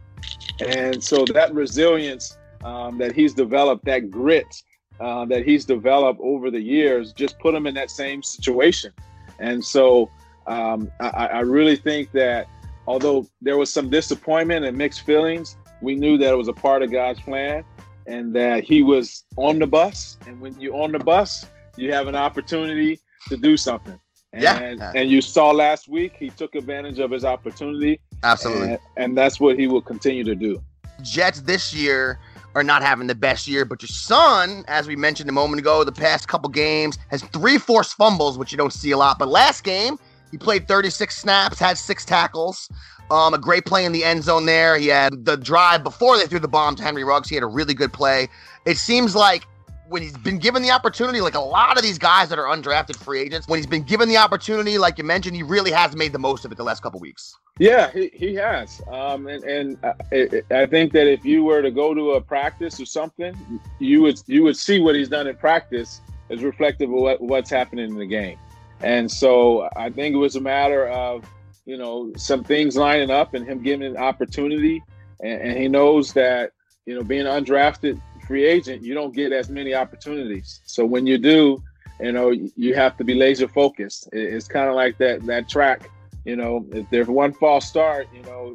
And 0.65 1.04
so 1.04 1.26
that 1.26 1.54
resilience 1.54 2.38
um, 2.63 2.98
that 2.98 3.13
he's 3.13 3.34
developed, 3.34 3.86
that 3.86 4.12
grit 4.12 4.62
uh, 5.00 5.26
that 5.26 5.45
he's 5.45 5.65
developed 5.65 6.19
over 6.22 6.52
the 6.52 6.60
years, 6.60 7.13
just 7.13 7.39
put 7.39 7.56
him 7.56 7.65
in 7.67 7.74
that 7.76 7.89
same 7.89 8.22
situation. 8.22 8.91
And 9.39 9.63
so 9.63 10.10
um, 10.48 10.91
I, 11.00 11.28
I, 11.28 11.39
really 11.41 11.78
think 11.78 12.12
that 12.12 12.48
although 12.86 13.26
there 13.41 13.58
was 13.58 13.72
some 13.72 13.89
disappointment 13.89 14.65
and 14.65 14.78
mixed 14.78 15.02
feelings, 15.02 15.56
we 15.82 15.95
knew 15.95 16.17
that 16.17 16.34
it 16.34 16.36
was 16.36 16.50
a 16.50 16.54
part 16.54 16.84
of 16.84 16.91
God's 16.91 17.22
plan 17.22 17.63
and 18.08 18.36
that 18.36 18.63
he 18.63 18.82
was 18.82 19.24
on 19.38 19.60
the 19.60 19.67
bus. 19.67 20.17
And 20.28 20.41
when 20.41 20.60
you're 20.60 20.76
on 20.76 20.91
the 20.91 21.00
bus, 21.00 21.45
you 21.78 21.93
have 21.93 22.08
an 22.08 22.15
opportunity 22.15 23.00
to 23.30 23.38
do 23.38 23.56
something. 23.56 24.00
And, 24.32 24.80
yeah. 24.80 24.92
and 24.96 25.10
you 25.10 25.22
saw 25.22 25.52
last 25.52 25.88
week, 25.88 26.15
he 26.18 26.30
took 26.30 26.56
advantage 26.56 27.00
of 27.00 27.12
his 27.12 27.26
opportunity. 27.26 28.00
Absolutely. 28.24 28.74
And, 28.74 28.80
and 28.98 29.18
that's 29.18 29.39
what 29.39 29.58
he 29.58 29.68
will 29.68 29.82
continue 29.82 30.24
to 30.24 30.36
do. 30.36 30.62
Jets 31.02 31.42
this 31.42 31.74
year 31.74 32.20
are 32.56 32.63
not 32.63 32.82
having 32.82 33.08
the 33.08 33.15
best 33.15 33.48
year, 33.48 33.65
but 33.65 33.82
your 33.82 33.88
son, 33.88 34.63
as 34.68 34.88
we 34.88 34.96
mentioned 34.96 35.30
a 35.30 35.34
moment 35.34 35.60
ago, 35.60 35.84
the 35.84 35.92
past 35.92 36.28
couple 36.28 36.50
games 36.50 36.98
has 37.10 37.24
three 37.24 37.58
forced 37.58 37.96
fumbles, 37.96 38.38
which 38.38 38.52
you 38.52 38.58
don't 38.58 38.74
see 38.74 38.92
a 38.92 38.98
lot. 38.98 39.18
But 39.18 39.30
last 39.30 39.63
game, 39.63 39.98
he 40.32 40.38
played 40.38 40.68
36 40.68 41.15
snaps, 41.15 41.60
had 41.60 41.78
six 41.78 42.06
tackles. 42.06 42.70
Um, 43.12 43.34
a 43.34 43.39
great 43.39 43.65
play 43.65 43.86
in 43.86 43.92
the 43.92 44.04
end 44.04 44.24
zone 44.24 44.46
there. 44.46 44.78
He 44.78 44.88
had 44.88 45.26
the 45.26 45.36
drive 45.36 45.84
before 45.84 46.18
they 46.18 46.28
threw 46.28 46.39
the 46.39 46.48
bomb 46.48 46.76
to 46.76 46.84
Henry 46.84 47.04
Ruggs. 47.04 47.28
He 47.28 47.36
had 47.36 47.44
a 47.44 47.48
really 47.48 47.74
good 47.74 47.92
play. 47.92 48.28
It 48.65 48.78
seems 48.78 49.15
like 49.15 49.48
when 49.89 50.02
he's 50.02 50.17
been 50.17 50.38
given 50.38 50.62
the 50.62 50.71
opportunity, 50.71 51.19
like 51.19 51.36
a 51.36 51.39
lot 51.39 51.78
of 51.78 51.84
these 51.84 51.97
guys 51.97 52.30
that 52.30 52.39
are 52.39 52.45
undrafted 52.45 52.95
free 52.95 53.19
agents, 53.19 53.47
when 53.47 53.58
he's 53.58 53.67
been 53.67 53.84
given 53.84 54.08
the 54.08 54.17
opportunity, 54.17 54.78
like 54.78 54.97
you 54.97 55.04
mentioned, 55.04 55.36
he 55.36 55.43
really 55.43 55.71
has 55.71 55.95
made 55.95 56.13
the 56.13 56.19
most 56.19 56.45
of 56.45 56.52
it 56.52 56.56
the 56.56 56.63
last 56.63 56.82
couple 56.82 56.99
weeks. 56.99 57.36
Yeah, 57.58 57.91
he, 57.91 58.10
he 58.13 58.36
has. 58.36 58.82
Um, 58.89 59.28
and 59.28 59.43
and 59.43 59.78
I, 59.84 60.62
I 60.62 60.65
think 60.65 60.93
that 60.93 61.08
if 61.08 61.25
you 61.25 61.43
were 61.43 61.62
to 61.62 61.71
go 61.71 61.93
to 61.93 62.12
a 62.12 62.21
practice 62.21 62.80
or 62.80 62.86
something, 62.86 63.36
you 63.80 64.02
would 64.02 64.21
you 64.28 64.43
would 64.43 64.56
see 64.56 64.80
what 64.80 64.95
he's 64.95 65.10
done 65.10 65.28
in 65.28 65.36
practice 65.36 66.02
is 66.30 66.43
reflective 66.43 66.89
of 66.89 66.95
what, 66.95 67.21
what's 67.21 67.49
happening 67.49 67.89
in 67.89 67.97
the 67.97 68.06
game. 68.06 68.38
And 68.82 69.12
so 69.12 69.67
I 69.75 69.89
think 69.89 70.13
it 70.13 70.19
was 70.19 70.36
a 70.36 70.41
matter 70.41 70.88
of 70.88 71.25
you 71.65 71.78
know 71.78 72.13
some 72.15 72.43
things 72.43 72.78
lining 72.78 73.12
up 73.12 73.34
and 73.34 73.45
him 73.45 73.62
giving 73.62 73.88
an 73.88 73.97
opportunity, 73.97 74.82
and, 75.21 75.41
and 75.41 75.58
he 75.58 75.67
knows 75.67 76.13
that 76.13 76.52
you 76.86 76.95
know 76.95 77.04
being 77.04 77.25
undrafted 77.25 77.99
free 78.30 78.46
agent, 78.46 78.84
you 78.84 78.94
don't 78.94 79.13
get 79.13 79.32
as 79.32 79.50
many 79.50 79.74
opportunities. 79.74 80.62
So 80.63 80.86
when 80.86 81.08
you 81.08 81.18
do, 81.18 81.63
you 82.00 82.12
know, 82.12 82.30
you 82.30 82.76
have 82.76 82.96
to 82.98 83.04
be 83.04 83.15
laser 83.15 83.48
focused. 83.48 84.08
It's 84.13 84.48
kind 84.48 84.70
of 84.70 84.76
like 84.76 85.00
that 85.00 85.26
that 85.26 85.50
track. 85.50 85.89
You 86.26 86.36
know, 86.36 86.63
if 86.72 86.88
there's 86.92 87.08
one 87.08 87.34
false 87.34 87.65
start, 87.68 88.08
you 88.13 88.22
know, 88.22 88.54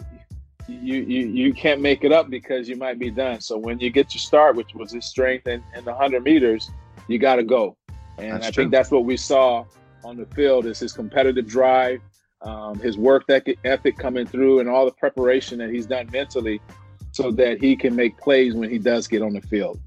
you 0.68 1.02
you 1.02 1.26
you 1.26 1.52
can't 1.52 1.80
make 1.80 2.04
it 2.04 2.12
up 2.12 2.30
because 2.30 2.68
you 2.68 2.76
might 2.76 3.00
be 3.00 3.10
done. 3.10 3.40
So 3.40 3.58
when 3.58 3.80
you 3.80 3.90
get 3.90 4.14
your 4.14 4.20
start, 4.20 4.54
which 4.54 4.74
was 4.76 4.92
his 4.92 5.06
strength 5.06 5.48
in, 5.48 5.60
in 5.76 5.84
the 5.84 5.92
hundred 5.92 6.22
meters, 6.22 6.70
you 7.08 7.18
got 7.18 7.36
to 7.36 7.42
go. 7.42 7.76
And 8.16 8.34
that's 8.34 8.46
I 8.46 8.50
true. 8.52 8.62
think 8.62 8.70
that's 8.70 8.92
what 8.92 9.04
we 9.04 9.16
saw 9.16 9.64
on 10.04 10.16
the 10.16 10.26
field 10.36 10.66
is 10.66 10.78
his 10.78 10.92
competitive 10.92 11.48
drive, 11.48 12.00
um, 12.42 12.78
his 12.78 12.96
work 12.96 13.24
ethic 13.28 13.98
coming 13.98 14.24
through, 14.24 14.60
and 14.60 14.68
all 14.68 14.84
the 14.84 14.92
preparation 14.92 15.58
that 15.58 15.70
he's 15.70 15.86
done 15.86 16.08
mentally 16.12 16.60
so 17.14 17.30
that 17.30 17.60
he 17.60 17.76
can 17.76 17.94
make 17.94 18.18
plays 18.18 18.54
when 18.54 18.68
he 18.68 18.76
does 18.76 19.06
get 19.06 19.22
on 19.22 19.32
the 19.32 19.40
field. 19.40 19.78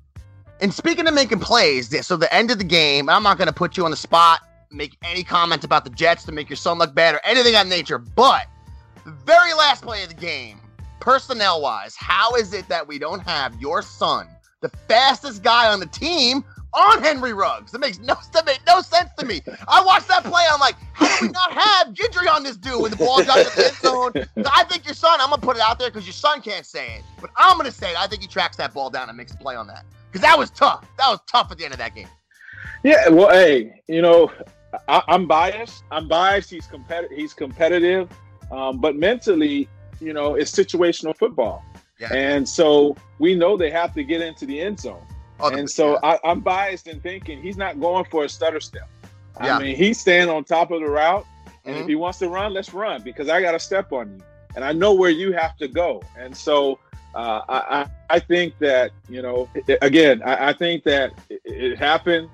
And 0.61 0.73
speaking 0.73 1.07
of 1.07 1.13
making 1.13 1.41
plays, 1.41 2.05
so 2.07 2.15
the 2.15 2.33
end 2.33 2.51
of 2.51 2.57
the 2.57 2.63
game, 2.63 3.09
I'm 3.09 3.21
not 3.21 3.37
going 3.37 3.49
to 3.49 3.53
put 3.53 3.75
you 3.75 3.83
on 3.83 3.91
the 3.91 3.97
spot, 3.97 4.39
make 4.71 4.97
any 5.03 5.23
comments 5.23 5.65
about 5.65 5.83
the 5.83 5.89
Jets 5.89 6.23
to 6.23 6.31
make 6.31 6.49
your 6.49 6.55
son 6.55 6.77
look 6.77 6.95
bad 6.95 7.15
or 7.15 7.21
anything 7.25 7.53
of 7.55 7.67
nature, 7.67 7.97
but 7.97 8.45
the 9.03 9.11
very 9.25 9.53
last 9.53 9.83
play 9.83 10.03
of 10.03 10.09
the 10.09 10.15
game, 10.15 10.61
personnel 11.01 11.61
wise, 11.61 11.97
how 11.97 12.33
is 12.35 12.53
it 12.53 12.67
that 12.69 12.87
we 12.87 12.97
don't 12.97 13.19
have 13.19 13.59
your 13.59 13.81
son, 13.81 14.29
the 14.61 14.69
fastest 14.69 15.43
guy 15.43 15.69
on 15.69 15.81
the 15.81 15.85
team, 15.85 16.45
on 16.73 17.01
Henry 17.01 17.33
Ruggs. 17.33 17.71
That 17.71 17.79
makes 17.79 17.99
no 17.99 18.15
that 18.33 18.45
made 18.45 18.59
no 18.67 18.81
sense 18.81 19.09
to 19.17 19.25
me. 19.25 19.41
I 19.67 19.83
watched 19.83 20.07
that 20.07 20.23
play. 20.23 20.43
I'm 20.51 20.59
like, 20.59 20.75
how 20.93 21.19
do 21.19 21.27
we 21.27 21.31
not 21.31 21.51
have 21.51 21.87
Guidry 21.93 22.33
on 22.33 22.43
this 22.43 22.57
dude 22.57 22.81
when 22.81 22.91
the 22.91 22.97
ball 22.97 23.23
drops 23.23 23.47
at 23.47 23.53
the 23.53 23.65
end 23.65 23.75
zone? 23.75 24.45
I 24.53 24.63
think 24.65 24.85
your 24.85 24.93
son. 24.93 25.19
I'm 25.21 25.29
gonna 25.29 25.41
put 25.41 25.57
it 25.57 25.61
out 25.61 25.79
there 25.79 25.89
because 25.89 26.05
your 26.05 26.13
son 26.13 26.41
can't 26.41 26.65
say 26.65 26.97
it, 26.97 27.03
but 27.19 27.29
I'm 27.37 27.57
gonna 27.57 27.71
say 27.71 27.91
it. 27.91 27.99
I 27.99 28.07
think 28.07 28.21
he 28.21 28.27
tracks 28.27 28.57
that 28.57 28.73
ball 28.73 28.89
down 28.89 29.09
and 29.09 29.17
makes 29.17 29.33
a 29.33 29.37
play 29.37 29.55
on 29.55 29.67
that 29.67 29.85
because 30.11 30.21
that 30.21 30.37
was 30.37 30.49
tough. 30.51 30.85
That 30.97 31.09
was 31.09 31.19
tough 31.27 31.51
at 31.51 31.57
the 31.57 31.65
end 31.65 31.73
of 31.73 31.79
that 31.79 31.95
game. 31.95 32.07
Yeah, 32.83 33.09
well, 33.09 33.29
hey, 33.29 33.81
you 33.87 34.01
know, 34.01 34.31
I, 34.87 35.01
am 35.07 35.27
biased. 35.27 35.83
I'm 35.91 36.07
biased. 36.07 36.49
He's 36.49 36.67
competitive. 36.67 37.17
He's 37.17 37.33
competitive, 37.33 38.09
um, 38.51 38.79
but 38.79 38.95
mentally, 38.95 39.67
you 39.99 40.13
know, 40.13 40.35
it's 40.35 40.51
situational 40.51 41.17
football, 41.17 41.65
yeah. 41.99 42.13
and 42.13 42.47
so 42.47 42.95
we 43.19 43.35
know 43.35 43.57
they 43.57 43.71
have 43.71 43.93
to 43.95 44.03
get 44.03 44.21
into 44.21 44.45
the 44.45 44.59
end 44.59 44.79
zone. 44.79 45.01
And 45.39 45.69
so. 45.69 45.99
I, 46.03 46.19
am 46.23 46.41
biased 46.41 46.87
in 46.87 46.99
thinking 47.01 47.41
he's 47.41 47.57
not 47.57 47.79
going 47.79 48.05
for 48.05 48.25
a 48.25 48.29
stutter 48.29 48.59
step. 48.59 48.89
Yeah. 49.41 49.57
I 49.57 49.59
mean, 49.59 49.75
he's 49.75 49.99
staying 49.99 50.29
on 50.29 50.43
top 50.43 50.71
of 50.71 50.81
the 50.81 50.87
route, 50.87 51.25
and 51.65 51.75
mm-hmm. 51.75 51.83
if 51.83 51.87
he 51.87 51.95
wants 51.95 52.19
to 52.19 52.29
run, 52.29 52.53
let's 52.53 52.73
run 52.73 53.03
because 53.03 53.29
I 53.29 53.41
got 53.41 53.51
to 53.51 53.59
step 53.59 53.91
on 53.91 54.15
you, 54.15 54.23
and 54.55 54.65
I 54.65 54.71
know 54.71 54.93
where 54.93 55.11
you 55.11 55.31
have 55.33 55.55
to 55.57 55.67
go. 55.67 56.01
And 56.17 56.35
so 56.35 56.79
uh, 57.13 57.41
I, 57.47 57.87
I 58.09 58.19
think 58.19 58.57
that 58.59 58.91
you 59.09 59.21
know, 59.21 59.49
again, 59.81 60.21
I, 60.23 60.49
I 60.49 60.53
think 60.53 60.83
that 60.83 61.13
it, 61.29 61.41
it 61.45 61.77
happened 61.77 62.29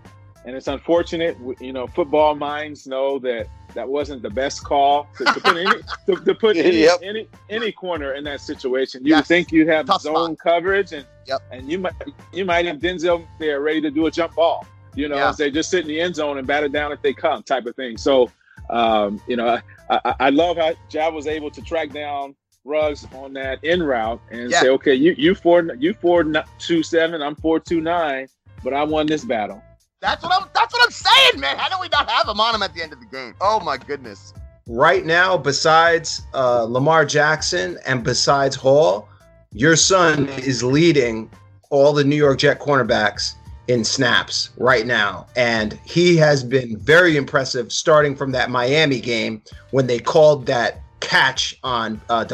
and 0.45 0.55
it's 0.55 0.67
unfortunate. 0.67 1.37
You 1.59 1.73
know, 1.73 1.87
football 1.87 2.35
minds 2.35 2.87
know 2.87 3.19
that 3.19 3.47
that 3.73 3.87
wasn't 3.87 4.21
the 4.21 4.29
best 4.29 4.63
call 4.63 5.07
to, 5.17 5.25
to 5.25 5.39
put 5.39 5.57
any 5.57 5.81
to, 6.05 6.15
to 6.25 6.35
put 6.35 6.57
any, 6.57 6.83
yep. 6.83 6.99
any, 7.01 7.27
any 7.49 7.71
corner 7.71 8.13
in 8.13 8.23
that 8.25 8.41
situation. 8.41 9.05
You 9.05 9.15
yes. 9.15 9.27
think 9.27 9.51
you 9.51 9.67
have 9.67 9.85
Tough 9.85 10.01
zone 10.01 10.35
spot. 10.35 10.37
coverage, 10.39 10.91
and 10.93 11.05
yep. 11.25 11.41
and 11.51 11.69
you 11.71 11.79
might 11.79 11.93
you 12.31 12.45
might 12.45 12.65
have 12.65 12.77
Denzel 12.77 13.25
there 13.39 13.61
ready 13.61 13.81
to 13.81 13.91
do 13.91 14.05
a 14.05 14.11
jump 14.11 14.35
ball. 14.35 14.65
You 14.95 15.09
know, 15.09 15.15
yeah. 15.15 15.33
they 15.37 15.49
just 15.49 15.69
sit 15.71 15.81
in 15.81 15.87
the 15.87 15.99
end 15.99 16.15
zone 16.15 16.37
and 16.37 16.45
bat 16.45 16.63
it 16.63 16.71
down 16.71 16.91
if 16.91 17.01
they 17.01 17.13
come, 17.13 17.41
type 17.41 17.65
of 17.65 17.75
thing. 17.75 17.97
So, 17.97 18.29
um, 18.69 19.19
you 19.27 19.35
know, 19.35 19.47
I, 19.89 19.99
I, 20.05 20.15
I 20.19 20.29
love 20.29 20.57
how 20.57 20.73
Jav 20.87 21.15
was 21.15 21.25
able 21.25 21.49
to 21.49 21.61
track 21.63 21.89
down 21.91 22.35
Ruggs 22.65 23.05
on 23.13 23.33
that 23.33 23.61
in 23.63 23.83
route 23.83 24.21
and 24.31 24.49
yeah. 24.49 24.61
say, 24.61 24.69
okay, 24.69 24.93
you 24.93 25.13
you 25.17 25.35
four 25.35 25.63
you 25.75 25.93
four 25.93 26.25
two 26.59 26.83
seven, 26.83 27.21
I'm 27.21 27.35
four 27.35 27.59
two 27.59 27.81
nine, 27.81 28.27
but 28.63 28.73
I 28.73 28.83
won 28.83 29.05
this 29.05 29.25
battle. 29.25 29.61
That's 30.03 30.21
what 30.21 30.33
I'm. 30.33 30.49
That's 30.53 30.73
what 30.73 30.83
I'm 30.83 30.91
saying, 30.91 31.39
man. 31.39 31.57
How 31.57 31.69
do 31.69 31.77
we 31.79 31.87
not 31.87 32.09
have 32.09 32.27
him 32.27 32.37
on 32.41 32.53
him 32.53 32.61
at 32.61 32.73
the 32.73 32.83
end 32.83 32.91
of 32.91 32.99
the 32.99 33.05
game? 33.05 33.35
Oh 33.39 33.61
my 33.61 33.77
goodness. 33.77 34.33
Right 34.67 35.05
now, 35.05 35.37
besides 35.37 36.23
uh, 36.33 36.63
Lamar 36.63 37.05
Jackson 37.05 37.77
and 37.85 38.03
besides 38.03 38.53
Hall, 38.53 39.07
your 39.53 39.77
son 39.77 40.27
is 40.39 40.61
leading 40.61 41.31
all 41.69 41.93
the 41.93 42.03
New 42.03 42.17
York 42.17 42.39
Jet 42.39 42.59
cornerbacks 42.59 43.35
in 43.69 43.85
snaps 43.85 44.49
right 44.57 44.85
now, 44.85 45.25
and 45.37 45.79
he 45.85 46.17
has 46.17 46.43
been 46.43 46.77
very 46.79 47.15
impressive. 47.15 47.71
Starting 47.71 48.13
from 48.13 48.33
that 48.33 48.49
Miami 48.49 48.99
game 48.99 49.41
when 49.71 49.87
they 49.87 49.99
called 49.99 50.45
that 50.47 50.81
catch 50.99 51.57
on 51.63 52.01
uh, 52.09 52.25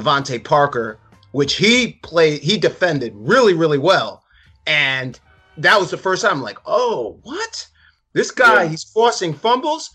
Parker, 0.44 0.98
which 1.34 1.58
he 1.58 2.00
played, 2.02 2.42
he 2.42 2.58
defended 2.58 3.14
really, 3.16 3.54
really 3.54 3.78
well, 3.78 4.24
and 4.66 5.20
that 5.60 5.80
was 5.80 5.92
the 5.92 5.98
first 5.98 6.22
time 6.22 6.34
I'm 6.34 6.42
like, 6.42 6.58
oh, 6.66 7.20
what? 7.24 7.68
This 8.14 8.32
guy, 8.32 8.64
yeah. 8.64 8.70
he's 8.70 8.84
forcing 8.84 9.34
fumbles, 9.34 9.92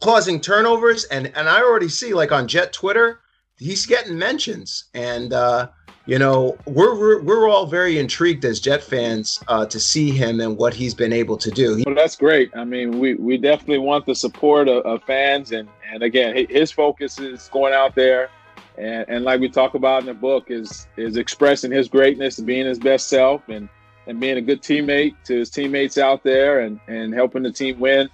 causing 0.00 0.40
turnovers, 0.40 1.04
and 1.04 1.32
and 1.34 1.48
I 1.48 1.60
already 1.60 1.88
see 1.88 2.14
like 2.14 2.30
on 2.30 2.46
Jet 2.46 2.72
Twitter, 2.72 3.20
he's 3.58 3.84
getting 3.84 4.16
mentions, 4.16 4.84
and 4.94 5.32
uh, 5.32 5.68
you 6.06 6.20
know 6.20 6.56
we're, 6.66 6.94
we're 6.94 7.22
we're 7.22 7.48
all 7.48 7.66
very 7.66 7.98
intrigued 7.98 8.44
as 8.44 8.60
Jet 8.60 8.82
fans 8.82 9.42
uh, 9.48 9.66
to 9.66 9.80
see 9.80 10.10
him 10.10 10.40
and 10.40 10.56
what 10.56 10.72
he's 10.72 10.94
been 10.94 11.12
able 11.12 11.36
to 11.38 11.50
do. 11.50 11.82
Well, 11.84 11.96
that's 11.96 12.16
great. 12.16 12.50
I 12.54 12.64
mean, 12.64 13.00
we 13.00 13.14
we 13.14 13.38
definitely 13.38 13.78
want 13.78 14.06
the 14.06 14.14
support 14.14 14.68
of, 14.68 14.84
of 14.86 15.02
fans, 15.02 15.50
and 15.50 15.68
and 15.92 16.04
again, 16.04 16.46
his 16.48 16.70
focus 16.70 17.18
is 17.18 17.48
going 17.52 17.74
out 17.74 17.94
there. 17.94 18.30
And, 18.76 19.04
and 19.08 19.24
like 19.24 19.40
we 19.40 19.48
talk 19.48 19.74
about 19.74 20.02
in 20.02 20.06
the 20.06 20.14
book, 20.14 20.52
is 20.52 20.86
is 20.96 21.16
expressing 21.16 21.72
his 21.72 21.88
greatness 21.88 22.38
being 22.38 22.66
his 22.66 22.78
best 22.78 23.08
self, 23.08 23.48
and 23.48 23.68
and 24.08 24.18
being 24.18 24.38
a 24.38 24.40
good 24.40 24.62
teammate 24.62 25.14
to 25.24 25.38
his 25.38 25.50
teammates 25.50 25.98
out 25.98 26.24
there 26.24 26.60
and, 26.60 26.80
and 26.88 27.14
helping 27.14 27.42
the 27.42 27.52
team 27.52 27.78
win, 27.78 28.08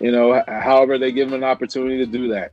you 0.00 0.10
know, 0.12 0.42
however 0.46 0.96
they 0.96 1.12
give 1.12 1.28
him 1.28 1.34
an 1.34 1.44
opportunity 1.44 1.98
to 1.98 2.06
do 2.06 2.28
that. 2.28 2.52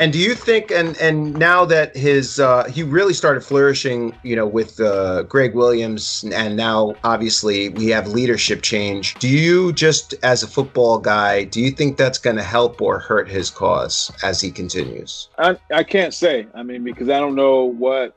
And 0.00 0.12
do 0.12 0.18
you 0.20 0.36
think, 0.36 0.70
and 0.70 0.96
and 0.98 1.34
now 1.34 1.64
that 1.64 1.96
his 1.96 2.38
uh, 2.38 2.64
he 2.66 2.84
really 2.84 3.12
started 3.12 3.40
flourishing, 3.40 4.14
you 4.22 4.36
know, 4.36 4.46
with 4.46 4.78
uh, 4.78 5.24
Gregg 5.24 5.56
Williams, 5.56 6.24
and 6.32 6.56
now 6.56 6.94
obviously 7.02 7.70
we 7.70 7.88
have 7.88 8.06
leadership 8.06 8.62
change. 8.62 9.16
Do 9.16 9.28
you 9.28 9.72
just, 9.72 10.14
as 10.22 10.44
a 10.44 10.46
football 10.46 10.98
guy, 10.98 11.44
do 11.44 11.60
you 11.60 11.72
think 11.72 11.96
that's 11.96 12.18
going 12.18 12.36
to 12.36 12.44
help 12.44 12.80
or 12.80 13.00
hurt 13.00 13.28
his 13.28 13.50
cause 13.50 14.12
as 14.22 14.40
he 14.40 14.52
continues? 14.52 15.30
I, 15.36 15.58
I 15.74 15.82
can't 15.82 16.14
say. 16.14 16.46
I 16.54 16.62
mean, 16.62 16.84
because 16.84 17.08
I 17.08 17.18
don't 17.18 17.34
know 17.34 17.64
what 17.64 18.14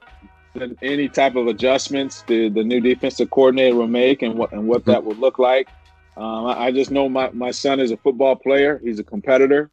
any 0.82 1.08
type 1.08 1.36
of 1.36 1.48
adjustments 1.48 2.24
the, 2.28 2.50
the 2.50 2.64
new 2.64 2.82
defensive 2.82 3.30
coordinator 3.30 3.76
will 3.76 3.88
make 3.88 4.22
and 4.22 4.36
what 4.36 4.52
and 4.52 4.68
what 4.68 4.86
that 4.86 5.04
would 5.04 5.18
look 5.18 5.40
like. 5.40 5.70
Um, 6.18 6.46
I, 6.46 6.66
I, 6.66 6.72
just 6.72 6.92
know 6.92 7.08
my, 7.08 7.30
my 7.32 7.52
son 7.52 7.80
is 7.80 7.92
a 7.92 7.98
football 7.98 8.36
player. 8.36 8.80
He's 8.84 9.00
a 9.00 9.04
competitor. 9.04 9.72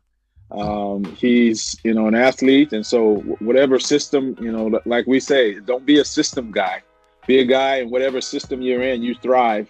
Um, 0.50 1.04
he's 1.04 1.78
you 1.84 1.92
know 1.92 2.06
an 2.06 2.14
athlete, 2.14 2.72
and 2.72 2.86
so 2.86 3.16
whatever 3.40 3.78
system 3.78 4.36
you 4.40 4.50
know, 4.50 4.80
like 4.86 5.06
we 5.06 5.20
say, 5.20 5.58
don't 5.60 5.84
be 5.84 5.98
a 5.98 6.04
system 6.04 6.50
guy. 6.50 6.82
Be 7.26 7.40
a 7.40 7.44
guy 7.44 7.76
in 7.76 7.90
whatever 7.90 8.20
system 8.22 8.62
you're 8.62 8.82
in, 8.82 9.02
you 9.02 9.14
thrive, 9.14 9.68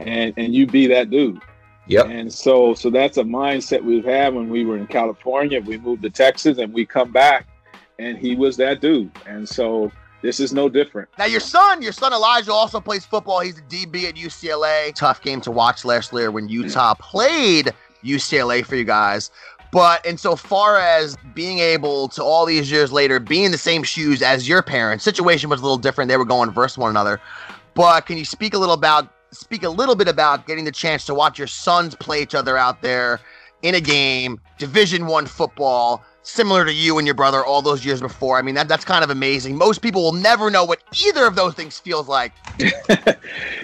and 0.00 0.34
and 0.36 0.52
you 0.54 0.66
be 0.66 0.88
that 0.88 1.10
dude. 1.10 1.40
Yep. 1.86 2.06
And 2.06 2.32
so 2.32 2.74
so 2.74 2.90
that's 2.90 3.18
a 3.18 3.22
mindset 3.22 3.84
we've 3.84 4.04
had 4.04 4.34
when 4.34 4.48
we 4.48 4.64
were 4.64 4.76
in 4.76 4.88
California. 4.88 5.60
We 5.60 5.78
moved 5.78 6.02
to 6.02 6.10
Texas, 6.10 6.58
and 6.58 6.72
we 6.72 6.84
come 6.84 7.12
back, 7.12 7.46
and 8.00 8.18
he 8.18 8.34
was 8.34 8.56
that 8.56 8.80
dude. 8.80 9.12
And 9.26 9.48
so 9.48 9.92
this 10.22 10.40
is 10.40 10.52
no 10.52 10.68
different. 10.68 11.08
Now, 11.18 11.26
your 11.26 11.40
son, 11.40 11.82
your 11.82 11.92
son 11.92 12.12
Elijah, 12.12 12.52
also 12.52 12.80
plays 12.80 13.04
football. 13.04 13.40
He's 13.40 13.58
a 13.58 13.62
DB 13.62 14.04
at 14.04 14.14
UCLA. 14.14 14.94
Tough 14.94 15.22
game 15.22 15.40
to 15.42 15.50
watch 15.50 15.84
last 15.84 16.12
year 16.12 16.30
when 16.30 16.48
Utah 16.48 16.94
played 16.94 17.72
UCLA 18.04 18.64
for 18.64 18.76
you 18.76 18.84
guys. 18.84 19.30
But 19.72 20.06
insofar 20.06 20.78
as 20.78 21.16
being 21.34 21.58
able 21.58 22.08
to 22.08 22.22
all 22.22 22.46
these 22.46 22.70
years 22.70 22.92
later 22.92 23.18
be 23.20 23.44
in 23.44 23.52
the 23.52 23.58
same 23.58 23.82
shoes 23.82 24.22
as 24.22 24.48
your 24.48 24.62
parents, 24.62 25.04
situation 25.04 25.50
was 25.50 25.60
a 25.60 25.62
little 25.62 25.78
different. 25.78 26.08
They 26.08 26.16
were 26.16 26.24
going 26.24 26.50
versus 26.50 26.78
one 26.78 26.90
another. 26.90 27.20
But 27.74 28.06
can 28.06 28.16
you 28.16 28.24
speak 28.24 28.54
a 28.54 28.58
little 28.58 28.74
about 28.74 29.12
speak 29.32 29.64
a 29.64 29.68
little 29.68 29.94
bit 29.94 30.08
about 30.08 30.46
getting 30.46 30.64
the 30.64 30.72
chance 30.72 31.04
to 31.06 31.14
watch 31.14 31.38
your 31.38 31.48
sons 31.48 31.94
play 31.94 32.22
each 32.22 32.34
other 32.34 32.56
out 32.56 32.80
there 32.80 33.20
in 33.62 33.74
a 33.74 33.80
game, 33.80 34.40
Division 34.56 35.06
One 35.06 35.26
football? 35.26 36.02
Similar 36.26 36.64
to 36.64 36.72
you 36.72 36.98
and 36.98 37.06
your 37.06 37.14
brother 37.14 37.44
all 37.44 37.62
those 37.62 37.84
years 37.84 38.00
before. 38.00 38.36
I 38.36 38.42
mean, 38.42 38.56
that 38.56 38.66
that's 38.66 38.84
kind 38.84 39.04
of 39.04 39.10
amazing. 39.10 39.56
Most 39.56 39.80
people 39.80 40.02
will 40.02 40.12
never 40.12 40.50
know 40.50 40.64
what 40.64 40.82
either 41.06 41.24
of 41.24 41.36
those 41.36 41.54
things 41.54 41.78
feels 41.78 42.08
like. 42.08 42.32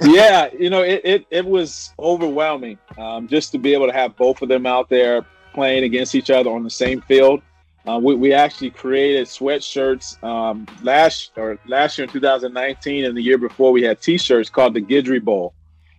yeah, 0.00 0.48
you 0.56 0.70
know, 0.70 0.82
it, 0.82 1.00
it, 1.04 1.26
it 1.30 1.44
was 1.44 1.92
overwhelming 1.98 2.78
um, 2.96 3.26
just 3.26 3.50
to 3.50 3.58
be 3.58 3.74
able 3.74 3.88
to 3.88 3.92
have 3.92 4.16
both 4.16 4.42
of 4.42 4.48
them 4.48 4.64
out 4.64 4.88
there 4.88 5.26
playing 5.52 5.82
against 5.82 6.14
each 6.14 6.30
other 6.30 6.50
on 6.50 6.62
the 6.62 6.70
same 6.70 7.00
field. 7.00 7.42
Uh, 7.84 7.98
we, 8.00 8.14
we 8.14 8.32
actually 8.32 8.70
created 8.70 9.26
sweatshirts 9.26 10.22
um, 10.22 10.64
last 10.84 11.32
or 11.36 11.58
last 11.66 11.98
year 11.98 12.04
in 12.04 12.12
2019 12.12 13.04
and 13.04 13.16
the 13.16 13.22
year 13.22 13.38
before 13.38 13.72
we 13.72 13.82
had 13.82 14.00
T-shirts 14.00 14.48
called 14.48 14.74
the 14.74 14.80
Guidry 14.80 15.20
Bowl, 15.20 15.52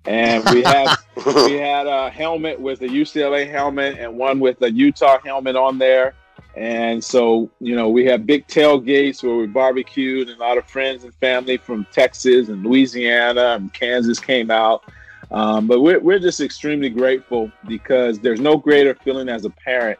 and 0.05 0.49
we 0.51 0.63
had 0.63 0.95
we 1.25 1.55
had 1.55 1.87
a 1.87 2.09
helmet 2.09 2.57
with 2.57 2.81
a 2.83 2.87
UCLA 2.87 3.51
helmet 3.51 3.97
and 3.99 4.17
one 4.17 4.39
with 4.39 4.61
a 4.61 4.71
Utah 4.71 5.19
helmet 5.25 5.57
on 5.57 5.77
there. 5.77 6.15
And 6.55 7.03
so, 7.03 7.49
you 7.59 7.75
know, 7.75 7.89
we 7.89 8.05
have 8.05 8.25
big 8.25 8.47
tailgates 8.47 9.23
where 9.23 9.35
we 9.35 9.47
barbecued, 9.47 10.29
and 10.29 10.39
a 10.39 10.43
lot 10.43 10.57
of 10.57 10.67
friends 10.67 11.03
and 11.03 11.13
family 11.15 11.57
from 11.57 11.87
Texas 11.91 12.49
and 12.49 12.63
Louisiana 12.63 13.55
and 13.55 13.73
Kansas 13.73 14.19
came 14.19 14.51
out. 14.51 14.83
Um, 15.31 15.65
but 15.65 15.81
we're, 15.81 15.99
we're 15.99 16.19
just 16.19 16.41
extremely 16.41 16.89
grateful 16.89 17.51
because 17.67 18.19
there's 18.19 18.39
no 18.39 18.55
greater 18.55 18.93
feeling 18.93 19.29
as 19.29 19.45
a 19.45 19.49
parent 19.49 19.97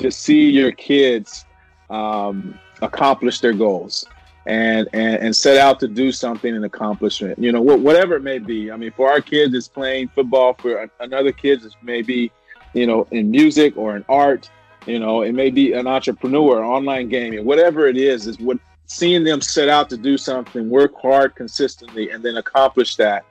to 0.00 0.10
see 0.10 0.50
your 0.50 0.72
kids 0.72 1.44
um, 1.88 2.58
accomplish 2.80 3.38
their 3.38 3.52
goals 3.52 4.04
and, 4.46 4.88
and 4.92 5.16
and 5.22 5.36
set 5.36 5.56
out 5.56 5.78
to 5.80 5.86
do 5.86 6.10
something 6.10 6.54
and 6.54 6.64
accomplish 6.64 7.22
it. 7.22 7.38
You 7.38 7.52
know, 7.52 7.62
wh- 7.62 7.80
whatever 7.80 8.16
it 8.16 8.22
may 8.22 8.38
be. 8.38 8.72
I 8.72 8.76
mean, 8.76 8.92
for 8.92 9.08
our 9.08 9.20
kids, 9.20 9.54
it's 9.54 9.68
playing 9.68 10.08
football. 10.08 10.54
For 10.54 10.90
another 10.98 11.30
kids, 11.30 11.64
it's 11.64 11.76
maybe, 11.82 12.32
you 12.72 12.86
know, 12.86 13.06
in 13.12 13.30
music 13.30 13.76
or 13.76 13.96
in 13.96 14.04
art. 14.08 14.50
You 14.86 14.98
know, 14.98 15.22
it 15.22 15.32
may 15.32 15.50
be 15.50 15.72
an 15.72 15.86
entrepreneur, 15.86 16.64
online 16.64 17.08
gaming, 17.08 17.44
whatever 17.44 17.86
it 17.86 17.96
is, 17.96 18.26
is 18.26 18.38
what 18.38 18.58
seeing 18.86 19.24
them 19.24 19.40
set 19.40 19.68
out 19.68 19.88
to 19.90 19.96
do 19.96 20.18
something, 20.18 20.68
work 20.68 20.92
hard 21.00 21.34
consistently, 21.34 22.10
and 22.10 22.24
then 22.24 22.36
accomplish 22.36 22.96
that 22.96 23.24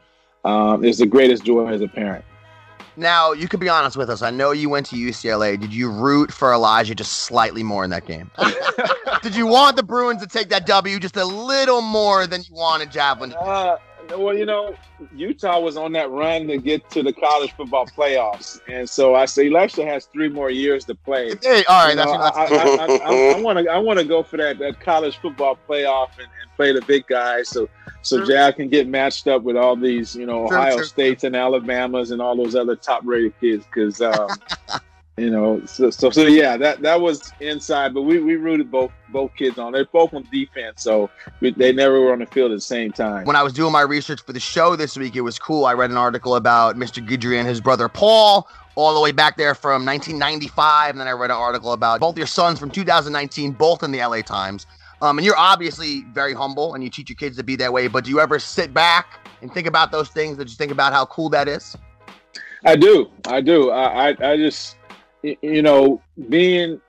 um, 0.45 0.83
is 0.83 0.97
the 0.97 1.05
greatest 1.05 1.43
joy 1.43 1.67
as 1.67 1.81
a 1.81 1.87
parent. 1.87 2.23
Now, 2.97 3.31
you 3.31 3.47
could 3.47 3.59
be 3.59 3.69
honest 3.69 3.95
with 3.95 4.09
us. 4.09 4.21
I 4.21 4.31
know 4.31 4.51
you 4.51 4.69
went 4.69 4.85
to 4.87 4.95
UCLA. 4.95 5.59
Did 5.59 5.73
you 5.73 5.89
root 5.89 6.31
for 6.31 6.53
Elijah 6.53 6.93
just 6.93 7.13
slightly 7.13 7.63
more 7.63 7.83
in 7.83 7.89
that 7.91 8.05
game? 8.05 8.29
Did 9.21 9.35
you 9.35 9.47
want 9.47 9.77
the 9.77 9.83
Bruins 9.83 10.21
to 10.21 10.27
take 10.27 10.49
that 10.49 10.65
W 10.65 10.99
just 10.99 11.15
a 11.15 11.23
little 11.23 11.81
more 11.81 12.27
than 12.27 12.41
you 12.43 12.53
wanted 12.53 12.91
Javelin? 12.91 13.33
Uh, 13.33 13.77
well, 14.17 14.35
you 14.35 14.45
know, 14.45 14.75
Utah 15.15 15.59
was 15.59 15.77
on 15.77 15.91
that 15.93 16.09
run 16.09 16.47
to 16.47 16.57
get 16.57 16.89
to 16.91 17.03
the 17.03 17.13
college 17.13 17.51
football 17.53 17.85
playoffs, 17.85 18.59
and 18.67 18.89
so 18.89 19.15
I 19.15 19.25
say 19.25 19.47
Alexa 19.47 19.85
has 19.85 20.05
three 20.05 20.29
more 20.29 20.49
years 20.49 20.85
to 20.85 20.95
play. 20.95 21.35
Hey, 21.41 21.63
all 21.65 21.85
right, 21.85 21.89
You 21.91 21.95
know, 21.97 22.11
I 22.11 23.41
want 23.41 23.59
to 23.59 23.71
I 23.71 23.77
want 23.77 23.99
to 23.99 24.05
go 24.05 24.23
for 24.23 24.37
that, 24.37 24.59
that 24.59 24.79
college 24.79 25.17
football 25.17 25.57
playoff 25.67 26.09
and, 26.17 26.27
and 26.41 26.55
play 26.55 26.71
the 26.71 26.81
big 26.81 27.07
guys, 27.07 27.49
so 27.49 27.67
so 28.01 28.17
Sure. 28.17 28.25
Jav 28.25 28.55
can 28.55 28.69
get 28.69 28.87
matched 28.87 29.27
up 29.27 29.43
with 29.43 29.55
all 29.55 29.75
these, 29.75 30.15
you 30.15 30.25
know, 30.25 30.47
Sure, 30.47 30.57
Ohio 30.57 30.75
sure. 30.77 30.85
States 30.85 31.23
and 31.23 31.35
Alabamas 31.35 32.11
and 32.11 32.21
all 32.21 32.35
those 32.35 32.55
other 32.55 32.75
top 32.75 33.01
rated 33.05 33.39
kids, 33.39 33.65
because. 33.65 34.01
Um, 34.01 34.29
You 35.21 35.29
know, 35.29 35.61
so, 35.67 35.91
so 35.91 36.09
so 36.09 36.23
yeah, 36.23 36.57
that 36.57 36.81
that 36.81 36.99
was 36.99 37.31
inside, 37.41 37.93
but 37.93 38.01
we, 38.01 38.17
we 38.17 38.37
rooted 38.37 38.71
both 38.71 38.91
both 39.09 39.35
kids 39.35 39.59
on. 39.59 39.71
They're 39.71 39.85
both 39.85 40.15
on 40.15 40.27
defense, 40.31 40.81
so 40.81 41.11
we, 41.41 41.51
they 41.51 41.71
never 41.71 42.01
were 42.01 42.11
on 42.11 42.19
the 42.19 42.25
field 42.25 42.51
at 42.51 42.55
the 42.55 42.61
same 42.61 42.91
time. 42.91 43.25
when 43.25 43.35
I 43.35 43.43
was 43.43 43.53
doing 43.53 43.71
my 43.71 43.81
research 43.81 44.23
for 44.23 44.33
the 44.33 44.39
show 44.39 44.75
this 44.75 44.97
week, 44.97 45.15
it 45.15 45.21
was 45.21 45.37
cool. 45.37 45.65
I 45.65 45.73
read 45.73 45.91
an 45.91 45.97
article 45.97 46.37
about 46.37 46.75
Mr. 46.75 47.07
Guidry 47.07 47.37
and 47.37 47.47
his 47.47 47.61
brother 47.61 47.87
Paul, 47.87 48.47
all 48.73 48.95
the 48.95 48.99
way 48.99 49.11
back 49.11 49.37
there 49.37 49.53
from 49.53 49.85
1995, 49.85 50.89
and 50.89 50.99
then 50.99 51.07
I 51.07 51.11
read 51.11 51.29
an 51.29 51.37
article 51.37 51.73
about 51.73 51.99
both 51.99 52.17
your 52.17 52.25
sons 52.25 52.57
from 52.57 52.71
2019, 52.71 53.51
both 53.51 53.83
in 53.83 53.91
the 53.91 53.99
LA 53.99 54.21
Times. 54.21 54.65
Um, 55.03 55.19
and 55.19 55.25
you're 55.25 55.37
obviously 55.37 56.01
very 56.13 56.33
humble, 56.33 56.73
and 56.73 56.83
you 56.83 56.89
teach 56.89 57.09
your 57.09 57.15
kids 57.15 57.37
to 57.37 57.43
be 57.43 57.55
that 57.57 57.71
way. 57.71 57.87
But 57.89 58.05
do 58.05 58.09
you 58.09 58.19
ever 58.19 58.39
sit 58.39 58.73
back 58.73 59.27
and 59.43 59.53
think 59.53 59.67
about 59.67 59.91
those 59.91 60.09
things? 60.09 60.37
That 60.37 60.49
you 60.49 60.55
think 60.55 60.71
about 60.71 60.93
how 60.93 61.05
cool 61.05 61.29
that 61.29 61.47
is? 61.47 61.77
I 62.63 62.75
do. 62.75 63.11
I 63.25 63.41
do. 63.41 63.71
I, 63.71 64.09
I, 64.09 64.31
I 64.31 64.37
just, 64.37 64.77
you 65.23 65.61
know, 65.61 66.01
being 66.29 66.81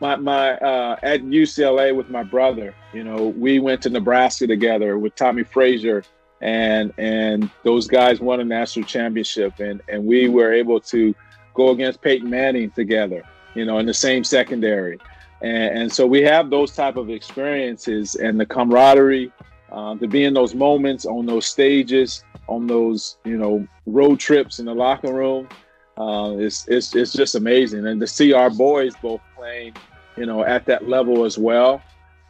my, 0.00 0.16
my, 0.16 0.52
uh, 0.52 0.96
at 1.02 1.22
UCLA 1.22 1.94
with 1.94 2.10
my 2.10 2.22
brother, 2.22 2.74
you 2.92 3.04
know, 3.04 3.28
we 3.28 3.58
went 3.58 3.82
to 3.82 3.90
Nebraska 3.90 4.46
together 4.46 4.98
with 4.98 5.14
Tommie 5.14 5.44
Frazier 5.44 6.04
and, 6.40 6.92
and 6.98 7.50
those 7.62 7.86
guys 7.86 8.20
won 8.20 8.40
a 8.40 8.44
national 8.44 8.86
championship 8.86 9.60
and, 9.60 9.80
and 9.88 10.04
we 10.04 10.28
were 10.28 10.52
able 10.52 10.80
to 10.80 11.14
go 11.54 11.70
against 11.70 12.02
Peyton 12.02 12.28
Manning 12.28 12.70
together, 12.70 13.22
you 13.54 13.64
know, 13.64 13.78
in 13.78 13.86
the 13.86 13.94
same 13.94 14.24
secondary. 14.24 14.98
And, 15.40 15.78
and 15.78 15.92
so 15.92 16.06
we 16.06 16.22
have 16.22 16.50
those 16.50 16.72
type 16.72 16.96
of 16.96 17.10
experiences 17.10 18.14
and 18.16 18.38
the 18.38 18.46
camaraderie, 18.46 19.32
um, 19.72 19.98
to 19.98 20.06
be 20.06 20.24
in 20.24 20.34
those 20.34 20.54
moments 20.54 21.04
on 21.04 21.26
those 21.26 21.46
stages, 21.46 22.22
on 22.48 22.66
those 22.66 23.18
you 23.24 23.36
know 23.36 23.66
road 23.86 24.20
trips 24.20 24.58
in 24.58 24.66
the 24.66 24.74
locker 24.74 25.12
room. 25.12 25.48
Uh, 25.96 26.34
it's, 26.38 26.66
it's 26.68 26.94
it's 26.94 27.12
just 27.12 27.34
amazing, 27.34 27.86
and 27.86 28.00
to 28.00 28.06
see 28.06 28.32
our 28.32 28.50
boys 28.50 28.94
both 29.00 29.20
playing, 29.36 29.74
you 30.16 30.26
know, 30.26 30.44
at 30.44 30.64
that 30.66 30.88
level 30.88 31.24
as 31.24 31.38
well, 31.38 31.80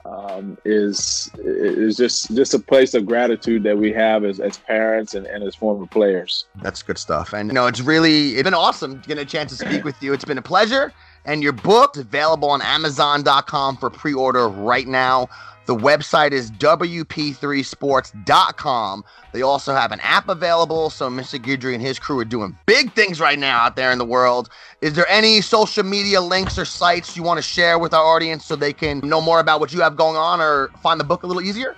um, 0.04 0.58
is 0.64 1.30
is 1.38 1.96
just 1.96 2.34
just 2.34 2.52
a 2.52 2.58
place 2.58 2.92
of 2.94 3.06
gratitude 3.06 3.62
that 3.62 3.76
we 3.76 3.92
have 3.92 4.24
as, 4.24 4.38
as 4.38 4.58
parents 4.58 5.14
and, 5.14 5.26
and 5.26 5.42
as 5.42 5.54
former 5.54 5.86
players. 5.86 6.44
That's 6.62 6.82
good 6.82 6.98
stuff. 6.98 7.32
And 7.32 7.48
you 7.48 7.54
know, 7.54 7.66
it's 7.66 7.80
really 7.80 8.34
it's 8.34 8.42
been 8.42 8.54
awesome 8.54 9.00
getting 9.06 9.22
a 9.22 9.26
chance 9.26 9.56
to 9.56 9.66
speak 9.66 9.84
with 9.84 10.00
you. 10.02 10.12
It's 10.12 10.24
been 10.24 10.38
a 10.38 10.42
pleasure. 10.42 10.92
And 11.26 11.42
your 11.42 11.52
book 11.52 11.96
is 11.96 12.02
available 12.02 12.50
on 12.50 12.60
Amazon.com 12.60 13.78
for 13.78 13.88
pre-order 13.88 14.46
right 14.46 14.86
now. 14.86 15.28
The 15.66 15.74
website 15.74 16.32
is 16.32 16.50
WP3sports.com. 16.52 19.04
They 19.32 19.42
also 19.42 19.74
have 19.74 19.92
an 19.92 20.00
app 20.00 20.28
available. 20.28 20.90
So 20.90 21.08
Mr. 21.08 21.38
Guidry 21.38 21.74
and 21.74 21.82
his 21.82 21.98
crew 21.98 22.18
are 22.18 22.24
doing 22.24 22.56
big 22.66 22.92
things 22.92 23.20
right 23.20 23.38
now 23.38 23.60
out 23.60 23.76
there 23.76 23.90
in 23.90 23.98
the 23.98 24.04
world. 24.04 24.50
Is 24.82 24.94
there 24.94 25.08
any 25.08 25.40
social 25.40 25.84
media 25.84 26.20
links 26.20 26.58
or 26.58 26.64
sites 26.64 27.16
you 27.16 27.22
want 27.22 27.38
to 27.38 27.42
share 27.42 27.78
with 27.78 27.94
our 27.94 28.04
audience 28.04 28.44
so 28.44 28.56
they 28.56 28.72
can 28.72 28.98
know 29.00 29.20
more 29.20 29.40
about 29.40 29.60
what 29.60 29.72
you 29.72 29.80
have 29.80 29.96
going 29.96 30.16
on 30.16 30.40
or 30.40 30.68
find 30.82 31.00
the 31.00 31.04
book 31.04 31.22
a 31.22 31.26
little 31.26 31.42
easier? 31.42 31.76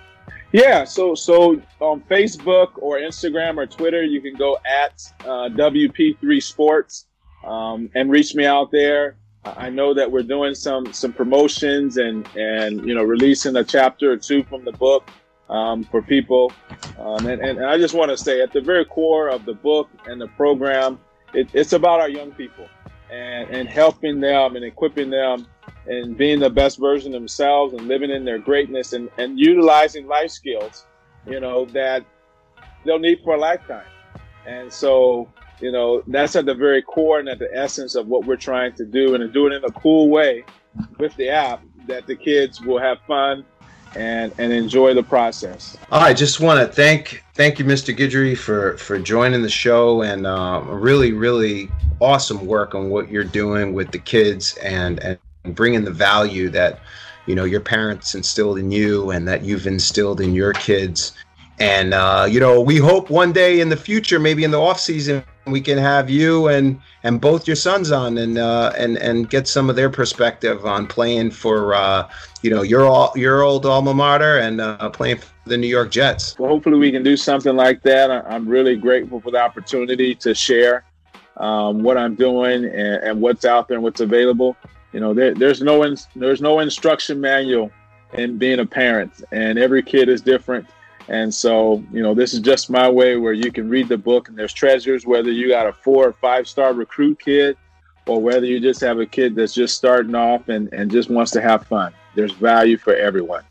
Yeah, 0.53 0.85
so 0.85 1.13
so 1.13 1.61
on 1.81 2.01
Facebook 2.09 2.69
or 2.77 2.99
Instagram 2.99 3.57
or 3.57 3.67
Twitter, 3.67 4.01
you 4.03 4.21
can 4.21 4.33
go 4.35 4.57
at 4.65 5.03
uh, 5.21 5.49
WP3 5.49 6.41
Sports 6.41 7.05
um, 7.45 7.89
and 7.95 8.09
reach 8.09 8.33
me 8.33 8.45
out 8.45 8.71
there. 8.71 9.17
I 9.57 9.69
know 9.69 9.93
that 9.93 10.11
we're 10.11 10.23
doing 10.23 10.55
some 10.55 10.91
some 10.93 11.13
promotions 11.13 11.97
and 11.97 12.27
and 12.35 12.85
you 12.87 12.93
know 12.93 13.03
releasing 13.03 13.55
a 13.55 13.63
chapter 13.63 14.11
or 14.11 14.17
two 14.17 14.43
from 14.43 14.65
the 14.65 14.71
book 14.71 15.09
um, 15.49 15.83
for 15.83 16.01
people. 16.01 16.51
Um, 16.99 17.27
and, 17.27 17.41
and 17.41 17.65
I 17.65 17.77
just 17.77 17.93
want 17.93 18.11
to 18.11 18.17
say, 18.17 18.41
at 18.41 18.51
the 18.51 18.61
very 18.61 18.85
core 18.85 19.29
of 19.29 19.45
the 19.45 19.53
book 19.53 19.89
and 20.05 20.19
the 20.19 20.27
program, 20.29 20.99
it, 21.33 21.49
it's 21.53 21.73
about 21.73 21.99
our 21.99 22.09
young 22.09 22.31
people 22.31 22.67
and 23.11 23.49
and 23.49 23.69
helping 23.69 24.19
them 24.19 24.55
and 24.55 24.65
equipping 24.65 25.09
them 25.09 25.47
and 25.87 26.17
being 26.17 26.39
the 26.39 26.49
best 26.49 26.79
version 26.79 27.13
of 27.13 27.21
themselves 27.21 27.73
and 27.73 27.87
living 27.87 28.11
in 28.11 28.25
their 28.25 28.39
greatness 28.39 28.93
and, 28.93 29.09
and 29.17 29.39
utilizing 29.39 30.07
life 30.07 30.31
skills, 30.31 30.85
you 31.25 31.39
know, 31.39 31.65
that 31.65 32.03
they'll 32.85 32.99
need 32.99 33.19
for 33.23 33.35
a 33.35 33.39
lifetime. 33.39 33.85
And 34.45 34.71
so, 34.71 35.29
you 35.59 35.71
know, 35.71 36.03
that's 36.07 36.35
at 36.35 36.45
the 36.45 36.53
very 36.53 36.81
core 36.81 37.19
and 37.19 37.27
at 37.27 37.39
the 37.39 37.49
essence 37.53 37.95
of 37.95 38.07
what 38.07 38.25
we're 38.25 38.35
trying 38.35 38.73
to 38.73 38.85
do 38.85 39.15
and 39.15 39.21
to 39.21 39.27
do 39.27 39.47
it 39.47 39.53
in 39.53 39.63
a 39.63 39.71
cool 39.71 40.09
way 40.09 40.43
with 40.99 41.15
the 41.15 41.29
app 41.29 41.63
that 41.87 42.05
the 42.05 42.15
kids 42.15 42.61
will 42.61 42.79
have 42.79 42.99
fun 43.07 43.45
and, 43.95 44.33
and 44.37 44.53
enjoy 44.53 44.93
the 44.93 45.03
process. 45.03 45.77
I 45.91 46.13
just 46.13 46.39
want 46.39 46.59
to 46.59 46.73
thank 46.73 47.23
thank 47.33 47.57
you, 47.57 47.65
Mr. 47.65 47.95
Guidry, 47.95 48.37
for 48.37 48.77
for 48.77 48.99
joining 48.99 49.41
the 49.41 49.49
show 49.49 50.01
and 50.03 50.27
uh, 50.27 50.61
really 50.65 51.13
really 51.13 51.69
awesome 51.99 52.45
work 52.45 52.75
on 52.75 52.89
what 52.89 53.09
you're 53.09 53.23
doing 53.23 53.73
with 53.73 53.91
the 53.91 53.99
kids 53.99 54.57
and 54.57 54.99
and 54.99 55.17
bringing 55.55 55.83
the 55.83 55.91
value 55.91 56.49
that 56.49 56.81
you 57.25 57.33
know 57.33 57.45
your 57.45 57.61
parents 57.61 58.13
instilled 58.13 58.59
in 58.59 58.71
you 58.71 59.09
and 59.11 59.27
that 59.27 59.43
you've 59.43 59.65
instilled 59.67 60.21
in 60.21 60.33
your 60.33 60.53
kids. 60.53 61.13
And 61.59 61.93
uh, 61.93 62.27
you 62.29 62.39
know, 62.39 62.61
we 62.61 62.77
hope 62.77 63.09
one 63.09 63.31
day 63.31 63.61
in 63.61 63.69
the 63.69 63.77
future, 63.77 64.19
maybe 64.19 64.43
in 64.43 64.51
the 64.51 64.61
off 64.61 64.79
season, 64.79 65.23
we 65.51 65.61
can 65.61 65.77
have 65.77 66.09
you 66.09 66.47
and 66.47 66.79
and 67.03 67.21
both 67.21 67.47
your 67.47 67.55
sons 67.55 67.91
on 67.91 68.17
and 68.17 68.37
uh, 68.37 68.73
and 68.77 68.97
and 68.97 69.29
get 69.29 69.47
some 69.47 69.69
of 69.69 69.75
their 69.75 69.89
perspective 69.89 70.65
on 70.65 70.87
playing 70.87 71.31
for 71.31 71.73
uh, 71.73 72.09
you 72.41 72.49
know 72.49 72.61
your 72.61 72.85
all 72.85 73.11
your 73.15 73.41
old 73.41 73.65
alma 73.65 73.93
mater 73.93 74.37
and 74.39 74.61
uh, 74.61 74.89
playing 74.89 75.17
for 75.17 75.27
the 75.45 75.57
New 75.57 75.67
York 75.67 75.91
Jets. 75.91 76.37
Well, 76.37 76.49
hopefully 76.49 76.77
we 76.77 76.91
can 76.91 77.03
do 77.03 77.17
something 77.17 77.55
like 77.55 77.81
that. 77.83 78.11
I'm 78.11 78.47
really 78.47 78.75
grateful 78.75 79.21
for 79.21 79.31
the 79.31 79.39
opportunity 79.39 80.13
to 80.15 80.35
share 80.35 80.83
um, 81.37 81.83
what 81.83 81.97
I'm 81.97 82.15
doing 82.15 82.65
and, 82.65 83.03
and 83.03 83.21
what's 83.21 83.45
out 83.45 83.67
there 83.67 83.75
and 83.75 83.83
what's 83.83 84.01
available. 84.01 84.57
You 84.93 84.99
know, 84.99 85.13
there, 85.13 85.33
there's 85.33 85.61
no 85.61 85.83
in, 85.83 85.97
there's 86.15 86.41
no 86.41 86.59
instruction 86.59 87.21
manual 87.21 87.71
in 88.13 88.37
being 88.37 88.59
a 88.59 88.65
parent, 88.65 89.23
and 89.31 89.59
every 89.59 89.83
kid 89.83 90.09
is 90.09 90.21
different. 90.21 90.65
And 91.09 91.33
so, 91.33 91.83
you 91.91 92.01
know, 92.01 92.13
this 92.13 92.33
is 92.33 92.41
just 92.41 92.69
my 92.69 92.89
way 92.89 93.15
where 93.15 93.33
you 93.33 93.51
can 93.51 93.69
read 93.69 93.87
the 93.87 93.97
book 93.97 94.27
and 94.27 94.37
there's 94.37 94.53
treasures, 94.53 95.05
whether 95.05 95.31
you 95.31 95.47
got 95.47 95.67
a 95.67 95.71
four 95.71 96.07
or 96.07 96.13
five 96.13 96.47
star 96.47 96.73
recruit 96.73 97.19
kid 97.19 97.57
or 98.05 98.21
whether 98.21 98.45
you 98.45 98.59
just 98.59 98.81
have 98.81 98.99
a 98.99 99.05
kid 99.05 99.35
that's 99.35 99.53
just 99.53 99.75
starting 99.75 100.15
off 100.15 100.49
and, 100.49 100.71
and 100.73 100.91
just 100.91 101.09
wants 101.09 101.31
to 101.31 101.41
have 101.41 101.65
fun. 101.65 101.93
There's 102.15 102.33
value 102.33 102.77
for 102.77 102.95
everyone. 102.95 103.43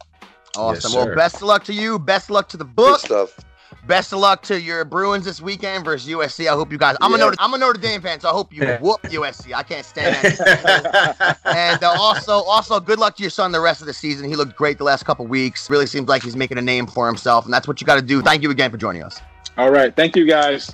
Awesome. 0.57 0.93
Yes, 0.93 1.07
well, 1.07 1.15
best 1.15 1.37
of 1.37 1.43
luck 1.43 1.65
to 1.65 1.73
you. 1.73 1.99
Best 1.99 2.27
of 2.27 2.31
luck 2.31 2.49
to 2.51 2.57
the 2.57 2.65
Good 2.65 2.77
book. 2.77 3.01
stuff. 3.01 3.39
Best 3.87 4.13
of 4.13 4.19
luck 4.19 4.43
to 4.43 4.61
your 4.61 4.85
Bruins 4.85 5.25
this 5.25 5.41
weekend 5.41 5.85
versus 5.85 6.09
USC. 6.11 6.49
I 6.49 6.55
hope 6.55 6.73
you 6.73 6.79
guys. 6.79 6.97
I'm 7.01 7.13
a 7.13 7.17
Yeah. 7.17 7.25
Notre, 7.25 7.37
I'm 7.39 7.55
a 7.55 7.59
Notre 7.59 7.81
Dame 7.81 8.01
fan, 8.01 8.19
so 8.21 8.29
I 8.29 8.33
hope 8.33 8.53
you 8.53 8.67
whoop 8.81 9.01
USC. 9.03 9.55
I 9.55 9.63
can't 9.63 9.85
stand 9.85 10.17
that. 10.17 11.39
and 11.45 11.83
uh, 11.83 11.95
also, 11.99 12.33
also, 12.33 12.81
good 12.81 12.99
luck 12.99 13.17
to 13.17 13.23
your 13.23 13.31
son 13.31 13.53
the 13.53 13.61
rest 13.61 13.81
of 13.81 13.87
the 13.87 13.93
season. 13.93 14.29
He 14.29 14.35
looked 14.35 14.57
great 14.57 14.79
the 14.79 14.85
last 14.85 15.05
couple 15.05 15.27
weeks. 15.27 15.71
Really 15.71 15.87
seems 15.87 16.09
like 16.09 16.23
he's 16.23 16.37
making 16.37 16.59
a 16.59 16.63
name 16.63 16.87
for 16.87 17.07
himself, 17.07 17.45
and 17.45 17.55
that's 17.55 17.69
what 17.69 17.81
you 17.81 17.87
got 17.87 17.97
to 17.97 18.03
do. 18.03 18.23
Thank 18.23 18.43
you 18.43 18.51
again 18.51 18.71
for 18.71 18.77
joining 18.77 19.03
us. 19.03 19.21
All 19.57 19.71
right. 19.71 19.95
Thank 19.95 20.17
you 20.17 20.27
guys. 20.27 20.73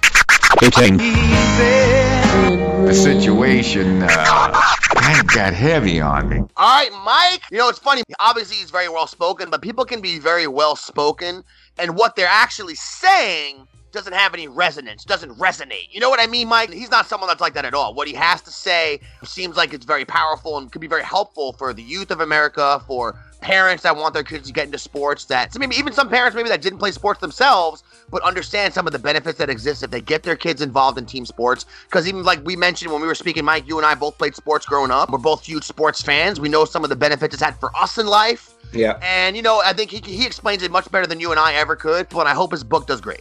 The 2.84 2.93
situation 2.95 4.03
uh, 4.03 4.74
of 5.20 5.26
got 5.26 5.52
heavy 5.52 6.00
on 6.00 6.28
me. 6.28 6.38
All 6.38 6.48
right, 6.56 6.90
Mike. 7.04 7.42
You 7.50 7.58
know, 7.58 7.68
it's 7.68 7.78
funny. 7.78 8.02
Obviously, 8.20 8.56
he's 8.56 8.70
very 8.70 8.88
well 8.88 9.06
spoken, 9.06 9.50
but 9.50 9.62
people 9.62 9.84
can 9.84 10.00
be 10.00 10.18
very 10.18 10.46
well 10.46 10.76
spoken, 10.76 11.44
and 11.78 11.96
what 11.96 12.16
they're 12.16 12.26
actually 12.26 12.74
saying 12.74 13.66
doesn't 13.92 14.14
have 14.14 14.32
any 14.32 14.48
resonance, 14.48 15.04
doesn't 15.04 15.38
resonate. 15.38 15.88
You 15.90 16.00
know 16.00 16.08
what 16.08 16.20
I 16.20 16.26
mean, 16.26 16.48
Mike? 16.48 16.72
He's 16.72 16.90
not 16.90 17.06
someone 17.06 17.28
that's 17.28 17.42
like 17.42 17.54
that 17.54 17.66
at 17.66 17.74
all. 17.74 17.94
What 17.94 18.08
he 18.08 18.14
has 18.14 18.40
to 18.42 18.50
say 18.50 19.00
seems 19.22 19.56
like 19.56 19.74
it's 19.74 19.84
very 19.84 20.06
powerful 20.06 20.56
and 20.56 20.72
could 20.72 20.80
be 20.80 20.86
very 20.86 21.04
helpful 21.04 21.52
for 21.52 21.74
the 21.74 21.82
youth 21.82 22.10
of 22.10 22.20
America, 22.20 22.82
for 22.86 23.18
parents 23.43 23.82
that 23.82 23.95
want 23.95 24.14
their 24.14 24.22
kids 24.22 24.47
to 24.47 24.53
get 24.53 24.66
into 24.66 24.78
sports. 24.78 25.26
That 25.26 25.53
so 25.53 25.59
maybe 25.59 25.76
even 25.76 25.93
some 25.93 26.09
parents 26.09 26.34
maybe 26.34 26.49
that 26.49 26.62
didn't 26.62 26.78
play 26.78 26.93
sports 26.93 27.20
themselves, 27.20 27.82
but 28.11 28.22
understand 28.22 28.72
some 28.72 28.86
of 28.86 28.93
the 28.93 28.99
benefits 28.99 29.38
that 29.38 29.51
exist 29.51 29.82
if 29.82 29.90
they 29.90 30.01
get 30.01 30.22
their 30.22 30.36
kids 30.36 30.62
involved 30.62 30.97
in 30.97 31.05
team 31.05 31.26
sports. 31.26 31.66
Because 31.84 32.09
even 32.09 32.22
like 32.22 32.43
we 32.45 32.57
mentioned 32.57 32.90
when 32.93 33.03
we 33.03 33.07
were 33.07 33.14
speaking, 33.14 33.45
Mike, 33.45 33.68
you 33.68 33.76
and 33.76 33.84
I 33.84 33.95
both 33.95 34.16
played 34.16 34.34
sports 34.34 34.64
growing 34.64 34.90
up. 34.90 35.11
We're 35.11 35.18
both 35.18 35.45
huge 35.45 35.64
sports 35.64 36.01
fans. 36.01 36.40
We 36.40 36.49
know 36.49 36.64
some 36.64 36.84
of 36.84 36.90
the 36.90 36.97
benefits 36.97 37.34
it's 37.34 37.43
had 37.43 37.59
for 37.59 37.74
us 37.76 37.99
in 37.99 38.07
life. 38.07 38.55
Yeah, 38.72 38.99
And 39.03 39.36
you 39.36 39.43
know, 39.43 39.61
I 39.62 39.74
think 39.74 39.90
he 39.90 39.99
he 39.99 40.24
explains 40.24 40.62
it 40.62 40.70
much 40.70 40.90
better 40.90 41.07
than 41.07 41.20
you 41.20 41.30
and 41.30 41.38
I 41.38 41.53
ever 41.55 41.76
could. 41.76 42.09
But 42.09 42.26
I 42.26 42.32
hope 42.32 42.53
his 42.53 42.64
book 42.64 42.86
does 42.86 43.03
great. 43.03 43.20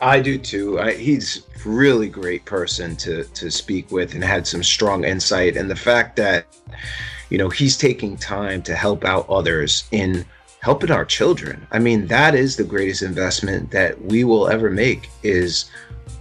I 0.00 0.20
do 0.20 0.38
too. 0.38 0.80
I, 0.80 0.94
he's 0.94 1.42
really 1.66 2.08
great 2.08 2.44
person 2.44 2.96
to 2.96 3.24
to 3.24 3.50
speak 3.50 3.90
with 3.90 4.14
and 4.14 4.24
had 4.24 4.46
some 4.46 4.62
strong 4.62 5.04
insight. 5.04 5.56
And 5.56 5.70
the 5.70 5.76
fact 5.76 6.16
that 6.16 6.46
you 7.30 7.38
know 7.38 7.48
he's 7.48 7.76
taking 7.76 8.16
time 8.16 8.62
to 8.62 8.74
help 8.74 9.04
out 9.04 9.28
others 9.28 9.84
in 9.90 10.24
helping 10.60 10.90
our 10.90 11.04
children. 11.04 11.66
I 11.70 11.78
mean, 11.78 12.06
that 12.08 12.34
is 12.34 12.56
the 12.56 12.64
greatest 12.64 13.02
investment 13.02 13.70
that 13.70 14.00
we 14.02 14.24
will 14.24 14.48
ever 14.48 14.70
make 14.70 15.08
is 15.22 15.70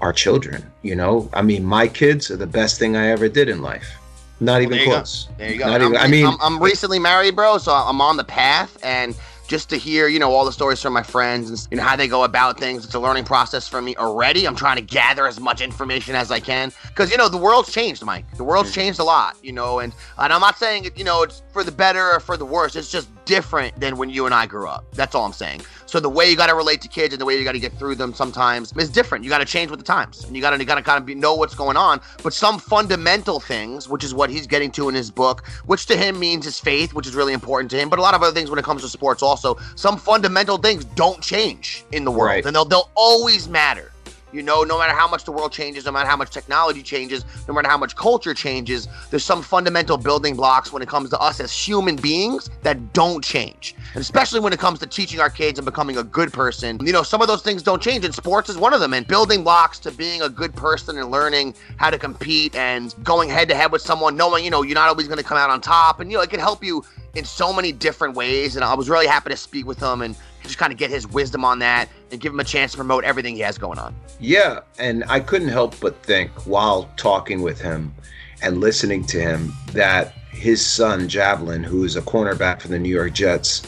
our 0.02 0.14
children. 0.14 0.64
You 0.84 0.96
know, 0.96 1.30
I 1.34 1.42
mean, 1.42 1.66
my 1.66 1.88
kids 1.88 2.30
are 2.30 2.38
the 2.38 2.48
best 2.48 2.78
thing 2.78 2.96
I 2.96 3.08
ever 3.08 3.28
did 3.28 3.50
in 3.50 3.62
life. 3.62 3.96
Not 4.40 4.62
even 4.62 4.78
there 4.78 4.86
close. 4.86 5.26
Go. 5.26 5.34
There 5.38 5.52
you 5.52 5.58
go. 5.60 5.76
Even, 5.76 5.98
I 5.98 6.08
mean, 6.08 6.28
I'm, 6.28 6.38
I'm 6.40 6.62
recently 6.62 7.00
married, 7.00 7.36
bro, 7.36 7.58
so 7.58 7.74
I'm 7.74 8.02
on 8.02 8.18
the 8.18 8.24
path, 8.24 8.78
and 8.84 9.16
just 9.48 9.70
to 9.70 9.78
hear, 9.78 10.08
you 10.08 10.20
know, 10.20 10.32
all 10.32 10.46
the 10.46 10.52
stories 10.52 10.82
from 10.82 10.94
my 10.94 11.04
friends 11.04 11.50
and 11.50 11.68
you 11.72 11.78
know 11.78 11.84
how 11.84 11.96
they 11.96 12.08
go 12.08 12.24
about 12.24 12.60
things. 12.60 12.86
It's 12.86 12.94
a 12.94 13.00
learning 13.00 13.24
process 13.24 13.68
for 13.68 13.82
me 13.82 13.96
already. 13.96 14.46
I'm 14.46 14.56
trying 14.56 14.76
to 14.76 14.82
gather 14.82 15.28
as 15.28 15.40
much 15.40 15.62
information 15.62 16.16
as 16.16 16.32
I 16.32 16.40
can 16.40 16.72
because 16.88 17.12
you 17.12 17.18
know 17.18 17.30
the 17.30 17.38
world's 17.38 17.72
changed, 17.72 18.04
Mike. 18.04 18.26
The 18.38 18.44
world's 18.44 18.70
mm-hmm. 18.70 18.82
changed 18.82 19.00
a 19.00 19.04
lot, 19.04 19.38
you 19.42 19.54
know, 19.54 19.80
and 19.80 19.94
and 20.18 20.34
I'm 20.34 20.42
not 20.42 20.58
saying 20.58 20.86
it, 20.86 20.98
you 20.98 21.04
know, 21.04 21.24
it's 21.24 21.42
for 21.52 21.64
the 21.64 21.72
better 21.72 22.12
or 22.12 22.20
for 22.20 22.38
the 22.38 22.46
worse. 22.46 22.76
It's 22.76 22.92
just 22.92 23.10
different 23.26 23.80
than 23.80 23.98
when 23.98 24.10
you 24.10 24.26
and 24.26 24.34
I 24.34 24.46
grew 24.46 24.68
up. 24.68 24.86
That's 24.94 25.16
all 25.16 25.26
I'm 25.26 25.34
saying. 25.34 25.62
So 25.88 26.02
the 26.02 26.10
way 26.10 26.30
you 26.30 26.36
got 26.36 26.48
to 26.48 26.56
relate 26.56 26.82
to 26.82 26.90
kids 26.90 27.14
and 27.14 27.22
the 27.22 27.26
way 27.26 27.38
you 27.38 27.44
got 27.46 27.54
to 27.54 27.60
get 27.60 27.72
through 27.80 27.96
them 27.96 28.14
sometimes 28.14 28.74
is 28.78 28.90
different. 28.90 29.24
You 29.24 29.30
got 29.30 29.38
to 29.40 29.46
change 29.46 29.72
with 29.72 29.80
the 29.80 29.86
times, 29.86 30.26
and 30.26 30.36
you 30.36 30.42
got 30.42 30.52
to 30.52 30.58
you 30.60 30.66
got 30.66 30.76
to 30.76 30.82
kind 30.82 30.98
of 31.00 31.06
be, 31.06 31.16
know 31.16 31.34
what's 31.34 31.56
going 31.56 31.78
on. 31.78 32.02
But 32.24 32.34
some 32.34 32.60
fundamental 32.60 33.40
things, 33.40 33.88
which 33.88 34.04
is 34.04 34.14
what 34.14 34.30
he's 34.30 34.46
getting 34.48 34.70
to 34.72 34.90
in 34.90 34.96
his 34.96 35.10
book, 35.10 35.48
which 35.66 35.86
to 35.88 35.96
him 35.96 36.20
means 36.20 36.44
his 36.46 36.60
faith, 36.60 36.94
which 36.94 37.08
is 37.08 37.16
really 37.16 37.34
important 37.34 37.72
to 37.72 37.78
him. 37.78 37.88
But 37.90 38.00
a 38.00 38.02
lot 38.02 38.14
of 38.14 38.22
other 38.22 38.34
things 38.34 38.50
when 38.50 38.60
it 38.60 38.66
comes 38.66 38.82
to 38.82 38.90
sports, 38.90 39.24
also 39.24 39.58
some 39.76 39.98
fundamental 39.98 40.58
things 40.58 40.84
don't 40.84 41.22
change 41.22 41.86
in 41.94 42.04
the 42.04 42.12
world, 42.12 42.28
Right. 42.28 42.46
and 42.46 42.54
they'll 42.56 42.66
they'll 42.66 42.92
always 42.96 43.48
matter. 43.48 43.92
You 44.38 44.44
know, 44.44 44.64
no 44.64 44.78
matter 44.78 44.94
how 44.94 45.08
much 45.08 45.24
the 45.24 45.32
world 45.32 45.52
changes, 45.52 45.86
no 45.86 45.92
matter 45.92 46.08
how 46.08 46.16
much 46.16 46.30
technology 46.30 46.84
changes, 46.84 47.26
no 47.48 47.56
matter 47.56 47.68
how 47.68 47.78
much 47.78 47.96
culture 47.96 48.36
changes, 48.36 48.88
there's 49.10 49.24
some 49.24 49.42
fundamental 49.42 49.98
building 49.98 50.36
blocks 50.36 50.72
when 50.72 50.84
it 50.84 50.88
comes 50.88 51.10
to 51.10 51.20
us 51.20 51.40
as 51.40 51.52
human 51.52 51.96
beings 51.96 52.48
that 52.62 52.94
don't 52.94 53.24
change. 53.24 53.74
And 53.96 54.02
especially 54.02 54.40
when 54.40 54.54
it 54.54 54.60
comes 54.60 54.78
to 54.78 54.86
teaching 54.86 55.20
our 55.20 55.32
kids 55.32 55.58
and 55.58 55.66
becoming 55.66 55.98
a 55.98 56.04
good 56.04 56.32
person, 56.32 56.78
you 56.86 56.94
know, 56.94 57.02
some 57.02 57.20
of 57.20 57.28
those 57.28 57.42
things 57.42 57.64
don't 57.64 57.82
change, 57.82 58.06
and 58.06 58.14
sports 58.14 58.48
is 58.48 58.60
one 58.60 58.76
of 58.76 58.80
them. 58.80 58.94
And 58.94 59.08
building 59.08 59.44
blocks 59.44 59.80
to 59.80 59.92
being 59.92 60.22
a 60.22 60.30
good 60.30 60.56
person 60.56 61.00
and 61.00 61.10
learning 61.10 61.56
how 61.78 61.90
to 61.90 61.98
compete 61.98 62.56
and 62.56 62.94
going 63.04 63.30
head 63.30 63.50
to 63.50 63.56
head 63.56 63.72
with 63.72 63.82
someone, 63.82 64.16
knowing, 64.16 64.46
you 64.46 64.52
know, 64.52 64.62
you're 64.62 64.76
not 64.76 64.88
always 64.88 65.08
going 65.08 65.18
to 65.18 65.24
come 65.24 65.40
out 65.40 65.50
on 65.50 65.62
top. 65.62 66.00
And, 66.00 66.12
you 66.12 66.18
know, 66.18 66.24
it 66.24 66.30
can 66.30 66.40
help 66.40 66.64
you 66.64 66.86
in 67.16 67.26
so 67.26 67.52
many 67.52 67.72
different 67.72 68.16
ways. 68.16 68.56
And 68.56 68.64
I 68.64 68.76
was 68.76 68.88
really 68.88 69.08
happy 69.08 69.32
to 69.32 69.38
speak 69.38 69.66
with 69.66 69.80
him 69.80 70.04
and 70.04 70.16
just 70.44 70.60
kind 70.60 70.72
of 70.72 70.78
get 70.78 70.92
his 70.92 71.08
wisdom 71.08 71.44
on 71.44 71.58
that 71.60 71.90
and 72.12 72.22
give 72.22 72.34
him 72.34 72.40
a 72.40 72.44
chance 72.44 72.72
to 72.72 72.78
promote 72.78 73.04
everything 73.04 73.36
he 73.36 73.42
has 73.42 73.58
going 73.58 73.80
on. 73.80 73.96
Yeah, 74.20 74.62
and 74.80 75.04
I 75.08 75.20
couldn't 75.20 75.50
help 75.50 75.80
but 75.80 76.02
think 76.04 76.32
while 76.46 76.90
talking 76.98 77.42
with 77.42 77.60
him 77.60 77.94
and 78.42 78.60
listening 78.60 79.04
to 79.06 79.20
him 79.20 79.54
that 79.74 80.14
his 80.32 80.64
son 80.66 81.08
Javelin, 81.10 81.64
who 81.64 81.84
is 81.84 81.96
a 81.96 82.02
cornerback 82.02 82.62
for 82.62 82.68
the 82.68 82.78
New 82.80 82.90
York 82.94 83.14
Jets, 83.14 83.64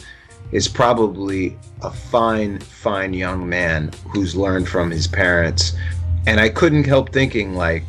is 0.52 0.68
probably 0.68 1.56
a 1.82 1.90
fine, 1.90 2.58
fine 2.60 3.12
young 3.14 3.48
man 3.48 3.90
who's 4.08 4.34
learned 4.36 4.68
from 4.68 4.90
his 4.90 5.06
parents. 5.06 5.76
And 6.26 6.40
I 6.40 6.48
couldn't 6.48 6.84
help 6.84 7.12
thinking, 7.12 7.54
like, 7.54 7.84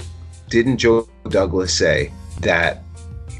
didn't 0.49 0.78
Joe 0.78 1.08
Douglas 1.30 1.74
say 1.74 2.12
that 2.41 2.84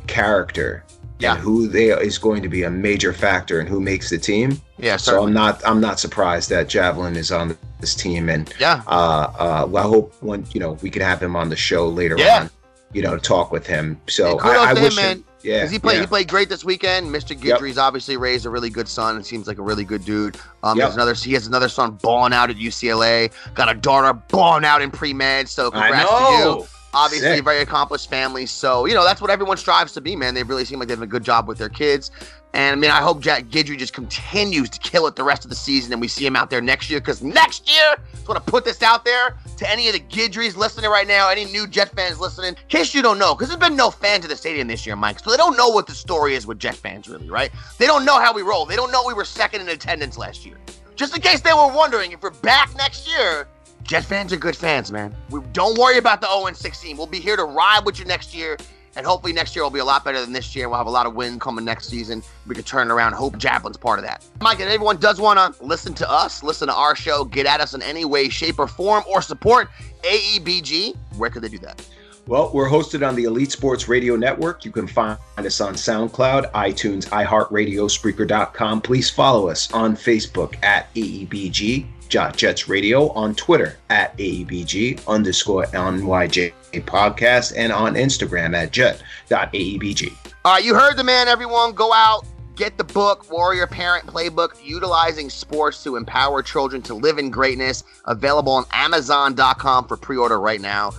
character 0.08 0.84
Yeah. 1.20 1.34
and 1.34 1.42
who 1.42 1.68
they 1.68 1.92
is 1.92 2.18
going 2.18 2.42
to 2.44 2.50
be 2.50 2.64
a 2.64 2.70
major 2.70 3.14
factor 3.14 3.60
in 3.60 3.68
who 3.68 3.80
makes 3.80 4.10
the 4.10 4.18
team? 4.18 4.60
Yeah, 4.82 4.98
So. 4.98 5.24
I'm 5.24 5.34
not 5.34 5.62
I'm 5.66 5.80
not 5.80 6.00
surprised 6.00 6.50
that 6.50 6.68
Javelin 6.68 7.16
is 7.16 7.32
on 7.32 7.56
this 7.80 7.94
team, 7.96 8.30
and 8.30 8.52
Yeah. 8.60 8.82
uh, 8.88 8.92
uh, 9.38 9.66
well, 9.70 9.86
I 9.86 9.88
hope 9.88 10.14
when 10.22 10.46
you 10.54 10.60
know 10.60 10.72
we 10.82 10.90
can 10.90 11.02
have 11.02 11.22
him 11.22 11.36
on 11.36 11.50
the 11.50 11.56
show 11.56 11.88
later 11.88 12.16
Yeah. 12.18 12.42
on, 12.42 12.50
you 12.94 13.02
know, 13.02 13.18
talk 13.18 13.52
with 13.52 13.66
him. 13.68 14.00
So 14.08 14.40
I, 14.40 14.72
I 14.72 14.76
him, 14.76 14.82
wish 14.84 14.96
man. 14.96 15.24
yeah, 15.44 15.60
Because 15.60 15.72
he 15.72 15.80
played, 15.80 15.96
yeah. 15.96 16.02
he 16.02 16.08
played 16.08 16.28
great 16.28 16.50
this 16.50 16.66
weekend. 16.66 17.14
Mr. 17.14 17.40
Guidry's 17.40 17.78
obviously 17.78 18.18
raised 18.18 18.46
a 18.46 18.50
really 18.50 18.70
good 18.70 18.88
son 18.88 19.16
and 19.16 19.26
seems 19.26 19.48
like 19.48 19.60
a 19.60 19.62
really 19.62 19.84
good 19.86 20.04
dude. 20.04 20.38
Um, 20.64 20.78
Yep. 20.78 20.94
another, 20.96 21.14
he 21.14 21.34
has 21.34 21.48
another 21.48 21.70
son 21.70 21.98
balling 22.02 22.34
out 22.34 22.50
at 22.50 22.58
UCLA. 22.58 23.32
Got 23.54 23.70
a 23.70 23.76
daughter 23.76 24.12
balling 24.30 24.66
out 24.66 24.82
in 24.82 24.90
pre 24.92 25.14
med. 25.14 25.48
So 25.48 25.70
congrats 25.72 26.10
to 26.10 26.16
you. 26.38 26.68
Obviously, 26.94 27.30
a 27.30 27.36
Sick. 27.36 27.46
very 27.46 27.62
accomplished 27.62 28.10
family. 28.10 28.46
So 28.46 28.86
you 28.86 28.94
know 28.94 29.06
that's 29.06 29.22
what 29.22 29.30
everyone 29.30 29.56
strives 29.56 29.94
to 29.94 30.02
be, 30.02 30.16
man. 30.18 30.34
They 30.34 30.44
really 30.44 30.66
seem 30.66 30.78
like 30.80 30.90
they 30.90 30.94
have 30.94 31.02
a 31.02 31.08
good 31.08 31.24
job 31.24 31.48
with 31.48 31.58
their 31.58 31.70
kids. 31.70 32.12
And 32.54 32.74
I 32.74 32.76
mean, 32.76 32.92
I 32.92 33.00
hope 33.00 33.22
Jav 33.22 33.44
Guidry 33.44 33.78
just 33.78 33.94
continues 33.94 34.70
to 34.72 34.80
kill 34.80 35.08
it 35.08 35.16
the 35.16 35.24
rest 35.24 35.46
of 35.46 35.50
the 35.50 35.56
season, 35.56 35.94
and 35.94 36.02
we 36.02 36.10
see 36.10 36.26
him 36.26 36.36
out 36.36 36.50
there 36.50 36.60
next 36.60 36.90
year. 36.90 37.00
Because 37.00 37.22
next 37.22 37.70
year, 37.70 37.96
I 37.96 37.98
just 38.12 38.28
want 38.28 38.46
to 38.46 38.52
put 38.52 38.66
this 38.66 38.82
out 38.82 39.06
there 39.06 39.38
to 39.58 39.70
any 39.70 39.88
of 39.88 39.94
the 39.94 40.00
Guidrys 40.00 40.58
listening 40.58 40.90
right 40.90 41.08
now, 41.08 41.30
any 41.30 41.46
new 41.46 41.66
Jet 41.66 41.92
fans 41.96 42.20
listening. 42.20 42.50
In 42.50 42.68
case 42.68 42.94
you 42.94 43.02
don't 43.02 43.18
know, 43.18 43.34
because 43.34 43.48
there's 43.48 43.60
been 43.60 43.78
no 43.78 43.90
fans 43.90 44.26
at 44.26 44.30
the 44.30 44.36
stadium 44.36 44.68
this 44.68 44.86
year, 44.86 44.98
Mike, 44.98 45.20
so 45.20 45.32
they 45.32 45.38
don't 45.38 45.56
know 45.56 45.70
what 45.70 45.88
the 45.88 45.94
story 45.94 46.36
is 46.36 46.46
with 46.46 46.60
Jet 46.60 46.76
fans, 46.76 47.08
really, 47.08 47.30
right? 47.30 47.52
They 47.78 47.88
don't 47.88 48.04
know 48.04 48.20
how 48.20 48.34
we 48.34 48.42
roll. 48.42 48.66
They 48.66 48.76
don't 48.76 48.92
know 48.92 49.04
we 49.08 49.14
were 49.14 49.26
second 49.26 49.62
in 49.62 49.70
attendance 49.70 50.18
last 50.18 50.46
year. 50.46 50.58
Just 50.96 51.16
in 51.16 51.22
case 51.22 51.40
they 51.40 51.54
were 51.54 51.74
wondering, 51.74 52.12
if 52.12 52.22
we're 52.22 52.32
back 52.32 52.76
next 52.76 53.08
year, 53.08 53.48
Jet 53.84 54.04
fans 54.06 54.32
are 54.32 54.38
good 54.38 54.56
fans, 54.56 54.92
man. 54.92 55.16
We 55.30 55.42
don't 55.54 55.78
worry 55.78 55.98
about 55.98 56.22
the 56.22 56.28
0 56.28 56.54
16. 56.54 56.98
We'll 56.98 57.08
be 57.08 57.20
here 57.20 57.36
to 57.36 57.46
ride 57.46 57.82
with 57.86 57.98
you 57.98 58.06
next 58.06 58.36
year. 58.36 58.58
And 58.96 59.06
hopefully 59.06 59.34
next 59.34 59.56
year 59.56 59.64
will 59.64 59.72
be 59.72 59.80
a 59.80 59.86
lot 59.86 60.04
better 60.04 60.20
than 60.20 60.34
this 60.34 60.56
year. 60.56 60.68
We'll 60.68 60.78
have 60.78 60.88
a 60.88 60.92
lot 60.92 61.06
of 61.06 61.16
win 61.16 61.40
coming 61.40 61.64
next 61.64 61.88
season. 61.88 62.22
We 62.46 62.56
can 62.56 62.64
turn 62.64 62.90
it 62.90 62.94
around. 62.94 63.14
Hope 63.14 63.38
Javelin's 63.38 63.78
part 63.78 64.00
of 64.00 64.06
that. 64.06 64.26
Mike, 64.42 64.60
if 64.60 64.68
everyone 64.68 64.98
does 64.98 65.22
want 65.22 65.40
to 65.40 65.64
listen 65.64 65.94
to 65.96 66.10
us, 66.10 66.44
listen 66.44 66.68
to 66.68 66.74
our 66.74 66.96
show, 66.96 67.24
get 67.24 67.46
at 67.46 67.62
us 67.62 67.74
in 67.74 67.82
any 67.82 68.06
way, 68.06 68.28
shape, 68.30 68.60
or 68.60 68.68
form, 68.68 69.04
or 69.08 69.22
support 69.22 69.70
AEBG, 70.04 70.96
where 71.18 71.30
could 71.30 71.42
they 71.42 71.50
do 71.50 71.60
that? 71.60 71.88
Well, 72.28 72.52
we're 72.54 72.70
hosted 72.70 73.08
on 73.08 73.16
the 73.16 73.24
Elite 73.24 73.52
Sports 73.52 73.88
Radio 73.88 74.16
Network. 74.16 74.64
You 74.64 74.72
can 74.72 74.88
find 74.88 75.18
us 75.38 75.60
on 75.60 75.74
SoundCloud, 75.74 76.52
iTunes, 76.52 77.08
iHeartRadio, 77.10 77.90
Spreaker.com. 77.90 78.82
Please 78.82 79.10
follow 79.10 79.50
us 79.50 79.72
on 79.74 79.96
Facebook 79.96 80.56
at 80.64 80.94
AEBG 80.94 81.88
Jets 82.12 82.68
Radio, 82.68 83.10
on 83.12 83.34
Twitter 83.36 83.78
at 83.90 84.18
AEBG 84.18 85.08
underscore 85.08 85.66
NYJ 85.68 86.54
podcast, 86.74 87.54
and 87.56 87.72
on 87.72 87.96
Instagram 87.96 88.54
at 88.54 88.72
jet.aebg. 88.72 90.14
All 90.44 90.54
right, 90.54 90.64
you 90.64 90.76
heard 90.76 90.98
the 90.98 91.04
man, 91.04 91.28
everyone. 91.28 91.72
Go 91.72 91.94
out, 91.94 92.26
get 92.56 92.78
the 92.78 92.84
book, 92.84 93.32
Warrior 93.32 93.68
Parent 93.68 94.06
Playbook, 94.06 94.64
Utilizing 94.64 95.30
Sports 95.30 95.84
to 95.84 95.96
Empower 95.96 96.44
Children 96.44 96.82
to 96.84 96.94
Live 96.94 97.18
in 97.18 97.30
Greatness, 97.30 97.84
available 98.06 98.54
on 98.54 98.66
Amazon.com 98.72 99.88
for 99.88 99.96
pre 99.96 100.18
order 100.18 100.40
right 100.40 100.62
now. 100.62 100.92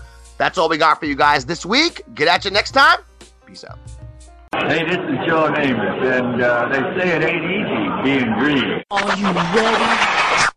That's 0.43 0.59
all 0.59 0.68
we 0.68 0.76
got 0.76 0.99
for 0.99 1.07
you 1.07 1.14
guys 1.14 1.45
this 1.45 1.64
week. 1.64 2.03
Get 2.16 2.26
at 2.26 2.45
you 2.45 2.51
next 2.51 2.72
time. 2.72 2.99
Peace 3.47 3.64
out. 3.64 3.78
Hey, 4.68 4.82
this 4.84 4.97
is 4.97 5.24
Joe 5.24 5.53
Namath, 5.55 6.03
and 6.03 6.43
uh, 6.43 6.68
they 6.68 7.01
say 7.01 7.14
it 7.14 7.22
ain't 7.22 7.45
easy 7.45 8.03
being 8.03 8.34
green. 8.40 8.82
Are 8.90 9.16
you 9.16 9.26
ready? 9.30 10.49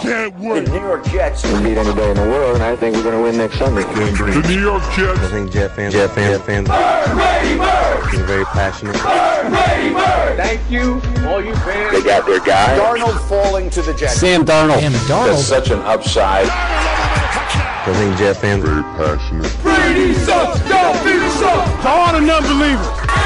Can't 0.00 0.34
wait. 0.38 0.64
The 0.64 0.70
wait. 0.72 0.80
New 0.80 0.86
York 0.86 1.04
Jets 1.04 1.44
We 1.44 1.62
beat 1.62 1.76
anybody 1.76 2.12
in 2.12 2.16
the 2.16 2.30
world, 2.32 2.54
and 2.54 2.64
I 2.64 2.76
think 2.76 2.96
we're 2.96 3.02
going 3.02 3.16
to 3.16 3.22
win 3.24 3.36
next 3.36 3.58
Sunday. 3.58 3.82
The 3.82 4.42
New 4.48 4.58
York 4.58 4.82
Jets. 4.94 5.20
I 5.20 5.28
think 5.28 5.52
Jet 5.52 5.76
fans, 5.76 5.92
Jet 5.92 6.08
fans, 6.12 6.38
Jet 6.38 6.46
fans 6.46 6.68
Bird, 6.68 7.16
ready, 7.18 7.58
bird. 7.58 8.14
are 8.14 8.24
very 8.24 8.44
passionate. 8.46 8.94
Bird, 8.94 9.52
ready, 9.52 9.92
bird. 9.92 10.36
Thank 10.38 10.70
you, 10.70 10.94
all 11.28 11.44
you 11.44 11.54
fans. 11.56 11.92
They 11.92 12.02
got 12.02 12.24
their 12.24 12.40
guy. 12.40 12.78
Darnold 12.78 13.20
falling 13.28 13.68
to 13.68 13.82
the 13.82 13.92
Jets. 13.92 14.16
Sam 14.16 14.46
Darnold. 14.46 14.80
That's 15.08 15.44
such 15.44 15.68
an 15.68 15.80
upside. 15.80 16.46
I 17.88 17.92
think 17.92 18.18
Jet 18.18 18.34
fans 18.34 18.64
Very 18.64 18.82
passionate. 18.82 19.62
Brady 19.62 20.12
sucks. 20.14 20.58
Don't 20.68 21.04
be 21.04 21.14
sucks. 21.38 21.82
To 21.82 21.88
all 21.88 22.12
the 22.12 22.20
non-believers. 22.20 23.25